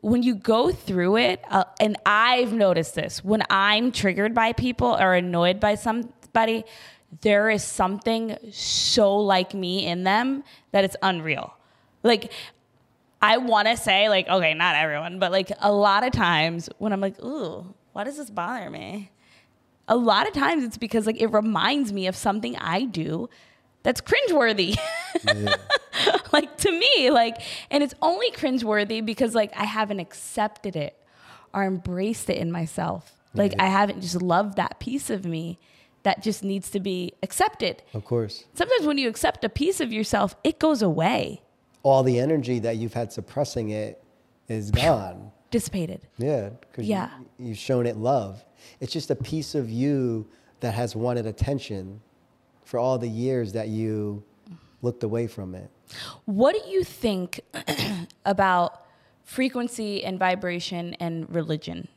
when 0.00 0.22
you 0.22 0.34
go 0.34 0.70
through 0.72 1.16
it, 1.18 1.44
uh, 1.50 1.64
and 1.78 1.96
I've 2.06 2.52
noticed 2.52 2.94
this 2.96 3.22
when 3.24 3.42
I'm 3.50 3.92
triggered 3.92 4.34
by 4.34 4.52
people 4.52 4.96
or 4.98 5.14
annoyed 5.14 5.60
by 5.60 5.74
somebody, 5.76 6.64
there 7.20 7.50
is 7.50 7.62
something 7.62 8.36
so 8.50 9.16
like 9.16 9.54
me 9.54 9.86
in 9.86 10.04
them 10.04 10.42
that 10.72 10.82
it's 10.84 10.96
unreal. 11.02 11.54
Like. 12.02 12.32
I 13.22 13.36
want 13.36 13.68
to 13.68 13.76
say 13.76 14.08
like 14.08 14.26
okay, 14.30 14.54
not 14.54 14.76
everyone, 14.76 15.18
but 15.18 15.30
like 15.30 15.52
a 15.60 15.70
lot 15.70 16.04
of 16.06 16.12
times 16.12 16.70
when 16.78 16.90
I'm 16.94 17.02
like, 17.02 17.22
"Ooh, 17.22 17.74
why 17.92 18.04
does 18.04 18.16
this 18.16 18.30
bother 18.30 18.70
me?" 18.70 19.10
A 19.90 19.96
lot 19.96 20.26
of 20.26 20.32
times 20.32 20.64
it's 20.64 20.78
because 20.78 21.04
like 21.04 21.20
it 21.20 21.26
reminds 21.26 21.92
me 21.92 22.06
of 22.06 22.16
something 22.16 22.56
I 22.56 22.84
do 22.84 23.28
that's 23.82 24.00
cringeworthy. 24.00 24.76
like 26.32 26.56
to 26.58 26.70
me, 26.72 27.10
like, 27.10 27.40
and 27.70 27.82
it's 27.82 27.94
only 28.00 28.30
cringeworthy 28.30 29.04
because 29.04 29.34
like 29.34 29.52
I 29.56 29.64
haven't 29.64 30.00
accepted 30.00 30.76
it 30.76 30.96
or 31.52 31.64
embraced 31.64 32.30
it 32.30 32.36
in 32.38 32.50
myself. 32.52 33.12
Like 33.34 33.54
I 33.58 33.66
haven't 33.66 34.00
just 34.00 34.20
loved 34.22 34.56
that 34.56 34.80
piece 34.80 35.08
of 35.10 35.24
me 35.24 35.58
that 36.02 36.22
just 36.22 36.42
needs 36.42 36.70
to 36.70 36.80
be 36.80 37.12
accepted. 37.22 37.82
of 37.94 38.04
course. 38.04 38.44
Sometimes 38.54 38.86
when 38.86 38.96
you 38.98 39.08
accept 39.08 39.44
a 39.44 39.48
piece 39.48 39.80
of 39.80 39.92
yourself, 39.92 40.34
it 40.42 40.58
goes 40.58 40.80
away, 40.82 41.42
All 41.82 42.02
the 42.02 42.18
energy 42.18 42.58
that 42.60 42.76
you've 42.76 42.94
had 42.94 43.12
suppressing 43.12 43.70
it 43.70 44.02
is 44.48 44.70
gone. 44.70 45.30
dissipated. 45.50 46.00
Yeah, 46.18 46.50
because 46.60 46.86
Yeah. 46.86 47.10
you, 47.38 47.48
you've 47.48 47.58
shown 47.58 47.86
it 47.86 47.96
love. 47.96 48.42
It's 48.80 48.92
just 48.92 49.10
a 49.10 49.16
piece 49.16 49.54
of 49.54 49.70
you 49.70 50.26
that 50.60 50.74
has 50.74 50.94
wanted 50.94 51.26
attention 51.26 52.00
for 52.64 52.78
all 52.78 52.98
the 52.98 53.08
years 53.08 53.52
that 53.52 53.68
you 53.68 54.22
looked 54.82 55.02
away 55.02 55.26
from 55.26 55.54
it. 55.54 55.70
What 56.24 56.54
do 56.54 56.70
you 56.70 56.84
think 56.84 57.40
about 58.24 58.84
frequency 59.24 60.04
and 60.04 60.18
vibration 60.18 60.94
and 61.00 61.32
religion? 61.34 61.88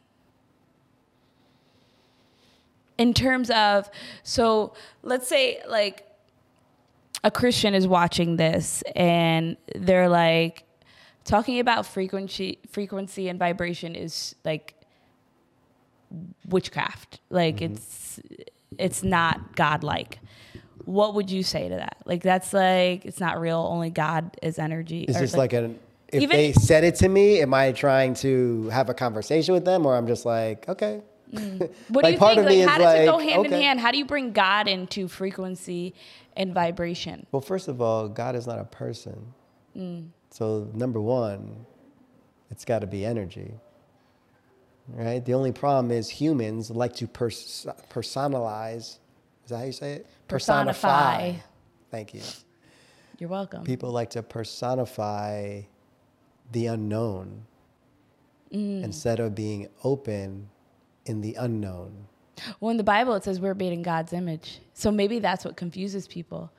In 2.97 3.13
terms 3.13 3.49
of, 3.49 3.89
so 4.23 4.73
let's 5.01 5.27
say 5.27 5.61
like 5.67 6.07
a 7.23 7.31
Christian 7.31 7.73
is 7.73 7.87
watching 7.87 8.35
this 8.35 8.83
and 8.95 9.57
they're 9.75 10.09
like 10.09 10.63
talking 11.23 11.59
about 11.59 11.85
frequency, 11.85 12.59
frequency 12.69 13.29
and 13.29 13.39
vibration 13.39 13.95
is 13.95 14.35
like 14.43 14.75
witchcraft. 16.47 17.19
Like 17.29 17.61
it's 17.61 18.19
it's 18.77 19.03
not 19.03 19.55
godlike. 19.55 20.19
What 20.85 21.15
would 21.15 21.31
you 21.31 21.43
say 21.43 21.69
to 21.69 21.75
that? 21.75 21.97
Like 22.05 22.23
that's 22.23 22.53
like 22.53 23.05
it's 23.05 23.19
not 23.19 23.39
real. 23.39 23.59
Only 23.59 23.89
God 23.89 24.37
is 24.41 24.59
energy. 24.59 25.03
Is 25.03 25.15
or, 25.15 25.19
this 25.19 25.35
like, 25.35 25.53
an 25.53 25.79
if 26.13 26.21
Even- 26.21 26.37
they 26.37 26.53
said 26.53 26.83
it 26.83 26.95
to 26.95 27.09
me, 27.09 27.41
am 27.41 27.53
I 27.53 27.71
trying 27.71 28.13
to 28.15 28.69
have 28.69 28.89
a 28.89 28.93
conversation 28.93 29.53
with 29.53 29.65
them, 29.65 29.85
or 29.85 29.95
I'm 29.95 30.05
just 30.05 30.25
like, 30.25 30.69
okay. 30.69 31.01
what 31.31 32.03
like, 32.03 32.05
do 32.05 32.11
you 32.11 32.17
part 32.19 32.35
think? 32.35 32.45
of 32.45 32.45
me 32.45 32.63
Like 32.63 32.69
how 32.69 32.77
does 32.77 32.99
it 32.99 33.05
go 33.05 33.15
like, 33.15 33.29
hand 33.29 33.45
in 33.47 33.51
hand? 33.51 33.79
How 33.79 33.89
do 33.89 33.97
you 33.97 34.05
bring 34.05 34.31
God 34.31 34.67
into 34.67 35.07
frequency 35.07 35.95
and 36.37 36.53
vibration? 36.53 37.25
Well, 37.31 37.41
first 37.41 37.67
of 37.67 37.81
all, 37.81 38.07
God 38.07 38.35
is 38.35 38.45
not 38.45 38.59
a 38.59 38.65
person. 38.65 39.33
Mm. 39.75 40.09
So 40.29 40.69
number 40.75 41.01
one, 41.01 41.65
it's 42.51 42.63
got 42.63 42.79
to 42.79 42.87
be 42.87 43.03
energy. 43.03 43.55
Right. 44.89 45.23
The 45.23 45.33
only 45.33 45.51
problem 45.51 45.91
is 45.91 46.09
humans 46.09 46.69
like 46.69 46.93
to 46.97 47.07
pers- 47.07 47.65
personalize. 47.89 48.97
Is 49.45 49.49
that 49.49 49.57
how 49.57 49.63
you 49.63 49.71
say 49.71 49.93
it? 49.93 50.07
Personify. 50.27 51.33
Thank 51.89 52.13
you. 52.13 52.21
You're 53.19 53.29
welcome. 53.29 53.63
People 53.63 53.91
like 53.91 54.09
to 54.11 54.23
personify 54.23 55.61
the 56.51 56.67
unknown 56.67 57.45
Mm. 58.51 58.83
instead 58.83 59.19
of 59.19 59.33
being 59.33 59.67
open 59.83 60.47
in 61.05 61.21
the 61.21 61.33
unknown. 61.35 62.05
Well, 62.59 62.69
in 62.69 62.77
the 62.77 62.83
Bible, 62.83 63.15
it 63.15 63.23
says 63.23 63.39
we're 63.39 63.55
made 63.55 63.73
in 63.73 63.81
God's 63.81 64.13
image. 64.13 64.59
So 64.75 64.91
maybe 64.91 65.17
that's 65.19 65.43
what 65.43 65.55
confuses 65.55 66.07
people. 66.07 66.51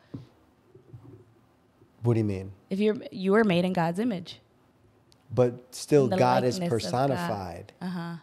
What 2.02 2.14
do 2.14 2.18
you 2.18 2.24
mean? 2.24 2.52
If 2.68 2.80
you're 2.80 2.96
you 3.12 3.32
were 3.32 3.44
made 3.44 3.64
in 3.64 3.72
God's 3.72 3.98
image. 3.98 4.40
But 5.32 5.74
still, 5.74 6.06
the 6.08 6.16
God 6.16 6.44
is 6.44 6.58
God. 6.58 6.68
personified. 6.68 7.72
Uh 7.80 7.86
huh. 7.86 8.16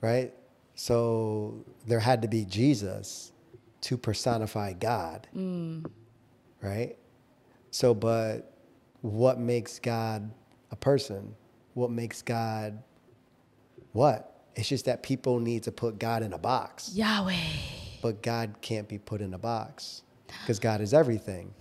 right? 0.00 0.32
So 0.74 1.64
there 1.86 1.98
had 2.00 2.22
to 2.22 2.28
be 2.28 2.44
Jesus 2.44 3.32
to 3.82 3.96
personify 3.96 4.72
God, 4.74 5.26
right? 6.62 6.96
So, 7.70 7.94
but 7.94 8.52
what 9.00 9.38
makes 9.40 9.78
God 9.78 10.30
a 10.70 10.76
person? 10.76 11.34
What 11.74 11.90
makes 11.90 12.22
God 12.22 12.82
what? 13.92 14.42
It's 14.54 14.68
just 14.68 14.84
that 14.86 15.02
people 15.02 15.38
need 15.40 15.62
to 15.64 15.72
put 15.72 15.98
God 15.98 16.22
in 16.22 16.32
a 16.32 16.38
box, 16.38 16.92
Yahweh. 16.94 17.36
but 18.02 18.22
God 18.22 18.56
can't 18.60 18.88
be 18.88 18.98
put 18.98 19.20
in 19.20 19.34
a 19.34 19.38
box 19.38 20.02
because 20.42 20.58
God 20.58 20.80
is 20.80 20.92
everything. 20.94 21.52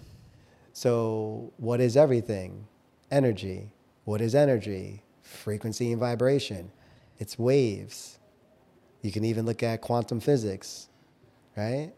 So, 0.74 1.54
what 1.58 1.80
is 1.80 1.98
everything? 1.98 2.68
Energy. 3.10 3.72
What 4.08 4.22
is 4.22 4.36
energy? 4.36 5.04
Frequency 5.22 5.92
and 5.92 6.00
vibration. 6.00 6.72
It's 7.20 7.38
waves. 7.38 8.20
You 9.02 9.12
can 9.12 9.26
even 9.26 9.46
look 9.46 9.64
at 9.64 9.82
quantum 9.82 10.22
physics, 10.22 10.88
right? 11.58 11.92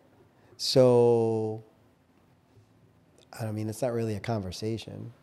So, 0.58 1.64
I 3.40 3.52
mean, 3.52 3.70
it's 3.70 3.84
not 3.84 3.94
really 3.94 4.16
a 4.16 4.20
conversation. 4.20 5.14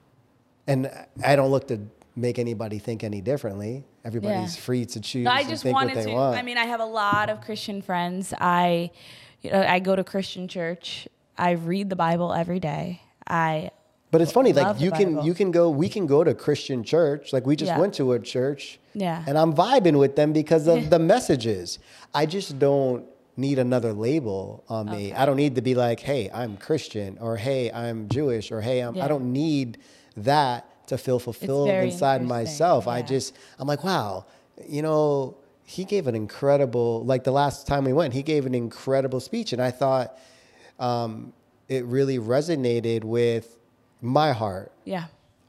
And 0.68 0.88
I 1.24 1.34
don't 1.34 1.50
look 1.50 1.66
to 1.68 1.80
make 2.14 2.38
anybody 2.38 2.78
think 2.78 3.02
any 3.02 3.20
differently. 3.20 3.82
Everybody's 4.04 4.54
Yeah. 4.54 4.62
free 4.62 4.86
to 4.86 5.00
choose 5.00 5.24
No, 5.24 5.32
I 5.32 5.42
just 5.42 5.64
think 5.64 5.74
wanted 5.74 6.00
to. 6.04 6.14
want. 6.14 6.38
I 6.38 6.42
mean, 6.42 6.56
I 6.56 6.66
have 6.66 6.78
a 6.80 6.84
lot 6.86 7.30
of 7.30 7.40
Christian 7.40 7.82
friends. 7.82 8.32
I, 8.38 8.92
you 9.42 9.50
know, 9.50 9.60
I 9.60 9.80
go 9.80 9.96
to 9.96 10.04
Christian 10.04 10.46
church. 10.46 11.08
I 11.36 11.50
read 11.50 11.90
the 11.90 11.96
Bible 11.96 12.32
every 12.32 12.60
day. 12.60 13.00
I 13.26 13.72
But 14.16 14.22
it's 14.22 14.32
funny, 14.32 14.54
like 14.54 14.80
you 14.80 14.90
can 14.90 15.22
you 15.22 15.34
can 15.34 15.50
go 15.50 15.68
we 15.68 15.90
can 15.90 16.06
go 16.06 16.24
to 16.24 16.32
Christian 16.32 16.82
church. 16.82 17.34
Like 17.34 17.44
we 17.44 17.54
just 17.54 17.68
Yeah. 17.72 17.78
went 17.78 17.92
to 18.00 18.12
a 18.12 18.18
church. 18.18 18.78
Yeah. 18.94 19.22
And 19.26 19.36
I'm 19.36 19.52
vibing 19.52 19.98
with 19.98 20.16
them 20.16 20.32
because 20.32 20.66
of 20.66 20.88
the 20.94 20.98
messages. 20.98 21.78
I 22.14 22.24
just 22.24 22.58
don't 22.58 23.04
need 23.36 23.58
another 23.58 23.92
label 23.92 24.64
on 24.70 24.86
me. 24.90 25.12
I 25.12 25.26
don't 25.26 25.36
need 25.36 25.56
to 25.56 25.60
be 25.60 25.74
like, 25.74 26.00
hey, 26.00 26.30
I'm 26.32 26.56
Christian 26.56 27.18
or 27.20 27.36
hey, 27.36 27.70
I'm 27.70 28.08
Jewish 28.08 28.50
or 28.50 28.62
hey, 28.62 28.80
I'm, 28.80 28.94
Yeah. 28.94 29.04
I 29.04 29.08
don't 29.08 29.34
need 29.34 29.76
that 30.16 30.64
to 30.86 30.96
feel 30.96 31.18
fulfilled 31.18 31.68
inside 31.68 32.24
myself. 32.24 32.88
I 32.88 33.02
just, 33.02 33.34
I'm 33.58 33.68
like, 33.68 33.84
wow, 33.84 34.24
you 34.66 34.80
know, 34.80 35.36
he 35.64 35.84
gave 35.84 36.06
an 36.06 36.14
incredible, 36.14 37.04
like 37.04 37.22
the 37.24 37.32
last 37.32 37.66
time 37.66 37.84
we 37.84 37.92
went, 37.92 38.14
he 38.14 38.22
gave 38.22 38.46
an 38.46 38.54
incredible 38.54 39.20
speech. 39.20 39.52
And 39.52 39.60
I 39.60 39.72
thought 39.72 40.18
um, 40.78 41.34
it 41.68 41.84
really 41.84 42.18
resonated 42.18 43.04
with 43.04 43.58
my 44.00 44.32
heart 44.32 44.72
Yeah. 44.84 45.04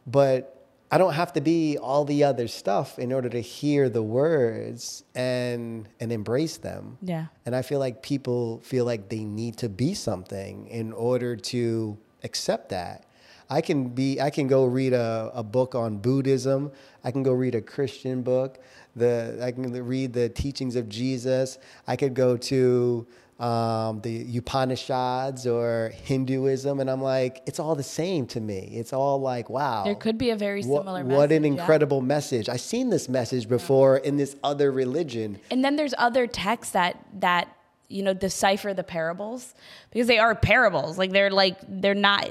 but 0.05 0.53
I 0.89 0.97
don't 0.97 1.13
have 1.13 1.33
to 1.33 1.41
be 1.41 1.77
all 1.77 2.05
the 2.05 2.23
other 2.23 2.47
stuff 2.47 2.97
in 2.97 3.11
order 3.11 3.27
to 3.29 3.41
hear 3.41 3.89
the 3.89 4.01
words 4.01 5.03
and 5.15 5.89
and 5.99 6.13
embrace 6.13 6.55
them. 6.57 6.97
Yeah. 7.01 7.25
And 7.45 7.53
I 7.53 7.61
feel 7.61 7.79
like 7.79 8.01
people 8.01 8.61
feel 8.63 8.85
like 8.85 9.09
they 9.09 9.25
need 9.25 9.57
to 9.57 9.67
be 9.67 9.93
something 9.93 10.65
in 10.67 10.93
order 10.93 11.35
to 11.35 11.97
accept 12.23 12.69
that. 12.69 13.03
I 13.49 13.59
can 13.59 13.89
be 13.89 14.21
I 14.21 14.29
can 14.29 14.47
go 14.47 14.63
read 14.63 14.93
a, 14.93 15.29
a 15.33 15.43
book 15.43 15.75
on 15.75 15.97
Buddhism. 15.97 16.71
I 17.03 17.11
can 17.11 17.21
go 17.23 17.33
read 17.33 17.55
a 17.55 17.61
Christian 17.61 18.21
book. 18.21 18.57
The 18.95 19.39
I 19.43 19.51
can 19.51 19.63
read 19.85 20.13
the 20.13 20.29
teachings 20.29 20.77
of 20.77 20.87
Jesus. 20.87 21.57
I 21.85 21.97
could 21.97 22.13
go 22.13 22.37
to 22.37 23.05
um, 23.39 24.01
the 24.01 24.37
Upanishads 24.37 25.45
or 25.45 25.93
Hinduism, 26.03 26.79
and 26.79 26.89
I'm 26.89 27.01
like, 27.01 27.43
it's 27.45 27.59
all 27.59 27.75
the 27.75 27.83
same 27.83 28.25
to 28.27 28.39
me. 28.39 28.71
It's 28.73 28.93
all 28.93 29.21
like, 29.21 29.49
wow. 29.49 29.83
There 29.83 29.95
could 29.95 30.17
be 30.17 30.31
a 30.31 30.35
very 30.35 30.63
similar 30.63 31.03
what 31.03 31.31
an 31.31 31.43
message, 31.43 31.55
yeah. 31.55 31.61
incredible 31.61 32.01
message. 32.01 32.49
I've 32.49 32.61
seen 32.61 32.89
this 32.89 33.07
message 33.07 33.47
before 33.47 33.97
in 33.97 34.17
this 34.17 34.35
other 34.43 34.71
religion. 34.71 35.39
And 35.51 35.63
then 35.63 35.75
there's 35.75 35.93
other 35.97 36.25
texts 36.25 36.73
that 36.73 37.05
that 37.19 37.53
you 37.89 38.03
know 38.03 38.13
decipher 38.13 38.73
the 38.73 38.83
parables 38.83 39.53
because 39.91 40.07
they 40.07 40.17
are 40.17 40.33
parables. 40.33 40.97
Like 40.97 41.11
they're 41.11 41.29
like 41.29 41.57
they're 41.67 41.93
not 41.93 42.27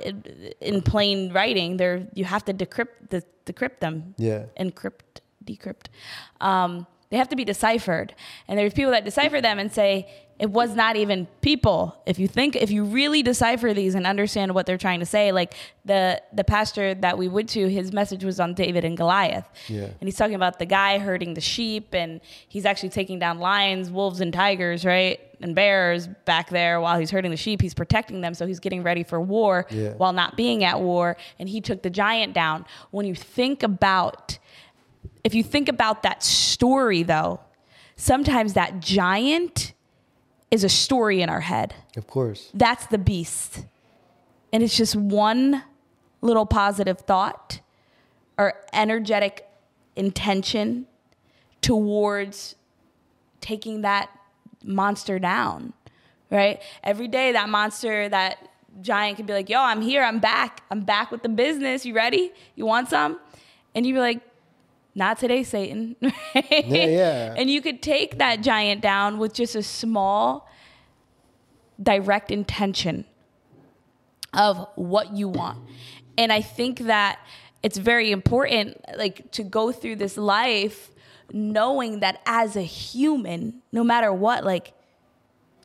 in 0.60 0.82
plain 0.82 1.32
writing. 1.32 1.76
They're 1.76 2.08
you 2.14 2.24
have 2.24 2.44
to 2.46 2.54
decrypt 2.54 3.10
the, 3.10 3.22
decrypt 3.46 3.78
them. 3.78 4.14
Yeah. 4.18 4.46
Encrypt, 4.58 5.20
decrypt. 5.44 5.86
Um, 6.40 6.86
they 7.10 7.16
have 7.16 7.28
to 7.28 7.36
be 7.36 7.44
deciphered. 7.44 8.14
And 8.48 8.58
there's 8.58 8.74
people 8.74 8.90
that 8.90 9.04
decipher 9.04 9.40
them 9.40 9.58
and 9.58 9.72
say 9.72 10.08
it 10.38 10.50
was 10.50 10.74
not 10.74 10.96
even 10.96 11.26
people. 11.40 11.98
If 12.04 12.18
you 12.18 12.28
think 12.28 12.56
if 12.56 12.70
you 12.70 12.84
really 12.84 13.22
decipher 13.22 13.72
these 13.72 13.94
and 13.94 14.06
understand 14.06 14.54
what 14.54 14.66
they're 14.66 14.76
trying 14.76 15.00
to 15.00 15.06
say, 15.06 15.32
like 15.32 15.54
the 15.86 16.20
the 16.32 16.44
pastor 16.44 16.94
that 16.94 17.16
we 17.16 17.26
went 17.28 17.48
to, 17.50 17.68
his 17.68 17.90
message 17.92 18.22
was 18.22 18.38
on 18.38 18.52
David 18.52 18.84
and 18.84 18.96
Goliath. 18.98 19.48
Yeah. 19.68 19.84
And 19.84 20.02
he's 20.02 20.16
talking 20.16 20.34
about 20.34 20.58
the 20.58 20.66
guy 20.66 20.98
herding 20.98 21.32
the 21.34 21.40
sheep 21.40 21.94
and 21.94 22.20
he's 22.48 22.66
actually 22.66 22.90
taking 22.90 23.18
down 23.18 23.38
lions, 23.38 23.90
wolves, 23.90 24.20
and 24.20 24.30
tigers, 24.32 24.84
right? 24.84 25.18
And 25.40 25.54
bears 25.54 26.06
back 26.26 26.50
there 26.50 26.80
while 26.82 26.98
he's 26.98 27.10
herding 27.10 27.30
the 27.30 27.36
sheep. 27.38 27.62
He's 27.62 27.74
protecting 27.74 28.20
them. 28.20 28.34
So 28.34 28.46
he's 28.46 28.60
getting 28.60 28.82
ready 28.82 29.04
for 29.04 29.18
war 29.20 29.66
Yeah. 29.70 29.92
while 29.94 30.12
not 30.12 30.36
being 30.36 30.64
at 30.64 30.80
war. 30.80 31.16
And 31.38 31.48
he 31.48 31.62
took 31.62 31.82
the 31.82 31.90
giant 31.90 32.34
down. 32.34 32.66
When 32.90 33.06
you 33.06 33.14
think 33.14 33.62
about, 33.62 34.38
if 35.24 35.34
you 35.34 35.42
think 35.42 35.70
about 35.70 36.02
that 36.02 36.22
story 36.22 37.02
though, 37.02 37.40
sometimes 37.96 38.52
that 38.52 38.80
giant 38.80 39.72
is 40.50 40.64
a 40.64 40.68
story 40.68 41.22
in 41.22 41.28
our 41.28 41.40
head. 41.40 41.74
Of 41.96 42.06
course. 42.06 42.50
That's 42.54 42.86
the 42.86 42.98
beast. 42.98 43.64
And 44.52 44.62
it's 44.62 44.76
just 44.76 44.96
one 44.96 45.62
little 46.20 46.46
positive 46.46 47.00
thought 47.00 47.60
or 48.38 48.54
energetic 48.72 49.48
intention 49.96 50.86
towards 51.60 52.54
taking 53.40 53.82
that 53.82 54.10
monster 54.64 55.18
down, 55.18 55.72
right? 56.30 56.62
Every 56.82 57.08
day, 57.08 57.32
that 57.32 57.48
monster, 57.48 58.08
that 58.08 58.48
giant 58.82 59.16
can 59.16 59.26
be 59.26 59.32
like, 59.32 59.48
yo, 59.48 59.60
I'm 59.60 59.82
here, 59.82 60.02
I'm 60.02 60.18
back, 60.18 60.62
I'm 60.70 60.80
back 60.80 61.10
with 61.10 61.22
the 61.22 61.28
business. 61.28 61.84
You 61.86 61.94
ready? 61.94 62.32
You 62.54 62.66
want 62.66 62.88
some? 62.88 63.18
And 63.74 63.86
you'd 63.86 63.94
be 63.94 64.00
like, 64.00 64.20
not 64.96 65.18
today, 65.18 65.44
Satan. 65.44 65.94
Yeah, 66.34 66.86
yeah. 66.86 67.34
And 67.36 67.50
you 67.50 67.60
could 67.60 67.82
take 67.82 68.18
that 68.18 68.40
giant 68.40 68.80
down 68.80 69.18
with 69.18 69.34
just 69.34 69.54
a 69.54 69.62
small, 69.62 70.48
direct 71.80 72.30
intention 72.30 73.04
of 74.32 74.66
what 74.74 75.12
you 75.12 75.28
want. 75.28 75.58
And 76.18 76.32
I 76.32 76.40
think 76.40 76.80
that 76.80 77.18
it's 77.62 77.76
very 77.76 78.10
important, 78.10 78.80
like, 78.96 79.30
to 79.32 79.44
go 79.44 79.70
through 79.70 79.96
this 79.96 80.16
life 80.16 80.90
knowing 81.32 82.00
that 82.00 82.20
as 82.24 82.56
a 82.56 82.62
human, 82.62 83.62
no 83.72 83.84
matter 83.84 84.12
what, 84.12 84.44
like, 84.44 84.72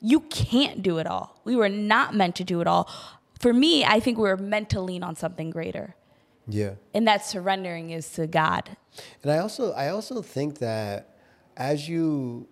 you 0.00 0.20
can't 0.20 0.82
do 0.82 0.98
it 0.98 1.06
all. 1.06 1.40
We 1.44 1.56
were 1.56 1.68
not 1.68 2.14
meant 2.14 2.36
to 2.36 2.44
do 2.44 2.60
it 2.60 2.66
all. 2.66 2.90
For 3.38 3.52
me, 3.52 3.84
I 3.84 4.00
think 4.00 4.18
we 4.18 4.24
were 4.24 4.36
meant 4.36 4.68
to 4.70 4.80
lean 4.80 5.02
on 5.02 5.16
something 5.16 5.50
greater. 5.50 5.94
Yeah. 6.52 6.74
And 6.92 7.08
that 7.08 7.24
surrendering 7.24 7.90
is 7.90 8.10
to 8.12 8.26
God. 8.26 8.76
And 9.22 9.32
I 9.32 9.38
also 9.38 9.72
I 9.72 9.88
also 9.88 10.20
think 10.22 10.58
that 10.58 11.16
as 11.56 11.88
you 11.88 12.46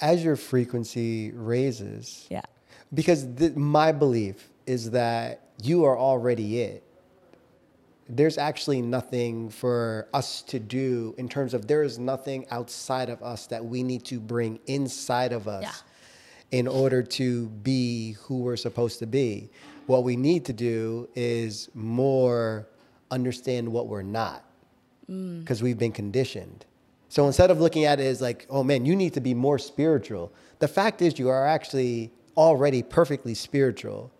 as 0.00 0.24
your 0.24 0.36
frequency 0.36 1.30
raises, 1.32 2.26
Yeah. 2.30 2.40
because 2.92 3.26
th- 3.36 3.54
my 3.54 3.92
belief 3.92 4.48
is 4.66 4.90
that 4.92 5.40
you 5.62 5.84
are 5.84 5.96
already 5.96 6.60
it. 6.60 6.82
There's 8.08 8.36
actually 8.36 8.82
nothing 8.82 9.48
for 9.48 10.08
us 10.12 10.42
to 10.42 10.58
do 10.58 11.14
in 11.18 11.28
terms 11.28 11.54
of 11.54 11.68
there 11.68 11.82
is 11.82 11.98
nothing 11.98 12.46
outside 12.50 13.08
of 13.10 13.22
us 13.22 13.46
that 13.46 13.64
we 13.64 13.82
need 13.82 14.04
to 14.06 14.18
bring 14.18 14.58
inside 14.66 15.32
of 15.32 15.46
us 15.46 15.62
Yeah. 15.62 15.72
In 16.52 16.68
order 16.68 17.02
to 17.02 17.48
be 17.48 18.12
who 18.20 18.38
we're 18.38 18.56
supposed 18.56 19.00
to 19.00 19.06
be. 19.06 19.50
What 19.86 20.04
we 20.04 20.16
need 20.16 20.44
to 20.44 20.52
do 20.52 21.08
is 21.14 21.68
more 21.74 22.68
understand 23.10 23.70
what 23.70 23.88
we're 23.88 24.02
not 24.02 24.44
because 25.40 25.62
we've 25.62 25.78
been 25.78 25.92
conditioned. 25.92 26.64
So 27.08 27.26
instead 27.26 27.50
of 27.50 27.60
looking 27.60 27.84
at 27.84 28.00
it 28.00 28.04
as 28.04 28.22
like, 28.22 28.46
oh 28.48 28.62
man, 28.62 28.86
you 28.86 28.94
need 28.94 29.14
to 29.14 29.20
be 29.20 29.34
more 29.34 29.58
spiritual, 29.58 30.32
the 30.60 30.68
fact 30.68 31.02
is 31.02 31.18
you 31.18 31.28
are 31.28 31.46
actually 31.46 32.10
already 32.36 32.82
perfectly 32.82 33.34
spiritual. 33.34 34.10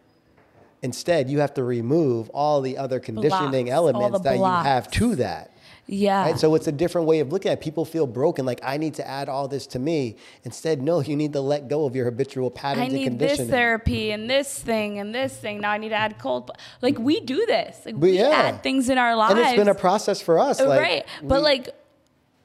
Instead, 0.83 1.31
you 1.31 1.39
have 1.39 1.55
to 1.55 1.63
remove 1.63 2.29
all 2.31 2.61
the 2.61 2.77
other 2.77 2.99
conditioning 2.99 3.67
Blocks, 3.67 3.71
elements 3.71 4.19
the 4.19 4.25
that 4.25 4.37
you 4.37 4.45
have 4.45 4.91
to 4.91 5.15
that. 5.17 5.52
Yeah. 5.87 6.23
Right? 6.23 6.39
So 6.39 6.55
it's 6.55 6.67
a 6.69 6.73
different 6.73 7.07
way 7.07 7.21
of 7.21 7.33
looking 7.33 7.51
at 7.51 7.59
it. 7.59 7.61
People 7.61 7.85
feel 7.85 8.07
broken, 8.07 8.47
like 8.47 8.61
I 8.63 8.77
need 8.77 8.95
to 8.95 9.07
add 9.07 9.29
all 9.29 9.49
this 9.49 9.67
to 9.69 9.79
me. 9.79 10.17
Instead, 10.45 10.81
no, 10.81 11.01
you 11.01 11.17
need 11.17 11.33
to 11.33 11.41
let 11.41 11.69
go 11.69 11.85
of 11.85 11.97
your 11.97 12.05
habitual 12.07 12.51
patterns 12.51 12.83
I 12.83 12.85
and 12.87 12.95
need 12.95 13.19
this 13.19 13.41
therapy 13.41 14.11
and 14.13 14.31
this 14.31 14.59
thing 14.59 14.99
and 14.99 15.15
this 15.15 15.37
thing. 15.37 15.61
Now 15.61 15.71
I 15.73 15.79
need 15.79 15.91
to 15.91 15.97
add 15.97 16.19
cold. 16.19 16.51
Like 16.81 16.99
we 16.99 17.21
do 17.21 17.45
this. 17.47 17.85
Like 17.85 17.95
But 17.95 18.01
we 18.03 18.19
yeah. 18.19 18.29
add 18.31 18.63
things 18.63 18.89
in 18.89 18.99
our 18.99 19.17
lives. 19.17 19.33
and 19.33 19.41
it's 19.41 19.57
been 19.57 19.69
a 19.69 19.75
process 19.75 20.23
for 20.23 20.39
us. 20.39 20.61
Like, 20.61 20.81
right. 20.81 21.07
But 21.23 21.39
we- 21.39 21.45
like, 21.45 21.69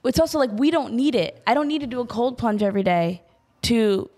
it's 0.03 0.19
also 0.19 0.39
like 0.39 0.51
we 0.53 0.71
don't 0.71 0.93
need 0.93 1.15
it. 1.15 1.41
I 1.45 1.53
don't 1.53 1.67
need 1.67 1.81
to 1.81 1.87
do 1.87 1.99
a 1.99 2.05
cold 2.05 2.37
plunge 2.37 2.63
every 2.63 2.83
day 2.83 3.21
to 3.63 4.09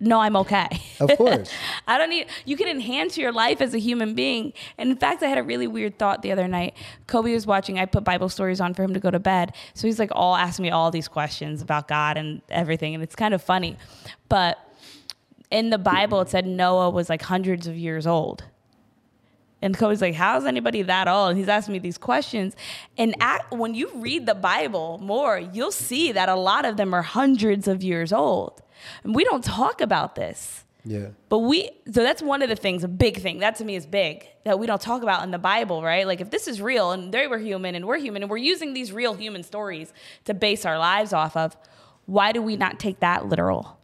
know 0.00 0.20
I'm 0.20 0.36
okay. 0.36 0.68
Of 1.00 1.16
course. 1.16 1.50
I 1.86 1.98
don't 1.98 2.10
need. 2.10 2.26
You 2.44 2.56
can 2.56 2.68
enhance 2.68 3.18
your 3.18 3.32
life 3.32 3.60
as 3.60 3.74
a 3.74 3.78
human 3.78 4.14
being. 4.14 4.52
And 4.76 4.90
in 4.90 4.96
fact, 4.96 5.22
I 5.22 5.26
had 5.26 5.38
a 5.38 5.42
really 5.42 5.66
weird 5.66 5.98
thought 5.98 6.22
the 6.22 6.32
other 6.32 6.48
night. 6.48 6.74
Kobe 7.06 7.32
was 7.32 7.46
watching. 7.46 7.78
I 7.78 7.86
put 7.86 8.04
Bible 8.04 8.28
stories 8.28 8.60
on 8.60 8.74
for 8.74 8.82
him 8.82 8.94
to 8.94 9.00
go 9.00 9.10
to 9.10 9.18
bed, 9.18 9.54
so 9.74 9.86
he's 9.86 9.98
like 9.98 10.10
all 10.12 10.36
asking 10.36 10.64
me 10.64 10.70
all 10.70 10.90
these 10.90 11.08
questions 11.08 11.62
about 11.62 11.88
God 11.88 12.16
and 12.16 12.42
everything, 12.48 12.94
and 12.94 13.02
it's 13.02 13.16
kind 13.16 13.34
of 13.34 13.42
funny. 13.42 13.76
But 14.28 14.58
in 15.50 15.70
the 15.70 15.78
Bible, 15.78 16.20
it 16.20 16.28
said 16.28 16.46
Noah 16.46 16.90
was 16.90 17.08
like 17.08 17.22
hundreds 17.22 17.66
of 17.66 17.76
years 17.76 18.06
old. 18.06 18.44
And 19.60 19.76
Kobe's 19.76 20.00
like, 20.00 20.14
"How 20.14 20.38
is 20.38 20.44
anybody 20.44 20.82
that 20.82 21.08
old?" 21.08 21.30
And 21.30 21.38
he's 21.38 21.48
asking 21.48 21.72
me 21.72 21.78
these 21.80 21.98
questions. 21.98 22.54
And 22.96 23.16
at, 23.20 23.50
when 23.50 23.74
you 23.74 23.90
read 23.94 24.26
the 24.26 24.36
Bible 24.36 24.98
more, 25.02 25.38
you'll 25.38 25.72
see 25.72 26.12
that 26.12 26.28
a 26.28 26.36
lot 26.36 26.64
of 26.64 26.76
them 26.76 26.94
are 26.94 27.02
hundreds 27.02 27.66
of 27.66 27.82
years 27.82 28.12
old. 28.12 28.62
And 29.04 29.14
we 29.14 29.24
don't 29.24 29.44
talk 29.44 29.80
about 29.80 30.14
this. 30.14 30.64
yeah. 30.84 31.08
But 31.28 31.40
we, 31.40 31.70
so 31.86 32.02
that's 32.02 32.22
one 32.22 32.42
of 32.42 32.48
the 32.48 32.56
things, 32.56 32.84
a 32.84 32.88
big 32.88 33.20
thing. 33.20 33.38
That 33.38 33.56
to 33.56 33.64
me 33.64 33.76
is 33.76 33.86
big 33.86 34.26
that 34.44 34.58
we 34.58 34.66
don't 34.66 34.80
talk 34.80 35.02
about 35.02 35.22
in 35.24 35.30
the 35.30 35.38
Bible, 35.38 35.82
right? 35.82 36.06
Like 36.06 36.20
if 36.20 36.30
this 36.30 36.48
is 36.48 36.62
real 36.62 36.92
and 36.92 37.12
they 37.12 37.26
were 37.26 37.38
human 37.38 37.74
and 37.74 37.86
we're 37.86 37.98
human 37.98 38.22
and 38.22 38.30
we're 38.30 38.38
using 38.38 38.72
these 38.72 38.92
real 38.92 39.14
human 39.14 39.42
stories 39.42 39.92
to 40.24 40.34
base 40.34 40.64
our 40.64 40.78
lives 40.78 41.12
off 41.12 41.36
of, 41.36 41.56
why 42.06 42.32
do 42.32 42.40
we 42.40 42.56
not 42.56 42.78
take 42.78 43.00
that 43.00 43.26
literal? 43.26 43.78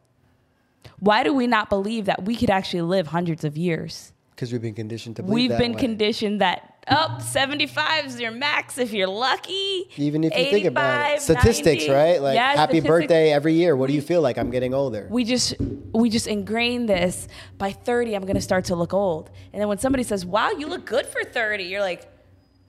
Why 0.98 1.22
do 1.22 1.34
we 1.34 1.46
not 1.46 1.68
believe 1.68 2.06
that 2.06 2.24
we 2.24 2.36
could 2.36 2.50
actually 2.50 2.82
live 2.82 3.08
hundreds 3.08 3.44
of 3.44 3.58
years? 3.58 4.12
Because 4.34 4.52
we've 4.52 4.62
been 4.62 4.74
conditioned 4.74 5.16
to 5.16 5.22
believe 5.22 5.50
that. 5.50 5.58
We've 5.58 5.66
been 5.66 5.74
way. 5.74 5.80
conditioned 5.80 6.40
that 6.40 6.73
up 6.88 7.22
75 7.22 8.06
is 8.06 8.20
your 8.20 8.30
max 8.30 8.78
if 8.78 8.92
you're 8.92 9.08
lucky. 9.08 9.88
Even 9.96 10.24
if 10.24 10.36
you 10.36 10.44
think 10.50 10.66
about 10.66 11.12
it, 11.12 11.20
statistics, 11.22 11.86
90. 11.86 11.90
right? 11.90 12.22
Like 12.22 12.34
Yeah, 12.34 12.54
happy 12.54 12.80
birthday 12.80 13.32
every 13.32 13.54
year. 13.54 13.76
What 13.76 13.88
do 13.88 13.94
you 13.94 14.02
feel 14.02 14.20
like? 14.20 14.38
I'm 14.38 14.50
getting 14.50 14.74
older. 14.74 15.06
we 15.10 15.24
just 15.24 15.54
we 15.92 16.10
just 16.10 16.26
ingrain 16.26 16.86
this 16.86 17.28
by 17.56 17.70
30 17.72 18.14
i'm 18.14 18.22
going 18.22 18.34
to 18.34 18.40
start 18.40 18.64
to 18.64 18.74
look 18.74 18.92
old 18.92 19.30
and 19.52 19.60
then 19.60 19.68
when 19.68 19.78
somebody 19.78 20.02
says 20.02 20.26
wow 20.26 20.50
you 20.50 20.66
look 20.66 20.84
good 20.84 21.06
for 21.06 21.22
30 21.22 21.64
you're 21.64 21.80
like 21.80 22.10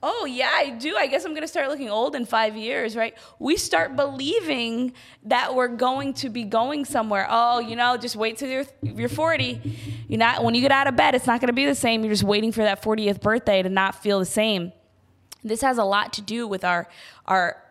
oh 0.02 0.24
yeah 0.26 0.50
i 0.54 0.70
do. 0.70 0.94
I 0.96 1.06
guess 1.06 1.24
i'm 1.24 1.32
going 1.32 1.42
to 1.42 1.48
start 1.48 1.68
looking 1.68 1.88
old 1.88 2.14
in 2.14 2.26
five 2.26 2.56
years 2.56 2.94
right? 2.96 3.16
We 3.38 3.56
start 3.56 3.96
believing 3.96 4.92
that 5.24 5.54
we're 5.54 5.68
going 5.68 6.14
to 6.14 6.28
be 6.28 6.44
going 6.44 6.84
somewhere. 6.84 7.26
Oh 7.28 7.58
you 7.60 7.76
know 7.76 7.96
just 7.96 8.16
wait 8.16 8.36
till 8.36 8.48
you're, 8.48 8.66
you're 8.82 9.08
40 9.08 9.60
you're 10.08 10.18
not 10.18 10.44
when 10.44 10.54
you 10.54 10.60
get 10.60 10.70
out 10.72 10.86
of 10.86 10.96
bed 10.96 11.14
it's 11.14 11.26
not 11.26 11.40
going 11.40 11.48
to 11.48 11.52
be 11.54 11.66
the 11.66 11.74
same. 11.74 12.02
You're 12.02 12.12
just 12.12 12.24
waiting 12.24 12.52
for 12.52 12.62
that 12.62 12.82
40th 12.82 13.20
birthday 13.20 13.62
to 13.62 13.68
not 13.68 13.94
feel 14.02 14.18
the 14.18 14.26
same. 14.26 14.72
This 15.42 15.60
has 15.62 15.78
a 15.78 15.84
lot 15.84 16.12
to 16.14 16.22
do 16.22 16.46
with 16.46 16.64
our 16.64 16.88
our 17.26 17.62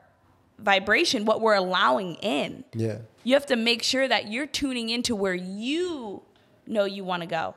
vibration 0.60 1.26
what 1.26 1.42
we're 1.42 1.56
allowing 1.56 2.16
in. 2.16 2.64
Yeah. 2.74 3.00
you 3.24 3.34
have 3.34 3.46
to 3.48 3.56
make 3.56 3.84
sure 3.84 4.08
that 4.08 4.32
you're 4.32 4.48
tuning 4.48 4.90
into 4.90 5.16
where 5.16 5.34
you 5.36 6.22
know 6.66 6.86
you 6.86 7.04
want 7.04 7.22
to 7.22 7.28
go. 7.28 7.56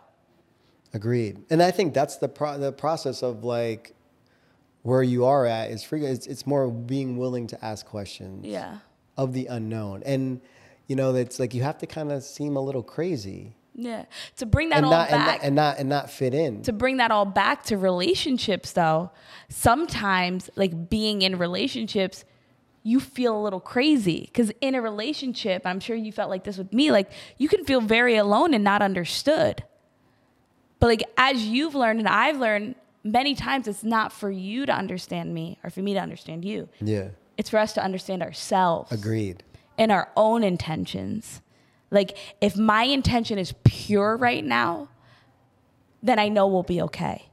Agreed. 0.95 1.45
And 1.51 1.63
I 1.63 1.71
think 1.71 1.95
that's 1.95 2.17
the 2.17 2.29
pro- 2.29 2.59
the 2.59 2.73
process 2.73 3.23
of 3.23 3.45
like 3.45 3.95
where 4.83 5.03
you 5.03 5.25
are 5.25 5.47
at 5.47 5.71
is 5.71 5.83
free. 5.83 6.05
It's, 6.05 6.27
it's 6.27 6.47
more 6.47 6.71
being 6.71 7.17
willing 7.17 7.47
to 7.49 7.65
ask 7.65 7.87
questions 7.87 8.47
yeah. 8.47 8.79
of 9.17 9.33
the 9.33 9.47
unknown, 9.47 10.03
and 10.05 10.41
you 10.87 10.97
know 10.97 11.15
it's 11.15 11.39
like 11.39 11.55
you 11.55 11.63
have 11.63 11.79
to 11.79 11.87
kind 11.87 12.13
of 12.13 12.23
seem 12.23 12.57
a 12.57 12.61
little 12.61 12.83
crazy. 12.83 13.55
Yeah. 13.81 14.07
To 14.39 14.47
bring 14.47 14.71
that 14.71 14.79
and 14.79 14.87
all 14.87 14.91
not, 14.91 15.11
and 15.11 15.25
back 15.25 15.27
not 15.27 15.47
and 15.47 15.55
not 15.55 15.79
and 15.79 15.89
not 15.89 16.11
fit 16.11 16.35
in. 16.35 16.63
to 16.63 16.73
bring 16.73 16.97
that 16.97 17.13
all 17.13 17.25
back 17.25 17.63
to 17.67 17.79
relationships 17.79 18.73
though 18.73 19.13
sometimes 19.49 20.51
like 20.57 20.91
being 20.91 21.23
in 21.23 21.39
relationships 21.39 22.25
you 22.83 22.99
feel 22.99 23.39
a 23.39 23.43
little 23.43 23.61
crazy. 23.61 24.23
Because 24.23 24.51
in 24.61 24.75
a 24.75 24.83
relationship 24.83 25.63
i'm 25.65 25.79
sure 25.79 25.95
you 25.95 26.11
felt 26.11 26.29
like 26.29 26.43
this 26.43 26.59
with 26.59 26.73
me 26.73 26.91
like 26.91 27.09
you 27.37 27.49
can 27.49 27.65
feel 27.65 27.81
very 27.81 28.17
alone 28.17 28.53
and 28.53 28.65
not 28.65 28.83
understood. 28.83 29.63
But 30.81 30.89
like 30.89 31.05
as 31.17 31.45
you've 31.45 31.77
learned 31.77 32.01
and 32.01 32.09
i've 32.09 32.39
learned 32.39 32.75
many 33.05 33.35
times 33.35 33.69
it's 33.69 33.85
not 33.85 34.13
for 34.13 34.31
you 34.31 34.67
to 34.67 34.73
understand 34.73 35.33
me 35.33 35.59
or 35.63 35.71
for 35.71 35.81
me 35.81 35.95
to 35.95 36.01
understand 36.01 36.45
you 36.45 36.69
yeah. 36.81 37.09
it's 37.37 37.51
for 37.51 37.59
us 37.59 37.73
to 37.73 37.83
understand 37.83 38.23
ourselves 38.23 38.91
Agreed. 38.93 39.43
and 39.77 39.93
our 39.93 40.11
own 40.17 40.43
intentions. 40.43 41.41
Like, 41.91 42.19
if 42.41 42.57
my 42.57 42.83
intention 42.83 43.39
is 43.39 43.55
pure 43.65 44.17
right 44.17 44.45
now, 44.45 44.89
then 46.03 46.19
I 46.19 46.29
know 46.29 46.47
we'll 46.47 46.63
be 46.63 46.83
okay. 46.83 47.29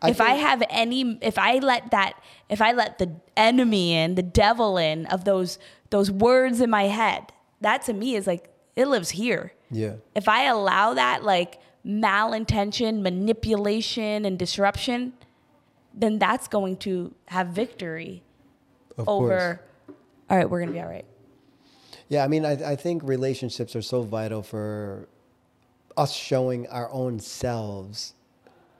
I 0.00 0.10
if 0.10 0.20
I 0.20 0.30
have 0.30 0.62
any, 0.68 1.18
if 1.20 1.38
I 1.38 1.58
let 1.58 1.90
that, 1.92 2.14
if 2.48 2.60
I 2.60 2.72
let 2.72 2.98
the 2.98 3.14
enemy 3.36 3.94
in, 3.94 4.16
the 4.16 4.22
devil 4.22 4.76
in 4.76 5.06
of 5.06 5.24
those 5.24 5.58
those 5.90 6.10
words 6.10 6.60
in 6.60 6.70
my 6.70 6.84
head, 6.84 7.32
that 7.60 7.82
to 7.82 7.92
me 7.92 8.16
is 8.16 8.26
like 8.26 8.52
it 8.74 8.86
lives 8.88 9.10
here. 9.10 9.52
Yeah. 9.70 9.96
If 10.16 10.26
I 10.28 10.44
allow 10.44 10.94
that 10.94 11.22
like 11.22 11.60
malintention, 11.86 13.02
manipulation, 13.02 14.24
and 14.24 14.38
disruption, 14.38 15.12
then 15.94 16.18
that's 16.18 16.48
going 16.48 16.76
to 16.78 17.14
have 17.26 17.48
victory 17.48 18.22
Of 18.96 19.06
course. 19.06 19.22
over. 19.32 19.60
All 20.30 20.36
right, 20.36 20.48
we're 20.48 20.60
gonna 20.60 20.72
be 20.72 20.80
all 20.80 20.86
right. 20.88 21.04
Yeah, 22.08 22.24
I 22.24 22.28
mean, 22.28 22.44
I, 22.44 22.72
I 22.72 22.76
think 22.76 23.02
relationships 23.04 23.74
are 23.74 23.82
so 23.82 24.02
vital 24.02 24.42
for 24.42 25.08
us 25.96 26.12
showing 26.12 26.66
our 26.68 26.90
own 26.90 27.18
selves 27.20 28.14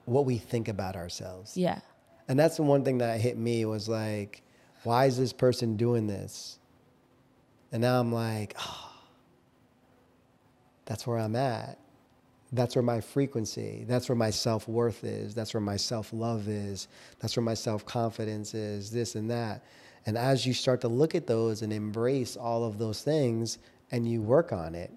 what 0.05 0.25
we 0.25 0.37
think 0.37 0.67
about 0.67 0.95
ourselves. 0.95 1.57
Yeah. 1.57 1.79
And 2.27 2.39
that's 2.39 2.57
the 2.57 2.63
one 2.63 2.83
thing 2.83 2.99
that 2.99 3.19
hit 3.21 3.37
me 3.37 3.65
was 3.65 3.87
like, 3.89 4.41
why 4.83 5.05
is 5.05 5.17
this 5.17 5.33
person 5.33 5.77
doing 5.77 6.07
this? 6.07 6.57
And 7.71 7.81
now 7.81 7.99
I'm 7.99 8.11
like, 8.13 8.55
oh, 8.59 8.91
that's 10.85 11.05
where 11.07 11.17
I'm 11.17 11.35
at. 11.35 11.79
That's 12.53 12.75
where 12.75 12.83
my 12.83 13.01
frequency, 13.01 13.83
that's 13.87 14.07
where 14.07 14.15
my 14.15 14.29
self 14.29 14.67
worth 14.67 15.03
is, 15.03 15.33
that's 15.33 15.53
where 15.53 15.61
my 15.61 15.75
self 15.75 16.13
love 16.13 16.47
is, 16.47 16.87
that's 17.19 17.35
where 17.35 17.43
my 17.43 17.55
self 17.55 17.85
confidence 17.85 18.53
is, 18.53 18.91
this 18.91 19.15
and 19.15 19.29
that. 19.31 19.63
And 20.05 20.17
as 20.17 20.45
you 20.45 20.53
start 20.53 20.79
to 20.81 20.87
look 20.87 21.15
at 21.15 21.27
those 21.27 21.63
and 21.63 21.73
embrace 21.73 22.37
all 22.37 22.63
of 22.63 22.77
those 22.77 23.01
things 23.01 23.57
and 23.91 24.07
you 24.07 24.21
work 24.21 24.53
on 24.53 24.75
it, 24.75 24.91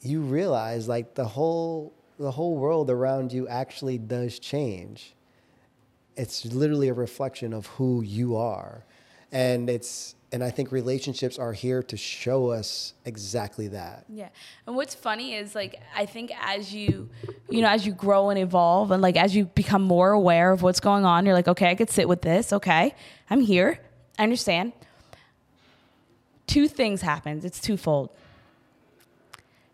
you 0.00 0.20
realize 0.20 0.88
like 0.88 1.14
the 1.14 1.24
whole 1.24 1.94
the 2.18 2.30
whole 2.30 2.56
world 2.56 2.90
around 2.90 3.32
you 3.32 3.48
actually 3.48 3.98
does 3.98 4.38
change 4.38 5.14
it's 6.16 6.44
literally 6.46 6.88
a 6.88 6.94
reflection 6.94 7.52
of 7.52 7.66
who 7.66 8.02
you 8.02 8.36
are 8.36 8.84
and 9.32 9.68
it's 9.70 10.14
and 10.30 10.42
i 10.44 10.50
think 10.50 10.70
relationships 10.72 11.38
are 11.38 11.52
here 11.52 11.82
to 11.82 11.96
show 11.96 12.50
us 12.50 12.94
exactly 13.04 13.68
that 13.68 14.04
Yeah. 14.08 14.28
And 14.66 14.76
what's 14.76 14.94
funny 14.94 15.34
is 15.34 15.54
like 15.54 15.80
I 15.96 16.06
think 16.06 16.30
as 16.40 16.72
you 16.72 17.08
you 17.50 17.60
know, 17.60 17.68
as 17.68 17.84
you 17.86 17.92
grow 17.92 18.30
and 18.30 18.38
evolve 18.38 18.90
and 18.92 19.02
like 19.02 19.16
as 19.16 19.34
you 19.36 19.44
become 19.44 19.82
more 19.82 20.10
aware 20.12 20.52
of 20.52 20.62
what's 20.62 20.80
going 20.80 21.04
on, 21.04 21.26
you're 21.26 21.34
like, 21.34 21.48
okay, 21.48 21.68
I 21.70 21.74
could 21.74 21.90
sit 21.90 22.08
with 22.08 22.22
this. 22.22 22.52
Okay. 22.52 22.94
I'm 23.28 23.40
here. 23.40 23.78
I 24.18 24.22
understand. 24.22 24.72
Two 26.46 26.66
things 26.68 27.02
happens. 27.02 27.44
It's 27.44 27.60
twofold. 27.60 28.08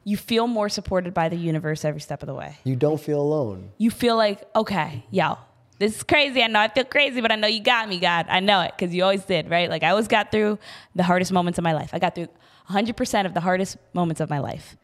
You 0.05 0.17
feel 0.17 0.47
more 0.47 0.69
supported 0.69 1.13
by 1.15 1.29
the 1.29 1.37
universe 1.37 1.85
every 1.85 2.01
step 2.01 2.23
of 2.23 2.27
the 2.27 2.35
way. 2.35 2.57
you 2.65 2.77
don't 2.77 3.01
feel 3.01 3.21
alone 3.21 3.71
You 3.79 3.91
feel 3.91 4.17
like, 4.17 4.43
okay, 4.57 5.05
yo, 5.11 5.39
this 5.79 5.97
is 5.97 6.03
crazy. 6.03 6.43
I 6.43 6.49
know 6.49 6.61
I 6.61 6.69
feel 6.69 6.85
crazy, 6.85 7.21
but 7.21 7.31
I 7.31 7.37
know 7.37 7.47
you 7.47 7.61
got 7.63 7.89
me, 7.89 7.99
God. 7.99 8.27
I 8.29 8.41
know 8.41 8.61
it 8.63 8.73
because 8.77 8.95
you 8.95 9.03
always 9.03 9.25
did, 9.25 9.49
right? 9.49 9.71
Like 9.71 9.83
I 9.83 9.91
always 9.91 10.09
got 10.09 10.33
through 10.33 10.59
the 10.95 11.05
hardest 11.05 11.33
moments 11.33 11.59
of 11.59 11.65
my 11.65 11.73
life. 11.73 11.91
I 11.93 11.99
got 11.99 12.15
through 12.15 12.29
100% 12.69 13.27
of 13.27 13.35
the 13.35 13.41
hardest 13.41 13.77
moments 13.93 14.21
of 14.21 14.29
my 14.29 14.41
life. 14.41 14.77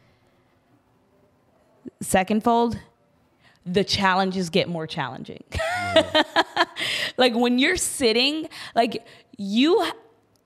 Second 2.00 2.44
fold, 2.44 2.78
the 3.66 3.82
challenges 3.82 4.50
get 4.50 4.68
more 4.68 4.86
challenging. 4.86 5.42
like 7.16 7.34
when 7.34 7.58
you're 7.58 7.76
sitting, 7.76 8.48
like 8.74 9.06
you 9.36 9.84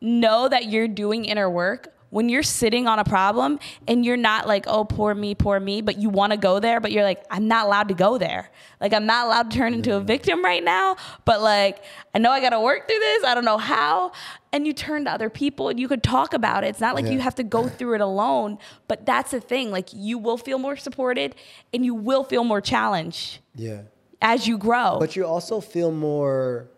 know 0.01 0.49
that 0.49 0.67
you're 0.67 0.89
doing 0.89 1.25
inner 1.25 1.51
work. 1.51 1.93
When 2.11 2.29
you're 2.31 2.43
sitting 2.43 2.87
on 2.87 2.99
a 2.99 3.05
problem 3.05 3.59
and 3.87 4.03
you're 4.05 4.17
not 4.17 4.47
like, 4.49 4.65
oh, 4.67 4.85
poor 4.85 5.15
me, 5.15 5.35
poor 5.35 5.61
me, 5.61 5.83
but 5.83 5.99
you 5.99 6.09
want 6.09 6.33
to 6.33 6.39
go 6.39 6.59
there, 6.59 6.81
but 6.81 6.91
you're 6.91 7.03
like, 7.05 7.23
I'm 7.31 7.49
not 7.49 7.67
allowed 7.67 7.89
to 7.89 7.95
go 7.95 8.17
there. 8.17 8.51
Like, 8.81 8.95
I'm 8.95 9.05
not 9.05 9.27
allowed 9.27 9.51
to 9.51 9.57
turn 9.59 9.75
into 9.75 9.95
a 9.95 10.01
victim 10.01 10.43
right 10.43 10.65
now, 10.65 10.97
but 11.27 11.43
like, 11.43 11.83
I 12.15 12.19
know 12.19 12.31
I 12.31 12.41
got 12.41 12.51
to 12.51 12.61
work 12.61 12.89
through 12.89 12.99
this. 12.99 13.25
I 13.25 13.35
don't 13.35 13.45
know 13.45 13.59
how. 13.59 14.13
And 14.53 14.67
you 14.67 14.73
turn 14.73 15.05
to 15.05 15.11
other 15.11 15.29
people 15.29 15.69
and 15.69 15.79
you 15.79 15.87
could 15.87 16.03
talk 16.03 16.33
about 16.33 16.65
it. 16.65 16.69
It's 16.69 16.81
not 16.81 16.95
like 16.95 17.05
Yeah. 17.05 17.11
you 17.13 17.21
have 17.21 17.35
to 17.35 17.43
go 17.45 17.69
through 17.69 17.97
it 17.97 18.01
alone, 18.01 18.57
but 18.87 19.05
that's 19.05 19.33
the 19.33 19.41
thing. 19.41 19.71
Like, 19.71 19.89
you 19.93 20.17
will 20.17 20.39
feel 20.39 20.59
more 20.59 20.77
supported 20.77 21.35
and 21.75 21.85
you 21.85 21.95
will 21.95 22.25
feel 22.25 22.45
more 22.45 22.61
challenged 22.63 23.41
yeah 23.55 23.83
as 24.23 24.47
you 24.49 24.57
grow. 24.57 24.97
but 24.99 25.15
you 25.17 25.25
also 25.27 25.61
feel 25.61 25.93
more 25.93 26.69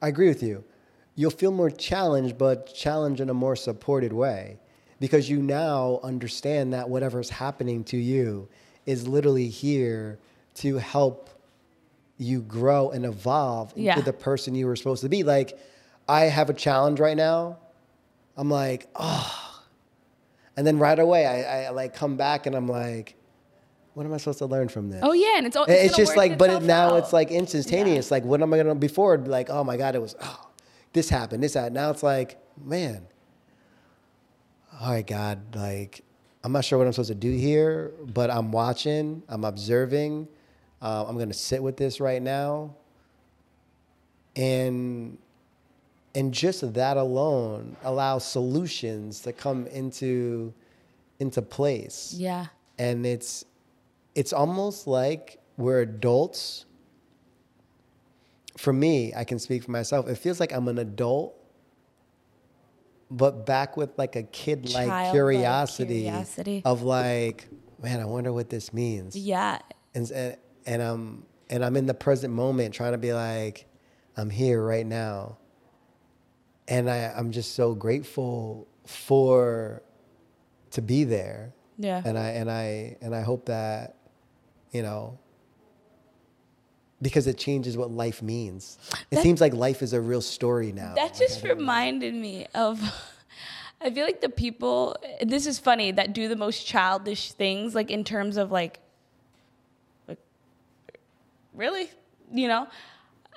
i 0.00 0.08
agree 0.08 0.28
with 0.28 0.42
you 0.42 0.64
you'll 1.14 1.30
feel 1.30 1.50
more 1.52 1.70
challenged 1.70 2.36
but 2.38 2.74
challenged 2.74 3.20
in 3.20 3.28
a 3.30 3.34
more 3.34 3.54
supported 3.56 4.12
way 4.12 4.58
because 5.02 5.28
you 5.28 5.42
now 5.42 5.98
understand 6.04 6.72
that 6.72 6.88
whatever's 6.88 7.28
happening 7.28 7.82
to 7.82 7.96
you 7.96 8.48
is 8.86 9.08
literally 9.08 9.48
here 9.48 10.16
to 10.54 10.76
help 10.78 11.28
you 12.18 12.40
grow 12.40 12.90
and 12.90 13.04
evolve 13.04 13.70
into 13.72 13.82
Yeah. 13.82 14.00
the 14.00 14.12
person 14.12 14.54
you 14.54 14.64
were 14.64 14.76
supposed 14.76 15.02
to 15.02 15.08
be. 15.08 15.24
Like, 15.24 15.58
I 16.08 16.26
have 16.26 16.50
a 16.50 16.54
challenge 16.54 17.00
right 17.00 17.16
now. 17.16 17.58
I'm 18.36 18.48
like, 18.48 18.86
oh. 18.94 19.60
And 20.56 20.64
then 20.64 20.78
right 20.78 20.96
away, 21.00 21.26
I, 21.26 21.64
I 21.64 21.70
like 21.70 21.94
come 21.94 22.16
back 22.16 22.46
and 22.46 22.54
I'm 22.54 22.68
like, 22.68 23.16
what 23.94 24.06
am 24.06 24.14
I 24.14 24.18
supposed 24.18 24.38
to 24.38 24.46
learn 24.46 24.68
from 24.68 24.88
this? 24.88 25.00
oh 25.02 25.12
yeah, 25.14 25.36
and 25.36 25.48
it's, 25.48 25.56
it's, 25.56 25.68
it's 25.68 25.96
just 25.96 26.16
like, 26.16 26.38
but 26.38 26.48
it, 26.48 26.62
now 26.62 26.90
out. 26.90 26.98
it's 26.98 27.12
like 27.12 27.32
instantaneous. 27.32 28.12
Like, 28.12 28.22
what 28.22 28.40
am 28.40 28.54
I 28.54 28.58
gonna 28.58 28.76
before? 28.76 29.14
it'd 29.14 29.26
Like, 29.26 29.50
oh 29.50 29.64
my 29.64 29.76
god, 29.76 29.96
it 29.96 30.00
was 30.00 30.14
oh, 30.22 30.50
this 30.92 31.08
happened, 31.08 31.42
this 31.42 31.54
happened. 31.54 31.74
Now 31.74 31.90
it's 31.90 32.04
like, 32.04 32.38
man, 32.62 33.08
all 34.82 34.90
right, 34.90 35.06
God, 35.06 35.54
like, 35.54 36.02
I'm 36.42 36.50
not 36.50 36.64
sure 36.64 36.76
what 36.76 36.88
I'm 36.88 36.92
supposed 36.92 37.10
to 37.10 37.14
do 37.14 37.30
here, 37.30 37.92
but 38.04 38.30
I'm 38.30 38.50
watching, 38.50 39.22
I'm 39.28 39.44
observing. 39.44 40.26
Uh, 40.80 41.04
I'm 41.06 41.16
gonna 41.16 41.32
sit 41.32 41.62
with 41.62 41.76
this 41.76 42.00
right 42.00 42.20
now, 42.20 42.74
and 44.34 45.18
and 46.16 46.34
just 46.34 46.74
that 46.74 46.96
alone 46.96 47.76
allows 47.84 48.24
solutions 48.26 49.20
to 49.20 49.32
come 49.32 49.68
into 49.68 50.52
into 51.20 51.42
place. 51.42 52.12
Yeah, 52.18 52.46
and 52.76 53.06
it's 53.06 53.44
it's 54.16 54.32
almost 54.32 54.88
like 54.88 55.38
we're 55.56 55.82
adults. 55.82 56.64
For 58.58 58.72
me 58.72 59.14
i 59.16 59.24
can 59.24 59.38
speak 59.38 59.64
for 59.64 59.70
myself 59.70 60.06
it 60.06 60.16
feels 60.16 60.38
like 60.38 60.52
i'm 60.52 60.68
an 60.68 60.78
adult 60.78 61.41
but 63.16 63.46
back 63.46 63.76
with 63.76 63.90
like 63.98 64.16
a 64.16 64.22
kid 64.22 64.72
like 64.72 65.12
curiosity, 65.12 66.02
curiosity. 66.02 66.62
of 66.64 66.82
like 66.82 67.48
man 67.82 68.00
i 68.00 68.04
wonder 68.04 68.32
what 68.32 68.48
this 68.48 68.72
means 68.72 69.14
yeah, 69.16 69.58
and, 69.94 70.10
and 70.10 70.36
and 70.66 70.82
i'm 70.82 71.24
and 71.50 71.64
i'm 71.64 71.76
in 71.76 71.86
the 71.86 71.94
present 71.94 72.32
moment 72.32 72.74
trying 72.74 72.92
to 72.92 72.98
be 72.98 73.12
like 73.12 73.66
i'm 74.16 74.30
here 74.30 74.62
right 74.62 74.86
now 74.86 75.36
and 76.68 76.88
I, 76.88 77.12
i'm 77.16 77.32
just 77.32 77.54
so 77.54 77.74
grateful 77.74 78.66
for 78.86 79.82
to 80.70 80.82
be 80.82 81.04
there 81.04 81.52
yeah. 81.78 82.02
and 82.04 82.18
I 82.18 82.28
and 82.30 82.50
I 82.50 82.96
and 83.00 83.14
I 83.14 83.22
hope 83.22 83.46
that 83.46 83.96
you 84.70 84.82
know 84.82 85.18
because 87.02 87.26
it 87.26 87.36
changes 87.36 87.76
what 87.76 87.90
life 87.90 88.22
means. 88.22 88.78
It 89.10 89.18
seems 89.18 89.40
like 89.40 89.52
life 89.52 89.82
is 89.82 89.92
a 89.92 90.00
real 90.00 90.22
story 90.22 90.72
now. 90.72 90.94
That 90.94 91.14
just 91.14 91.42
reminded 91.42 92.14
me 92.14 92.46
of. 92.54 92.80
I 93.80 93.90
feel 93.90 94.06
like 94.06 94.20
the 94.20 94.28
people. 94.28 94.96
This 95.20 95.46
is 95.46 95.58
funny 95.58 95.90
that 95.90 96.12
do 96.12 96.28
the 96.28 96.36
most 96.36 96.64
childish 96.64 97.32
things, 97.32 97.74
like 97.74 97.90
in 97.90 98.04
terms 98.04 98.36
of 98.36 98.52
like, 98.52 98.78
like, 100.06 100.20
really, 101.52 101.90
you 102.32 102.46
know. 102.46 102.68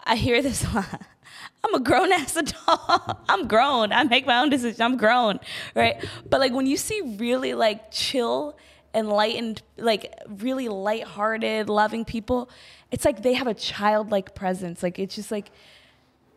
I 0.04 0.16
hear 0.16 0.44
this 0.44 0.64
a 0.64 0.70
lot. 0.72 1.02
I'm 1.66 1.74
a 1.74 1.80
grown 1.80 2.12
ass 2.12 2.36
adult. 2.36 3.18
I'm 3.28 3.48
grown. 3.48 3.92
I 3.92 4.04
make 4.04 4.28
my 4.28 4.40
own 4.40 4.50
decisions. 4.50 4.80
I'm 4.80 4.98
grown, 4.98 5.40
right? 5.74 6.06
But 6.30 6.40
like 6.40 6.54
when 6.54 6.68
you 6.68 6.78
see 6.78 7.02
really 7.18 7.56
like 7.56 7.92
chill, 7.92 8.56
enlightened, 8.96 9.62
like 9.78 10.14
really 10.28 10.70
lighthearted, 10.70 11.70
loving 11.70 12.06
people, 12.06 12.50
it's 12.92 13.06
like 13.06 13.22
they 13.22 13.34
have 13.34 13.48
a 13.48 13.54
childlike 13.54 14.34
presence. 14.36 14.82
Like 14.82 14.98
it's 14.98 15.16
just 15.16 15.32
like 15.32 15.52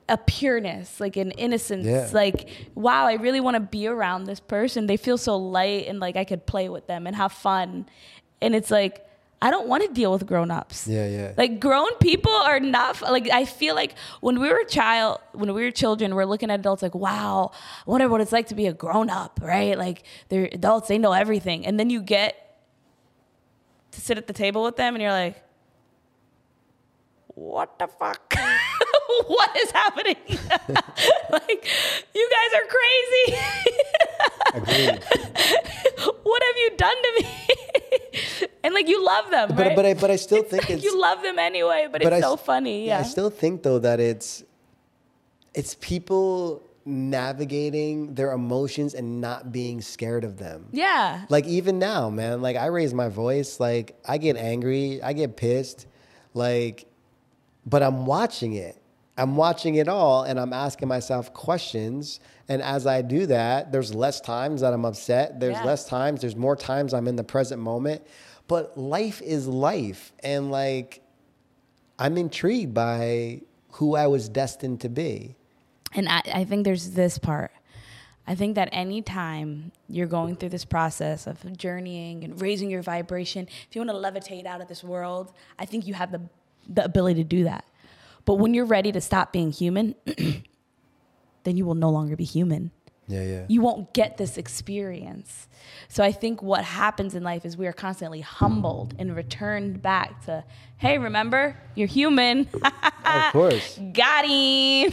a 0.09 0.17
pureness, 0.17 1.01
like 1.01 1.17
an 1.17 1.31
innocence. 1.33 1.87
Yeah. 1.87 2.09
Like, 2.13 2.49
wow, 2.75 3.07
I 3.07 3.15
really 3.15 3.41
want 3.41 3.55
to 3.55 3.61
be 3.61 3.87
around 3.87 4.25
this 4.25 4.41
person. 4.41 4.87
They 4.87 4.97
feel 4.97 5.19
so 5.19 5.37
light 5.37 5.87
and 5.87 6.01
like 6.01 6.17
I 6.17 6.25
could 6.25 6.47
play 6.47 6.69
with 6.69 6.87
them 6.87 7.07
and 7.07 7.15
have 7.15 7.33
fun. 7.33 7.87
And 8.41 8.55
it's 8.55 8.71
like, 8.71 9.05
I 9.41 9.51
don't 9.51 9.69
want 9.69 9.85
to 9.85 9.93
deal 9.93 10.11
with 10.11 10.27
grown-ups. 10.27 10.89
Yeah, 10.89 11.07
yeah. 11.07 11.33
Like 11.37 11.61
grown 11.61 11.95
people 11.99 12.33
are 12.33 12.59
not 12.59 13.01
like 13.03 13.31
I 13.31 13.45
feel 13.45 13.77
like 13.77 13.95
when 14.21 14.41
we 14.41 14.49
were 14.49 14.59
a 14.59 14.67
child, 14.67 15.21
when 15.33 15.53
we 15.55 15.63
were 15.63 15.71
children, 15.71 16.17
we're 16.17 16.25
looking 16.25 16.51
at 16.51 16.59
adults 16.59 16.83
like, 16.83 16.95
wow, 16.95 17.53
I 17.87 17.91
wonder 17.91 18.09
what 18.09 18.21
it's 18.21 18.33
like 18.33 18.49
to 18.49 18.57
be 18.57 18.67
a 18.67 18.73
grown 18.73 19.11
up, 19.11 19.39
right? 19.41 19.79
Like 19.79 20.03
they're 20.29 20.49
adults, 20.51 20.89
they 20.89 20.99
know 20.99 21.13
everything. 21.13 21.65
And 21.67 21.79
then 21.79 21.89
you 21.89 22.03
get 22.03 22.48
to 23.93 24.01
sit 24.01 24.19
at 24.19 24.27
the 24.27 24.33
table 24.33 24.63
with 24.63 24.77
them 24.77 24.95
and 24.95 25.03
you're 25.03 25.13
like, 25.13 25.43
what 27.35 27.79
the 27.79 27.87
fuck? 27.87 28.35
what 29.27 29.57
is 29.57 29.71
happening? 29.71 30.17
like, 31.31 31.67
you 32.15 32.31
guys 32.37 32.53
are 32.61 32.67
crazy. 32.77 33.25
What 36.23 36.43
have 36.43 36.57
you 36.57 36.71
done 36.77 36.97
to 37.03 37.13
me? 37.23 38.49
and 38.63 38.75
like 38.75 38.87
you 38.89 39.05
love 39.05 39.31
them, 39.31 39.49
But 39.57 39.67
right? 39.67 39.77
but 39.77 39.87
I 39.87 39.95
but 39.95 40.11
I 40.11 40.17
still 40.17 40.39
It's 40.39 40.51
think 40.51 40.63
like 40.65 40.71
it's 40.71 40.85
you 40.85 41.01
love 41.01 41.23
them 41.23 41.39
anyway, 41.39 41.89
but, 41.91 42.03
but 42.03 42.13
it's 42.13 42.25
I 42.25 42.29
so 42.29 42.37
funny. 42.37 42.87
Yeah. 42.87 42.99
I 43.01 43.03
still 43.03 43.31
think 43.31 43.63
though 43.63 43.79
that 43.79 43.99
it's 44.01 44.45
it's 45.55 45.75
people 45.81 46.63
navigating 46.89 48.15
their 48.15 48.33
emotions 48.33 48.95
and 48.95 49.21
not 49.21 49.53
being 49.53 49.81
scared 49.81 50.25
of 50.25 50.37
them. 50.39 50.67
yeah. 50.73 51.25
Like 51.29 51.47
even 51.47 51.79
now, 51.79 52.11
man, 52.11 52.41
like 52.43 52.57
I 52.57 52.67
raise 52.67 52.95
my 52.95 53.09
voice, 53.09 53.61
like 53.61 53.97
I 54.07 54.19
get 54.19 54.37
angry, 54.37 55.01
I 55.03 55.13
get 55.13 55.37
pissed, 55.37 55.87
like 56.35 56.87
but 57.67 57.83
I'm 57.83 58.07
watching 58.07 58.55
it. 58.55 58.81
I'm 59.19 59.37
watching 59.37 59.75
it 59.75 59.89
all 59.89 60.23
and 60.23 60.39
I'm 60.41 60.53
asking 60.53 60.89
myself 60.89 61.35
questions. 61.35 62.21
And 62.49 62.63
as 62.63 62.87
I 62.87 63.03
do 63.03 63.27
that, 63.27 63.73
there's 63.73 63.95
less 63.95 64.21
times 64.21 64.61
that 64.63 64.73
I'm 64.73 64.85
upset. 64.85 65.39
There's 65.41 65.59
Yeah. 65.59 65.65
less 65.67 65.87
times, 65.87 66.21
there's 66.23 66.37
more 66.37 66.57
times 66.57 66.95
I'm 66.95 67.07
in 67.09 67.17
the 67.17 67.25
present 67.25 67.61
moment. 67.61 68.03
But 68.47 68.79
life 68.79 69.21
is 69.21 69.47
life. 69.47 70.13
And 70.23 70.51
like, 70.51 71.03
I'm 71.99 72.17
intrigued 72.17 72.73
by 72.73 73.43
who 73.73 73.97
I 73.97 74.07
was 74.07 74.29
destined 74.29 74.81
to 74.83 74.89
be. 74.89 75.35
And 75.95 76.09
I, 76.09 76.23
I 76.35 76.45
think 76.45 76.65
there's 76.65 76.91
this 76.91 77.19
part. 77.19 77.51
I 78.27 78.35
think 78.35 78.57
that 78.57 78.69
anytime 78.73 79.73
you're 79.89 80.07
going 80.07 80.37
through 80.37 80.51
this 80.51 80.67
process 80.67 81.27
of 81.27 81.57
journeying 81.57 82.25
and 82.25 82.39
raising 82.41 82.69
your 82.69 82.83
vibration, 82.83 83.49
if 83.69 83.75
you 83.75 83.83
want 83.83 83.91
to 83.91 83.97
levitate 83.97 84.45
out 84.45 84.61
of 84.61 84.69
this 84.69 84.85
world, 84.85 85.33
I 85.59 85.65
think 85.65 85.87
you 85.87 85.95
have 85.95 86.13
the, 86.13 86.21
the 86.69 86.85
ability 86.85 87.23
to 87.23 87.29
do 87.29 87.45
that. 87.45 87.65
But 88.27 88.35
when 88.35 88.53
you're 88.53 88.67
ready 88.67 88.93
to 88.93 89.01
stop 89.01 89.33
being 89.33 89.51
human, 89.51 89.95
then 91.45 91.57
you 91.57 91.65
will 91.65 91.75
no 91.75 91.89
longer 91.89 92.17
be 92.17 92.25
human. 92.25 92.71
Yeah, 93.09 93.23
yeah. 93.23 93.45
you 93.49 93.63
won't 93.63 93.95
get 93.95 94.19
this 94.19 94.37
experience. 94.37 95.49
So 95.89 96.05
I 96.05 96.13
think 96.13 96.43
what 96.43 96.63
happens 96.63 97.15
in 97.15 97.23
life 97.23 97.45
is 97.45 97.57
we 97.57 97.67
are 97.67 97.73
constantly 97.73 98.21
humbled 98.21 98.95
and 98.99 99.17
returned 99.17 99.81
back 99.81 100.25
to, 100.27 100.45
hey, 100.77 100.99
remember, 100.99 101.57
you're 101.75 101.89
human. 101.89 102.49
of 103.05 103.33
course. 103.33 103.79
Got 103.93 104.27
him. 104.27 104.93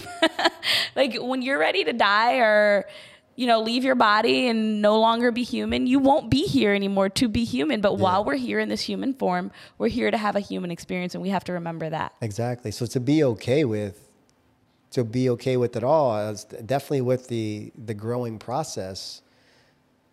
like 0.95 1.17
when 1.19 1.41
you're 1.41 1.59
ready 1.59 1.83
to 1.83 1.93
die 1.93 2.37
or 2.37 2.85
you 3.35 3.47
know, 3.47 3.61
leave 3.61 3.83
your 3.83 3.95
body 3.95 4.47
and 4.47 4.81
no 4.81 4.99
longer 4.99 5.31
be 5.31 5.43
human, 5.43 5.87
you 5.87 5.99
won't 5.99 6.29
be 6.29 6.43
here 6.43 6.73
anymore 6.73 7.09
to 7.09 7.27
be 7.27 7.43
human. 7.43 7.81
But 7.81 7.97
while 7.97 8.23
we're 8.23 8.35
here 8.35 8.59
in 8.59 8.69
this 8.69 8.81
human 8.81 9.13
form, 9.13 9.51
we're 9.77 9.89
here 9.89 10.09
to 10.09 10.17
have 10.17 10.35
a 10.35 10.39
human 10.39 10.71
experience 10.71 11.15
and 11.15 11.21
we 11.21 11.29
have 11.29 11.43
to 11.45 11.53
remember 11.53 11.89
that. 11.89 12.13
Exactly. 12.21 12.71
So 12.71 12.85
to 12.85 12.99
be 12.99 13.23
okay 13.23 13.65
with, 13.65 14.04
to 14.95 15.03
be 15.03 15.29
okay 15.31 15.57
with 15.57 15.75
it 15.75 15.83
all, 15.83 16.17
is 16.29 16.45
definitely 16.45 17.01
with 17.01 17.27
the 17.27 17.71
the 17.85 17.93
growing 17.93 18.39
process. 18.39 19.21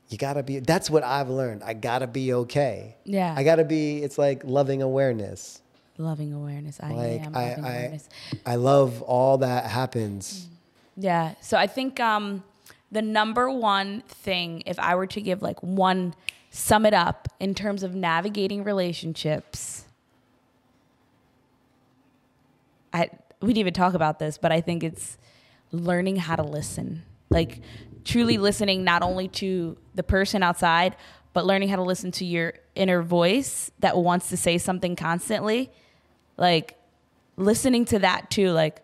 You 0.08 0.18
gotta 0.18 0.42
be. 0.42 0.58
That's 0.58 0.90
what 0.90 1.04
I've 1.04 1.30
learned. 1.30 1.62
I 1.62 1.72
gotta 1.74 2.06
be 2.06 2.34
okay. 2.34 2.96
Yeah. 3.04 3.32
I 3.36 3.44
gotta 3.44 3.64
be. 3.64 4.02
It's 4.02 4.18
like 4.18 4.42
loving 4.44 4.82
awareness. 4.82 5.62
Loving 5.98 6.32
awareness. 6.32 6.80
I 6.82 6.92
Like 6.92 7.22
am 7.26 7.36
I, 7.36 7.48
loving 7.50 7.64
I, 7.64 7.68
awareness. 7.76 8.08
I 8.44 8.54
love 8.56 9.02
all 9.02 9.38
that 9.38 9.66
happens. 9.66 10.48
Yeah. 10.96 11.34
So 11.40 11.56
I 11.56 11.66
think 11.68 12.00
um, 12.00 12.42
the 12.90 13.02
number 13.02 13.48
one 13.50 14.02
thing, 14.08 14.62
if 14.66 14.78
I 14.80 14.96
were 14.96 15.06
to 15.06 15.20
give 15.20 15.42
like 15.42 15.62
one, 15.62 16.14
sum 16.50 16.84
it 16.84 16.92
up 16.92 17.28
in 17.40 17.54
terms 17.54 17.82
of 17.82 17.94
navigating 17.94 18.64
relationships, 18.64 19.84
I 22.92 23.08
we 23.42 23.48
didn't 23.48 23.58
even 23.58 23.74
talk 23.74 23.94
about 23.94 24.18
this, 24.18 24.38
but 24.38 24.52
I 24.52 24.60
think 24.60 24.84
it's 24.84 25.18
learning 25.72 26.16
how 26.16 26.36
to 26.36 26.42
listen. 26.42 27.02
Like 27.28 27.60
truly 28.04 28.38
listening 28.38 28.84
not 28.84 29.02
only 29.02 29.28
to 29.28 29.76
the 29.94 30.02
person 30.02 30.42
outside, 30.42 30.96
but 31.32 31.46
learning 31.46 31.68
how 31.68 31.76
to 31.76 31.82
listen 31.82 32.12
to 32.12 32.24
your 32.24 32.54
inner 32.74 33.02
voice 33.02 33.70
that 33.80 33.96
wants 33.96 34.28
to 34.28 34.36
say 34.36 34.58
something 34.58 34.96
constantly. 34.96 35.70
Like 36.36 36.76
listening 37.36 37.84
to 37.86 37.98
that 38.00 38.30
too, 38.30 38.50
like, 38.50 38.80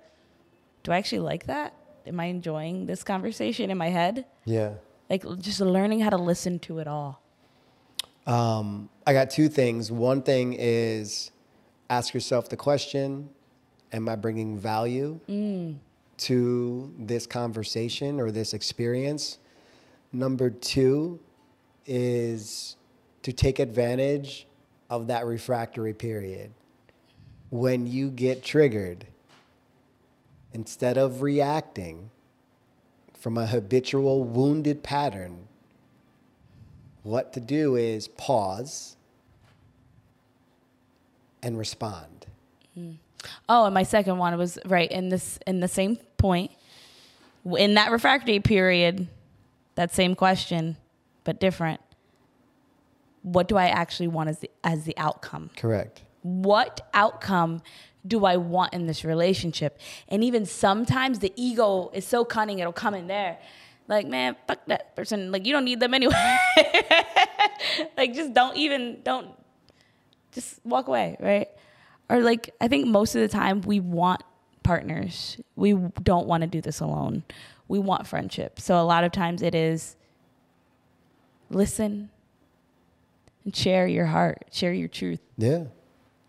do 0.82 0.92
I 0.92 0.98
actually 0.98 1.20
like 1.20 1.46
that? 1.46 1.74
Am 2.06 2.18
I 2.18 2.26
enjoying 2.26 2.86
this 2.86 3.02
conversation 3.02 3.70
in 3.70 3.76
my 3.76 3.88
head? 3.88 4.24
Yeah. 4.44 4.74
Like 5.10 5.24
just 5.38 5.60
learning 5.60 6.00
how 6.00 6.10
to 6.10 6.16
listen 6.16 6.58
to 6.60 6.78
it 6.78 6.88
all. 6.88 7.22
Um, 8.26 8.88
I 9.06 9.12
got 9.12 9.30
two 9.30 9.48
things. 9.48 9.90
One 9.90 10.22
thing 10.22 10.54
is 10.58 11.30
ask 11.90 12.12
yourself 12.12 12.48
the 12.48 12.56
question 12.56 13.30
Am 13.92 14.08
I 14.08 14.16
bringing 14.16 14.58
value 14.58 15.18
mm. 15.28 15.76
to 16.18 16.94
this 16.98 17.26
conversation 17.26 18.20
or 18.20 18.30
this 18.30 18.52
experience? 18.54 19.38
Number 20.12 20.50
two 20.50 21.20
is 21.86 22.76
to 23.22 23.32
take 23.32 23.58
advantage 23.58 24.46
of 24.90 25.06
that 25.06 25.26
refractory 25.26 25.94
period. 25.94 26.50
When 27.50 27.86
you 27.86 28.10
get 28.10 28.44
triggered, 28.44 29.06
instead 30.52 30.98
of 30.98 31.22
reacting 31.22 32.10
from 33.18 33.36
a 33.36 33.46
habitual 33.46 34.24
wounded 34.24 34.82
pattern, 34.82 35.48
what 37.02 37.32
to 37.32 37.40
do 37.40 37.76
is 37.76 38.08
pause 38.08 38.96
and 41.42 41.58
respond. 41.58 42.26
Mm. 42.78 42.96
Oh, 43.48 43.64
and 43.64 43.74
my 43.74 43.82
second 43.82 44.18
one 44.18 44.36
was 44.38 44.58
right 44.64 44.90
in 44.90 45.08
this 45.08 45.38
in 45.46 45.60
the 45.60 45.68
same 45.68 45.96
point. 46.16 46.50
In 47.44 47.74
that 47.74 47.90
refractory 47.90 48.40
period, 48.40 49.08
that 49.74 49.92
same 49.94 50.14
question, 50.14 50.76
but 51.24 51.40
different. 51.40 51.80
What 53.22 53.48
do 53.48 53.56
I 53.56 53.66
actually 53.66 54.08
want 54.08 54.28
as 54.28 54.38
the 54.40 54.50
as 54.62 54.84
the 54.84 54.96
outcome? 54.96 55.50
Correct. 55.56 56.02
What 56.22 56.88
outcome 56.94 57.62
do 58.06 58.24
I 58.24 58.36
want 58.36 58.74
in 58.74 58.86
this 58.86 59.04
relationship? 59.04 59.78
And 60.08 60.22
even 60.24 60.46
sometimes 60.46 61.18
the 61.18 61.32
ego 61.36 61.90
is 61.92 62.06
so 62.06 62.24
cunning, 62.24 62.58
it'll 62.58 62.72
come 62.72 62.94
in 62.94 63.06
there. 63.06 63.38
Like, 63.86 64.06
man, 64.06 64.36
fuck 64.46 64.60
that 64.66 64.94
person. 64.94 65.32
Like, 65.32 65.46
you 65.46 65.52
don't 65.52 65.64
need 65.64 65.80
them 65.80 65.94
anyway. 66.00 66.38
like, 67.96 68.14
just 68.14 68.34
don't 68.34 68.56
even, 68.56 69.00
don't, 69.02 69.28
just 70.32 70.60
walk 70.64 70.88
away, 70.88 71.16
right? 71.20 71.48
Or, 72.08 72.20
like, 72.20 72.54
I 72.60 72.68
think 72.68 72.86
most 72.86 73.14
of 73.14 73.20
the 73.20 73.28
time 73.28 73.60
we 73.62 73.80
want 73.80 74.22
partners. 74.62 75.38
We 75.56 75.72
don't 76.02 76.26
want 76.26 76.42
to 76.42 76.46
do 76.46 76.60
this 76.60 76.80
alone. 76.80 77.22
We 77.68 77.78
want 77.78 78.06
friendship. 78.06 78.60
So, 78.60 78.80
a 78.80 78.84
lot 78.84 79.04
of 79.04 79.12
times 79.12 79.42
it 79.42 79.54
is 79.54 79.96
listen 81.50 82.10
and 83.44 83.56
share 83.56 83.86
your 83.86 84.06
heart, 84.06 84.44
share 84.52 84.72
your 84.72 84.88
truth. 84.88 85.20
Yeah, 85.38 85.64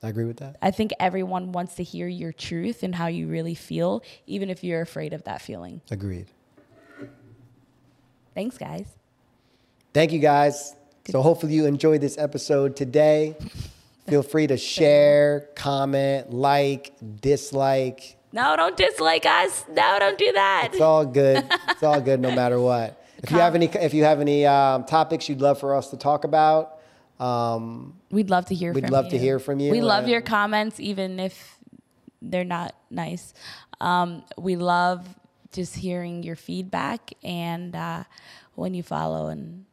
I 0.02 0.08
agree 0.08 0.26
with 0.26 0.38
that. 0.38 0.56
I 0.62 0.72
think 0.72 0.92
everyone 1.00 1.52
wants 1.52 1.76
to 1.76 1.84
hear 1.84 2.08
your 2.08 2.32
truth 2.32 2.84
and 2.84 2.96
how 2.96 3.08
you 3.08 3.28
really 3.28 3.56
feel, 3.56 4.04
even 4.26 4.50
if 4.50 4.64
you're 4.64 4.82
afraid 4.82 5.14
of 5.14 5.24
that 5.24 5.42
feeling. 5.42 5.82
Agreed. 5.92 6.28
Thanks, 8.34 8.58
guys. 8.58 8.88
Thank 9.94 10.14
you 10.14 10.20
guys. 10.20 10.76
So 11.10 11.22
hopefully 11.22 11.56
you 11.56 11.66
enjoyed 11.66 12.00
this 12.00 12.18
episode 12.18 12.76
today. 12.78 13.36
Feel 14.10 14.24
free 14.24 14.47
to 14.47 14.57
share, 14.57 15.49
comment, 15.55 16.32
like, 16.34 16.93
dislike. 17.22 18.18
No, 18.32 18.55
don't 18.55 18.76
dislike 18.78 19.26
us. 19.26 19.66
No, 19.70 19.97
don't 19.99 20.18
do 20.18 20.32
that. 20.34 20.70
It's 20.72 20.82
all 20.82 21.05
good. 21.05 21.43
It's 21.70 21.84
all 21.84 22.01
good 22.01 22.20
no 22.20 22.34
matter 22.36 22.60
what. 22.60 23.03
If 23.24 23.32
you 23.32 23.38
have 23.38 23.55
any, 23.55 23.66
if 23.68 23.93
you 23.93 24.03
have 24.03 24.20
any 24.22 24.45
um, 24.45 24.84
topics 24.84 25.30
you'd 25.30 25.41
love 25.41 25.60
for 25.60 25.76
us 25.76 25.89
to 25.91 25.97
talk 25.97 26.24
about, 26.26 26.80
um, 27.20 27.95
We'd 28.12 28.30
love 28.30 28.45
to 28.47 28.55
hear 28.55 28.74
We'd 28.74 28.86
from 28.86 28.91
love 28.93 29.05
you. 29.05 29.12
to 29.12 29.18
hear 29.20 29.39
from 29.39 29.60
you, 29.60 29.72
We 29.72 29.82
love 29.82 30.07
your 30.07 30.22
comments, 30.22 30.80
even 30.80 31.20
if 31.20 31.57
they're 32.22 32.43
not 32.43 32.76
nice. 32.89 33.34
Um, 33.80 34.24
we 34.38 34.55
love 34.57 35.07
just 35.51 35.76
hearing 35.76 36.24
your 36.24 36.36
feedback 36.36 37.12
and 37.24 37.76
uh, 37.76 38.03
when 38.55 38.74
you 38.74 38.84
follow 38.84 39.28
and 39.28 39.66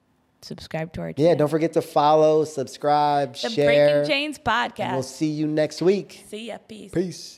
subscribe 0.43 0.93
to 0.95 1.01
our 1.01 1.13
channel. 1.13 1.31
yeah, 1.31 1.35
don't 1.35 1.49
forget 1.49 1.73
to 1.75 1.83
follow, 1.83 2.45
subscribe, 2.45 3.37
Share 3.37 3.51
the 3.51 3.55
share. 3.55 3.89
Breaking 4.05 4.11
Chains 4.11 4.39
podcast. 4.39 4.93
We'll 4.93 5.03
see 5.03 5.31
you 5.31 5.47
next 5.47 5.83
week. 5.83 6.25
See 6.29 6.49
ya. 6.49 6.59
Peace. 6.59 6.91
Peace. 6.93 7.33